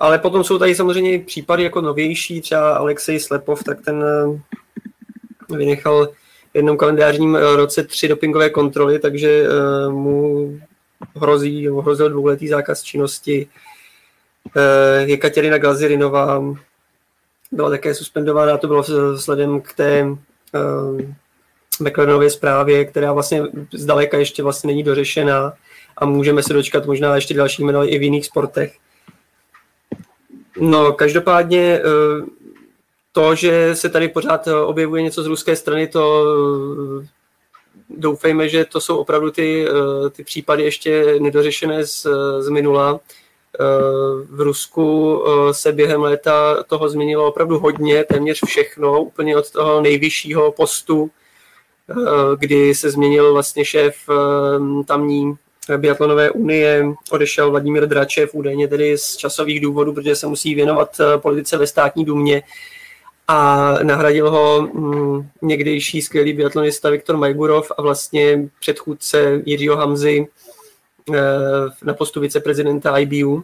[0.00, 4.04] ale potom jsou tady samozřejmě případy jako novější, třeba Alexej Slepov, tak ten
[5.56, 6.08] vynechal
[6.54, 10.60] jednom kalendářním uh, roce tři dopingové kontroly, takže uh, mu
[11.16, 13.46] hrozí, hrozil dvouletý zákaz činnosti.
[14.56, 16.44] Uh, Jekaterina Glazirinová
[17.52, 20.06] byla také suspendována, to bylo vzhledem k té
[21.80, 23.42] McLarenově zprávě, která vlastně
[23.72, 25.52] zdaleka ještě vlastně není dořešená
[25.96, 28.76] a můžeme se dočkat možná ještě dalších medailí i v jiných sportech.
[30.60, 31.82] No, každopádně eh,
[33.18, 36.24] to, že se tady pořád objevuje něco z ruské strany, to
[37.02, 37.06] eh,
[37.90, 42.06] doufejme, že to jsou opravdu ty, eh, ty případy ještě nedořešené z,
[42.38, 43.00] z minula.
[44.30, 45.22] V Rusku
[45.52, 51.10] se během léta toho změnilo opravdu hodně, téměř všechno, úplně od toho nejvyššího postu,
[52.38, 53.94] kdy se změnil vlastně šéf
[54.86, 55.36] tamní
[55.76, 61.18] biatlonové unie odešel Vladimír Dračev, údajně tedy z časových důvodů, protože se musí věnovat eh,
[61.18, 62.42] politice ve státní důmě
[63.28, 70.26] a nahradil ho mm, někdejší skvělý biatlonista Viktor Majgurov a vlastně předchůdce Jiřího Hamzy
[71.14, 71.20] eh,
[71.82, 73.42] na postu viceprezidenta IBU.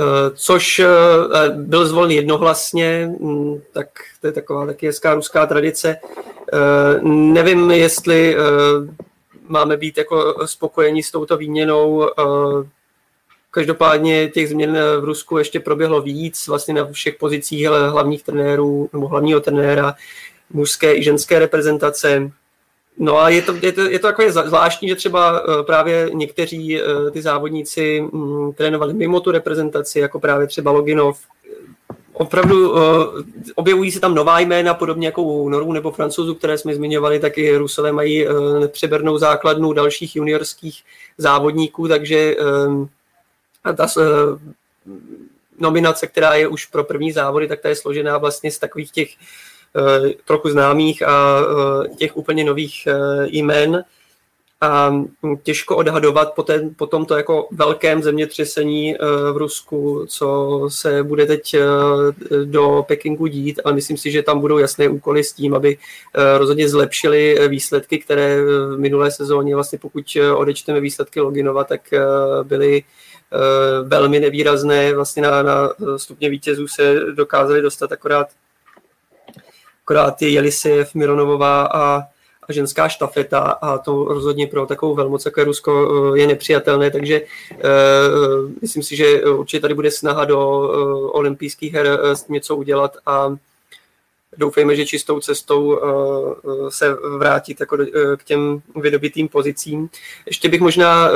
[0.00, 0.80] Eh, což
[1.54, 3.88] byl zvolen jednohlasně, mm, tak
[4.20, 5.96] to je taková taky hezká ruská tradice.
[7.02, 8.36] Nevím, jestli
[9.48, 12.10] máme být jako spokojeni s touto výměnou.
[13.54, 18.90] Eh, každopádně těch změn v Rusku ještě proběhlo víc, vlastně na všech pozicích hlavních trenérů
[18.92, 19.94] nebo hlavního trenéra
[20.52, 22.30] mužské i ženské reprezentace.
[22.98, 26.80] No a je to, je to, je to takové zvláštní, že třeba eh, právě někteří
[26.80, 31.18] eh, ty závodníci mm, trénovali mimo tu reprezentaci, jako právě třeba Loginov,
[32.12, 32.74] opravdu
[33.54, 37.38] objevují se tam nová jména, podobně jako u Norů nebo Francouzů, které jsme zmiňovali, tak
[37.38, 38.26] i Rusové mají
[38.60, 40.82] nepřebernou základnu dalších juniorských
[41.18, 42.36] závodníků, takže
[43.72, 44.02] ta uh,
[45.58, 49.08] nominace, která je už pro první závody, tak ta je složená vlastně z takových těch
[49.72, 52.88] uh, trochu známých a uh, těch úplně nových
[53.24, 53.84] jmen
[54.64, 54.92] a
[55.42, 58.98] těžko odhadovat po, ten, po tomto jako velkém zemětřesení eh,
[59.32, 61.64] v Rusku, co se bude teď eh,
[62.44, 66.38] do Pekingu dít, ale myslím si, že tam budou jasné úkoly s tím, aby eh,
[66.38, 70.04] rozhodně zlepšili výsledky, které v minulé sezóně, vlastně pokud
[70.36, 71.80] odečteme výsledky Loginova, tak
[72.42, 72.82] byly
[73.82, 74.94] velmi nevýrazné.
[74.94, 78.28] Vlastně na, na stupně vítězů se dokázali dostat akorát
[79.84, 82.02] akorát je Jelisejev, Mironovová a
[82.48, 86.90] a ženská štafeta a to rozhodně pro takovou velmoc, jako je Rusko, eh, je nepřijatelné,
[86.90, 91.98] takže uh, myslím si, že určitě tady bude snaha do uh, olympijských her
[92.28, 93.36] něco udělat a
[94.36, 97.84] doufejme, že čistou cestou uh, se vrátit jako do,
[98.16, 99.88] k těm vydobitým pozicím.
[100.26, 101.10] Ještě bych možná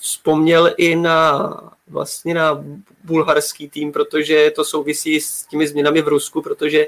[0.00, 1.50] vzpomněl i na
[1.90, 2.64] vlastně na
[3.04, 6.86] bulharský tým, protože to souvisí s těmi změnami v Rusku, protože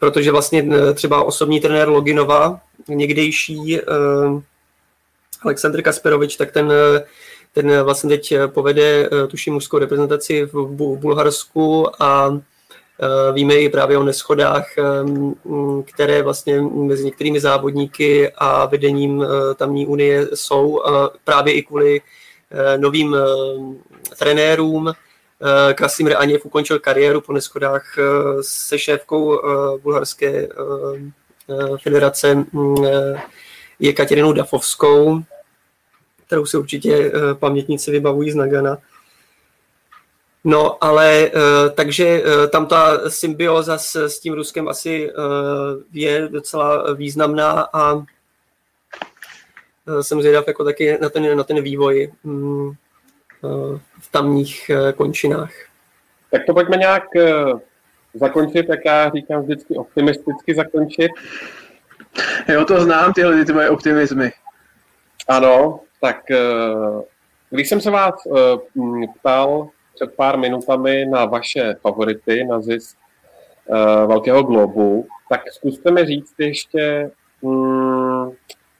[0.00, 4.42] protože vlastně eh, třeba osobní trenér Loginova, někdejší uh,
[5.42, 7.04] Aleksandr Kasperovič, tak ten, eh,
[7.52, 10.66] ten vlastně teď povede, tuším, mužskou reprezentaci v
[10.96, 12.40] Bulharsku a
[13.32, 14.66] Víme i právě o neschodách,
[15.84, 20.82] které vlastně mezi některými závodníky a vedením tamní unie jsou
[21.24, 22.00] právě i kvůli
[22.78, 23.16] novým
[24.18, 24.92] trenérům,
[25.42, 28.02] Eh, Krasimir Aněv ukončil kariéru po neschodách eh,
[28.40, 30.48] se šéfkou eh, bulharské
[31.82, 32.76] federace mm,
[33.78, 35.22] Jekaterinou Dafovskou,
[36.26, 38.78] kterou si určitě pamětníci vybavují z Nagana.
[40.44, 45.24] No, ale uh, takže uh, tam ta symbioza s, s tím Ruskem asi uh,
[45.92, 48.04] je docela významná a
[50.00, 52.74] jsem zvědav jako taky na ten, na ten vývoj uh,
[54.00, 55.52] v tamních končinách.
[56.30, 57.04] Tak to pojďme nějak
[58.14, 61.10] zakončit, jak já říkám vždycky optimisticky zakončit.
[62.48, 64.32] Jo, to znám, tyhle ty tvoje optimizmy.
[65.28, 66.16] Ano, tak
[67.50, 68.14] když jsem se vás
[69.18, 72.98] ptal před pár minutami na vaše favority na zisk
[73.66, 73.76] uh,
[74.06, 77.10] Velkého globu, tak zkuste mi říct ještě
[77.40, 78.32] um,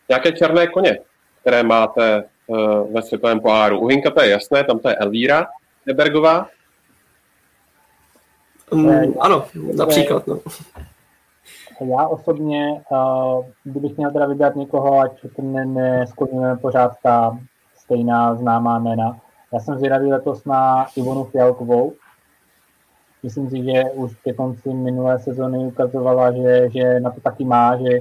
[0.08, 0.98] nějaké černé koně,
[1.40, 3.80] které máte uh, ve světovém poháru.
[3.80, 5.46] U Hinka to je jasné, tam to je Elvíra
[5.86, 6.48] Nebergová.
[8.70, 9.44] Um, ano,
[9.76, 10.26] například.
[10.26, 10.38] No.
[11.80, 17.38] Já osobně, uh, kdybych měl teda vybrat někoho, ať to ne, neskloníme pořád ta
[17.76, 19.16] stejná známá jména,
[19.52, 21.93] já jsem zvědavý letos na Ivonu Fialkovou.
[23.22, 27.77] Myslím si, že už ke konci minulé sezóny ukazovala, že, že na to taky má,
[27.77, 28.01] že,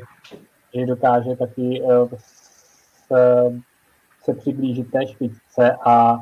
[0.75, 2.09] že dokáže taky uh,
[3.07, 3.53] se,
[4.23, 6.17] se přiblížit té špičce a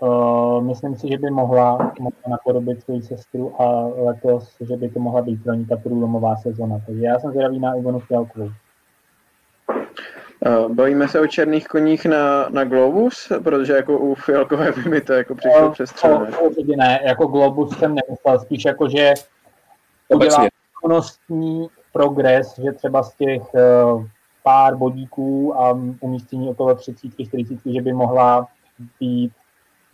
[0.00, 5.00] uh, myslím si, že by mohla, mohla napodobit svou sestru a letos, že by to
[5.00, 6.80] mohla být pro ní ta průlomová sezona.
[6.86, 8.50] Takže já jsem zvědavý na Ivonu Fialkovou.
[10.68, 15.12] Bavíme se o černých koních na, na Globus, protože jako u Fialkové by mi to
[15.12, 15.94] jako přišlo no, přes
[16.40, 19.14] Určitě ne, jako Globus jsem nemyslel, spíš jako, že
[20.08, 24.04] udělá výkonnostní progres, že třeba z těch uh,
[24.42, 28.46] pár bodíků a umístění okolo 30, 40, že by mohla
[29.00, 29.32] být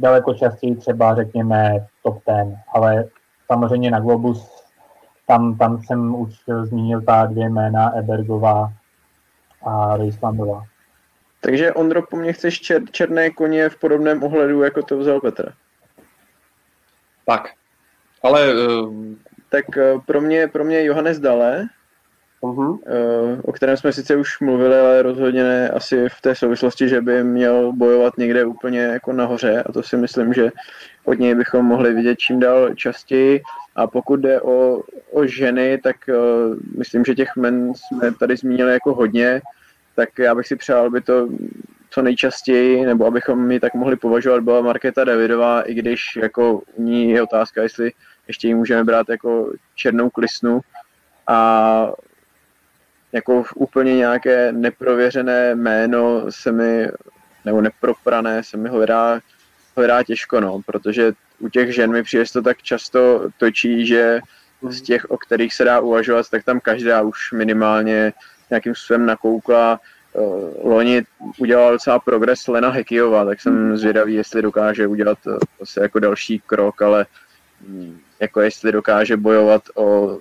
[0.01, 3.05] daleko častěji třeba řekněme top 10, ale
[3.47, 4.65] samozřejmě na Globus
[5.27, 8.73] tam, tam jsem už zmínil ta dvě jména Ebergová
[9.64, 10.64] a Rejslandová.
[11.40, 15.52] Takže Ondro, po mně chceš čer, černé koně v podobném ohledu, jako to vzal Petr.
[17.26, 17.48] Tak,
[18.22, 18.55] ale...
[18.68, 19.14] Uh...
[19.52, 21.68] Tak uh, pro mě, pro mě Johannes Dale,
[22.43, 22.70] uh-huh.
[22.70, 27.01] uh, o kterém jsme sice už mluvili, ale rozhodně ne asi v té souvislosti, že
[27.01, 30.51] by měl bojovat někde úplně jako nahoře a to si myslím, že
[31.05, 33.43] od něj bychom mohli vidět čím dál častěji.
[33.77, 38.73] A pokud jde o, o ženy, tak uh, myslím, že těch men jsme tady zmínili
[38.73, 39.40] jako hodně,
[39.97, 41.28] tak já bych si přál, aby to
[41.90, 46.82] co nejčastěji, nebo abychom ji tak mohli považovat, byla Markéta Davidová, i když jako u
[46.82, 47.93] ní je otázka, jestli
[48.28, 50.61] ještě ji můžeme brát jako černou klisnu
[51.27, 51.93] a
[53.12, 56.89] jako úplně nějaké neprověřené jméno se mi,
[57.44, 59.20] nebo neproprané se mi hledá,
[59.77, 64.20] hledá těžko, no, protože u těch žen mi přijde to tak často točí, že
[64.69, 68.12] z těch, o kterých se dá uvažovat, tak tam každá už minimálně
[68.51, 69.81] nějakým způsobem nakoukla.
[70.16, 70.19] Eh,
[70.69, 71.03] loni
[71.39, 75.19] udělal docela progres Lena Hekijová, tak jsem zvědavý, jestli dokáže udělat
[75.61, 77.07] zase jako další krok, ale
[77.69, 80.19] mm, jako jestli dokáže bojovat o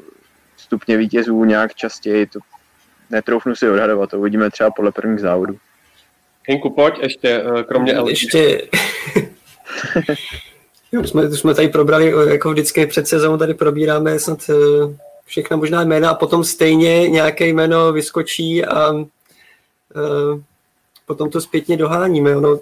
[0.58, 2.40] stupně vítězů nějak častěji, to
[3.10, 5.58] netroufnu si odhadovat, to uvidíme třeba podle prvních závodů.
[6.48, 8.10] Hinku, pojď ještě, eh, kromě LG.
[8.10, 8.62] Ještě...
[10.92, 14.54] jo, jsme, jsme tady probrali, eh, jako vždycky před sezónou tady probíráme snad eh,
[15.26, 19.08] všechna možná jména a potom stejně nějaké jméno vyskočí a uh,
[21.06, 22.38] potom to zpětně doháníme.
[22.38, 22.60] Ono,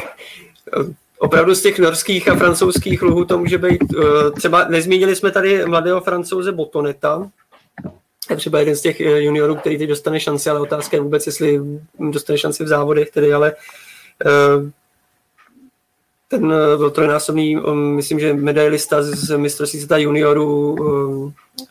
[1.18, 3.82] opravdu z těch norských a francouzských luhů to může být,
[4.36, 7.30] třeba nezmínili jsme tady mladého francouze Botoneta,
[8.36, 11.60] třeba jeden z těch eh, juniorů, který teď dostane šanci, ale otázka je vůbec, jestli
[12.10, 13.52] dostane šanci v závodech, tedy, ale
[16.32, 20.76] ten eh, byl trojnásobný, myslím, že medailista z mistrovství světa juniorů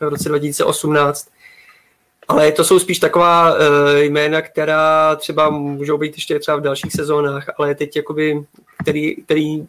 [0.00, 1.28] roce 2018.
[2.28, 3.56] Ale to jsou spíš taková
[3.96, 8.44] jména, která třeba můžou být ještě třeba v dalších sezónách, ale teď jakoby,
[8.82, 9.66] který, který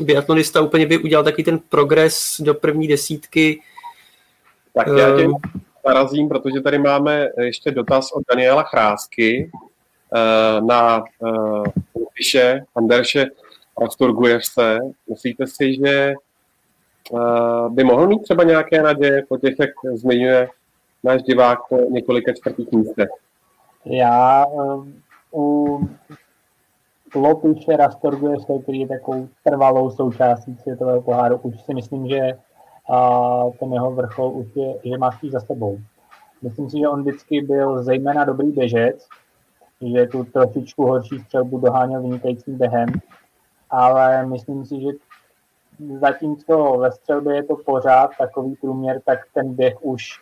[0.00, 3.60] biatlonista úplně by udělal takový ten progres do první desítky.
[4.74, 5.28] Tak já tě
[5.86, 9.50] narazím, protože tady máme ještě dotaz od Daniela Chrásky
[10.14, 11.04] eh, na
[12.42, 13.26] eh, Anderše
[13.80, 14.78] rozturguje se.
[15.10, 20.48] Myslíte si, že eh, by mohl mít třeba nějaké naděje po těch, jak zmiňuje
[21.04, 23.08] náš divák po několika čtvrtých místech?
[23.84, 24.44] Já
[25.34, 25.80] u
[27.14, 32.38] Lopiše Rastorguje se, který je takovou trvalou součástí světového poháru, už si myslím, že
[32.90, 35.78] a ten jeho vrchol už je, že má za sebou.
[36.42, 39.08] Myslím si, že on vždycky byl zejména dobrý běžec,
[39.94, 42.88] že tu trošičku horší střelbu doháněl vynikajícím během,
[43.70, 44.88] ale myslím si, že
[46.00, 50.20] zatímco ve střelbě je to pořád takový průměr, tak ten běh už,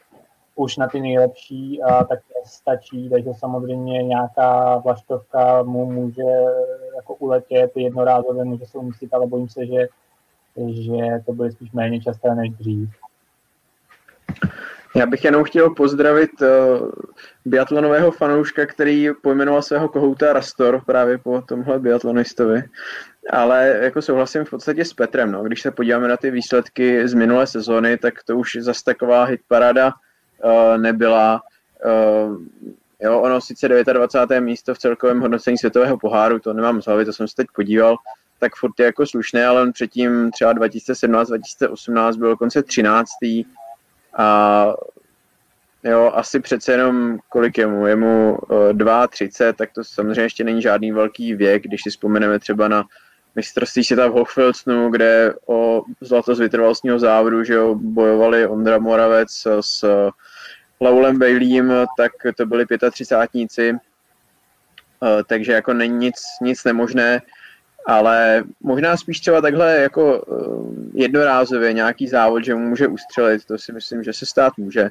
[0.54, 6.44] už na ty nejlepší a tak stačí, takže samozřejmě nějaká vlaštovka mu může
[6.96, 9.88] jako uletět jednorázově, může se umístit, ale bojím se, že
[10.68, 12.90] že to bude spíš méně časté než dřív.
[14.96, 16.48] Já bych jenom chtěl pozdravit uh,
[17.44, 22.62] biatlonového fanouška, který pojmenoval svého kohouta Rastor právě po tomhle biatlonistovi.
[23.30, 25.32] Ale jako souhlasím v podstatě s Petrem.
[25.32, 25.42] No.
[25.42, 29.92] Když se podíváme na ty výsledky z minulé sezóny, tak to už zase taková hitparada
[30.44, 31.42] uh, nebyla.
[31.84, 32.36] Uh,
[33.00, 34.40] jo, ono sice 29.
[34.40, 37.96] místo v celkovém hodnocení světového poháru, to nemám z hlavy, to jsem se teď podíval,
[38.38, 43.08] tak furt je jako slušné, ale on předtím třeba 2017-2018 byl dokonce 13.
[44.18, 44.74] A
[45.84, 48.38] jo, asi přece jenom kolik je mu, je mu
[48.72, 52.84] 2,30, tak to samozřejmě ještě není žádný velký věk, když si vzpomeneme třeba na
[53.36, 59.46] mistrovství světa v Hochfilznu, kde o zlato z vytrvalostního závodu, že jo, bojovali Ondra Moravec
[59.60, 59.84] s
[60.80, 63.76] Laulem Baileyem, tak to byli 35
[65.26, 67.22] takže jako není nic, nic nemožné,
[67.86, 70.24] ale možná spíš třeba takhle jako
[70.94, 74.90] jednorázově nějaký závod, že mu může ustřelit, to si myslím, že se stát může,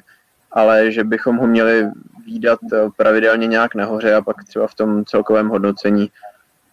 [0.52, 1.86] ale že bychom ho měli
[2.26, 2.58] výdat
[2.96, 6.10] pravidelně nějak nahoře a pak třeba v tom celkovém hodnocení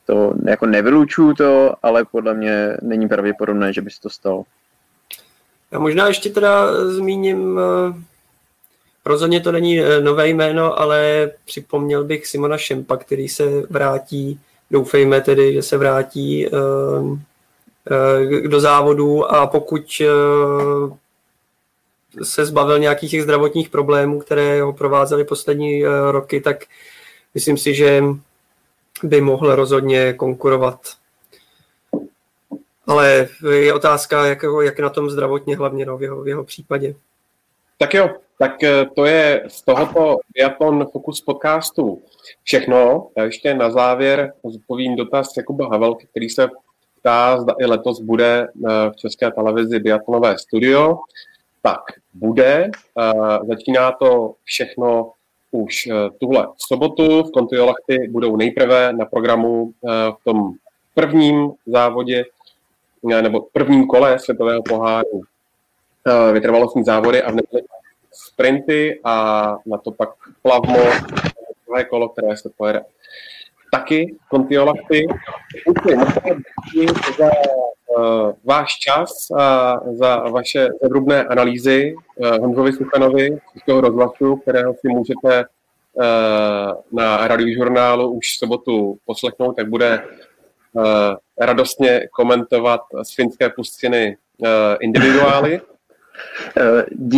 [0.06, 4.44] to jako nevylučuju to, ale podle mě není pravděpodobné, že by se to stalo.
[5.72, 7.94] Já možná ještě teda zmíním, eh,
[9.06, 14.40] rozhodně to není eh, nové jméno, ale připomněl bych Simona Šempa, který se vrátí,
[14.72, 16.52] doufejme tedy, že se vrátí eh,
[18.48, 20.02] do závodu a pokud
[22.24, 26.66] se zbavil nějakých těch zdravotních problémů, které ho provázely poslední roky, tak
[27.34, 28.04] myslím si, že
[29.04, 30.80] by mohl rozhodně konkurovat.
[32.88, 36.96] Ale je otázka, jak, jak na tom zdravotně hlavně no, v, jeho, v jeho případě.
[37.78, 38.10] Tak jo,
[38.40, 42.02] tak eh, to je z tohoto Biathlon Focus podcastu
[42.44, 43.08] všechno.
[43.18, 46.48] Já ještě na závěr zodpovím dotaz Jakuba Havelky, který se
[47.00, 50.98] ptá, zda i letos bude eh, v České televizi biatlonové studio.
[51.62, 51.82] Tak,
[52.14, 52.72] bude.
[53.00, 55.12] Eh, začíná to všechno
[55.54, 60.54] už eh, tuhle sobotu v Kontiolachty budou nejprve na programu eh, v tom
[60.94, 62.26] prvním závodě
[63.12, 65.22] eh, nebo prvním kole světového poháru
[66.34, 67.64] vytrvalostní závody a v neděli
[68.12, 70.10] sprinty a na to pak
[70.42, 70.80] plavmo,
[71.66, 72.82] druhé kolo, které se pojede
[73.72, 75.08] taky Kontiolachty.
[78.44, 84.88] Váš čas a za vaše zevrubné analýzy uh, Honzovi Suchanovi z toho rozhlasu, kterého si
[84.88, 90.04] můžete uh, na radiožurnálu už v sobotu poslechnout, tak bude
[91.40, 94.18] radostně komentovat z finské pustiny
[94.80, 95.62] individuály.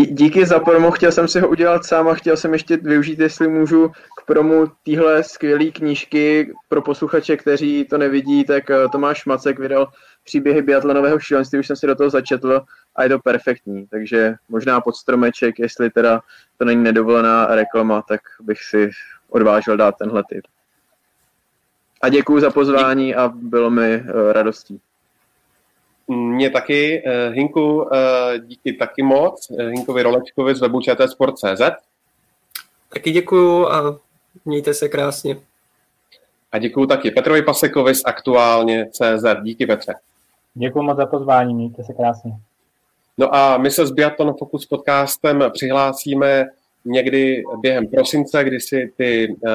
[0.09, 3.47] Díky za promo, chtěl jsem si ho udělat sám a chtěl jsem ještě využít, jestli
[3.47, 9.87] můžu, k promu téhle skvělé knížky pro posluchače, kteří to nevidí, tak Tomáš Macek vydal
[10.25, 12.61] příběhy biatlonového šílenství, už jsem si do toho začetl
[12.95, 16.21] a je to perfektní, takže možná pod stromeček, jestli teda
[16.57, 18.89] to není nedovolená reklama, tak bych si
[19.29, 20.43] odvážil dát tenhle tip.
[22.01, 24.79] A děkuji za pozvání a bylo mi uh, radostí.
[26.07, 27.89] Mně taky, uh, Hinku, uh,
[28.39, 31.61] díky taky moc, Hinkovi Rolečkovi z webu čtsport.cz.
[32.93, 33.99] Taky děkuju a
[34.45, 35.37] mějte se krásně.
[36.51, 39.25] A děkuju taky Petrovi Pasekovi z aktuálně CZ.
[39.43, 39.93] Díky Petře.
[40.57, 42.31] Děkuji moc za pozvání, mějte se krásně.
[43.17, 46.45] No a my se s Biathlon Focus podcastem přihlásíme
[46.85, 49.49] někdy během prosince, kdy si ty uh,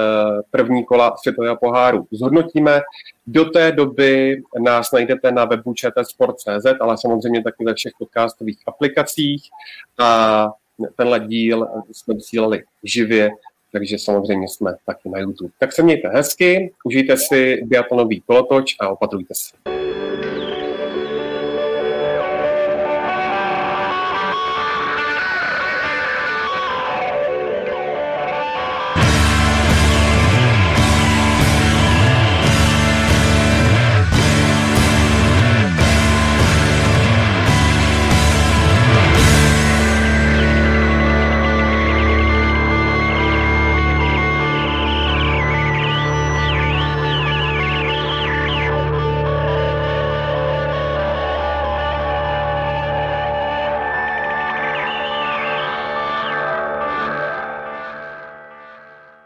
[0.51, 2.81] první kola světového poháru zhodnotíme.
[3.27, 9.51] Do té doby nás najdete na webu čtsport.cz, ale samozřejmě taky ve všech podcastových aplikacích.
[9.99, 10.51] A
[10.97, 13.31] tenhle díl jsme vysílali živě,
[13.73, 15.53] takže samozřejmě jsme taky na YouTube.
[15.59, 19.81] Tak se mějte hezky, užijte si biatlonový kolotoč a opatrujte se.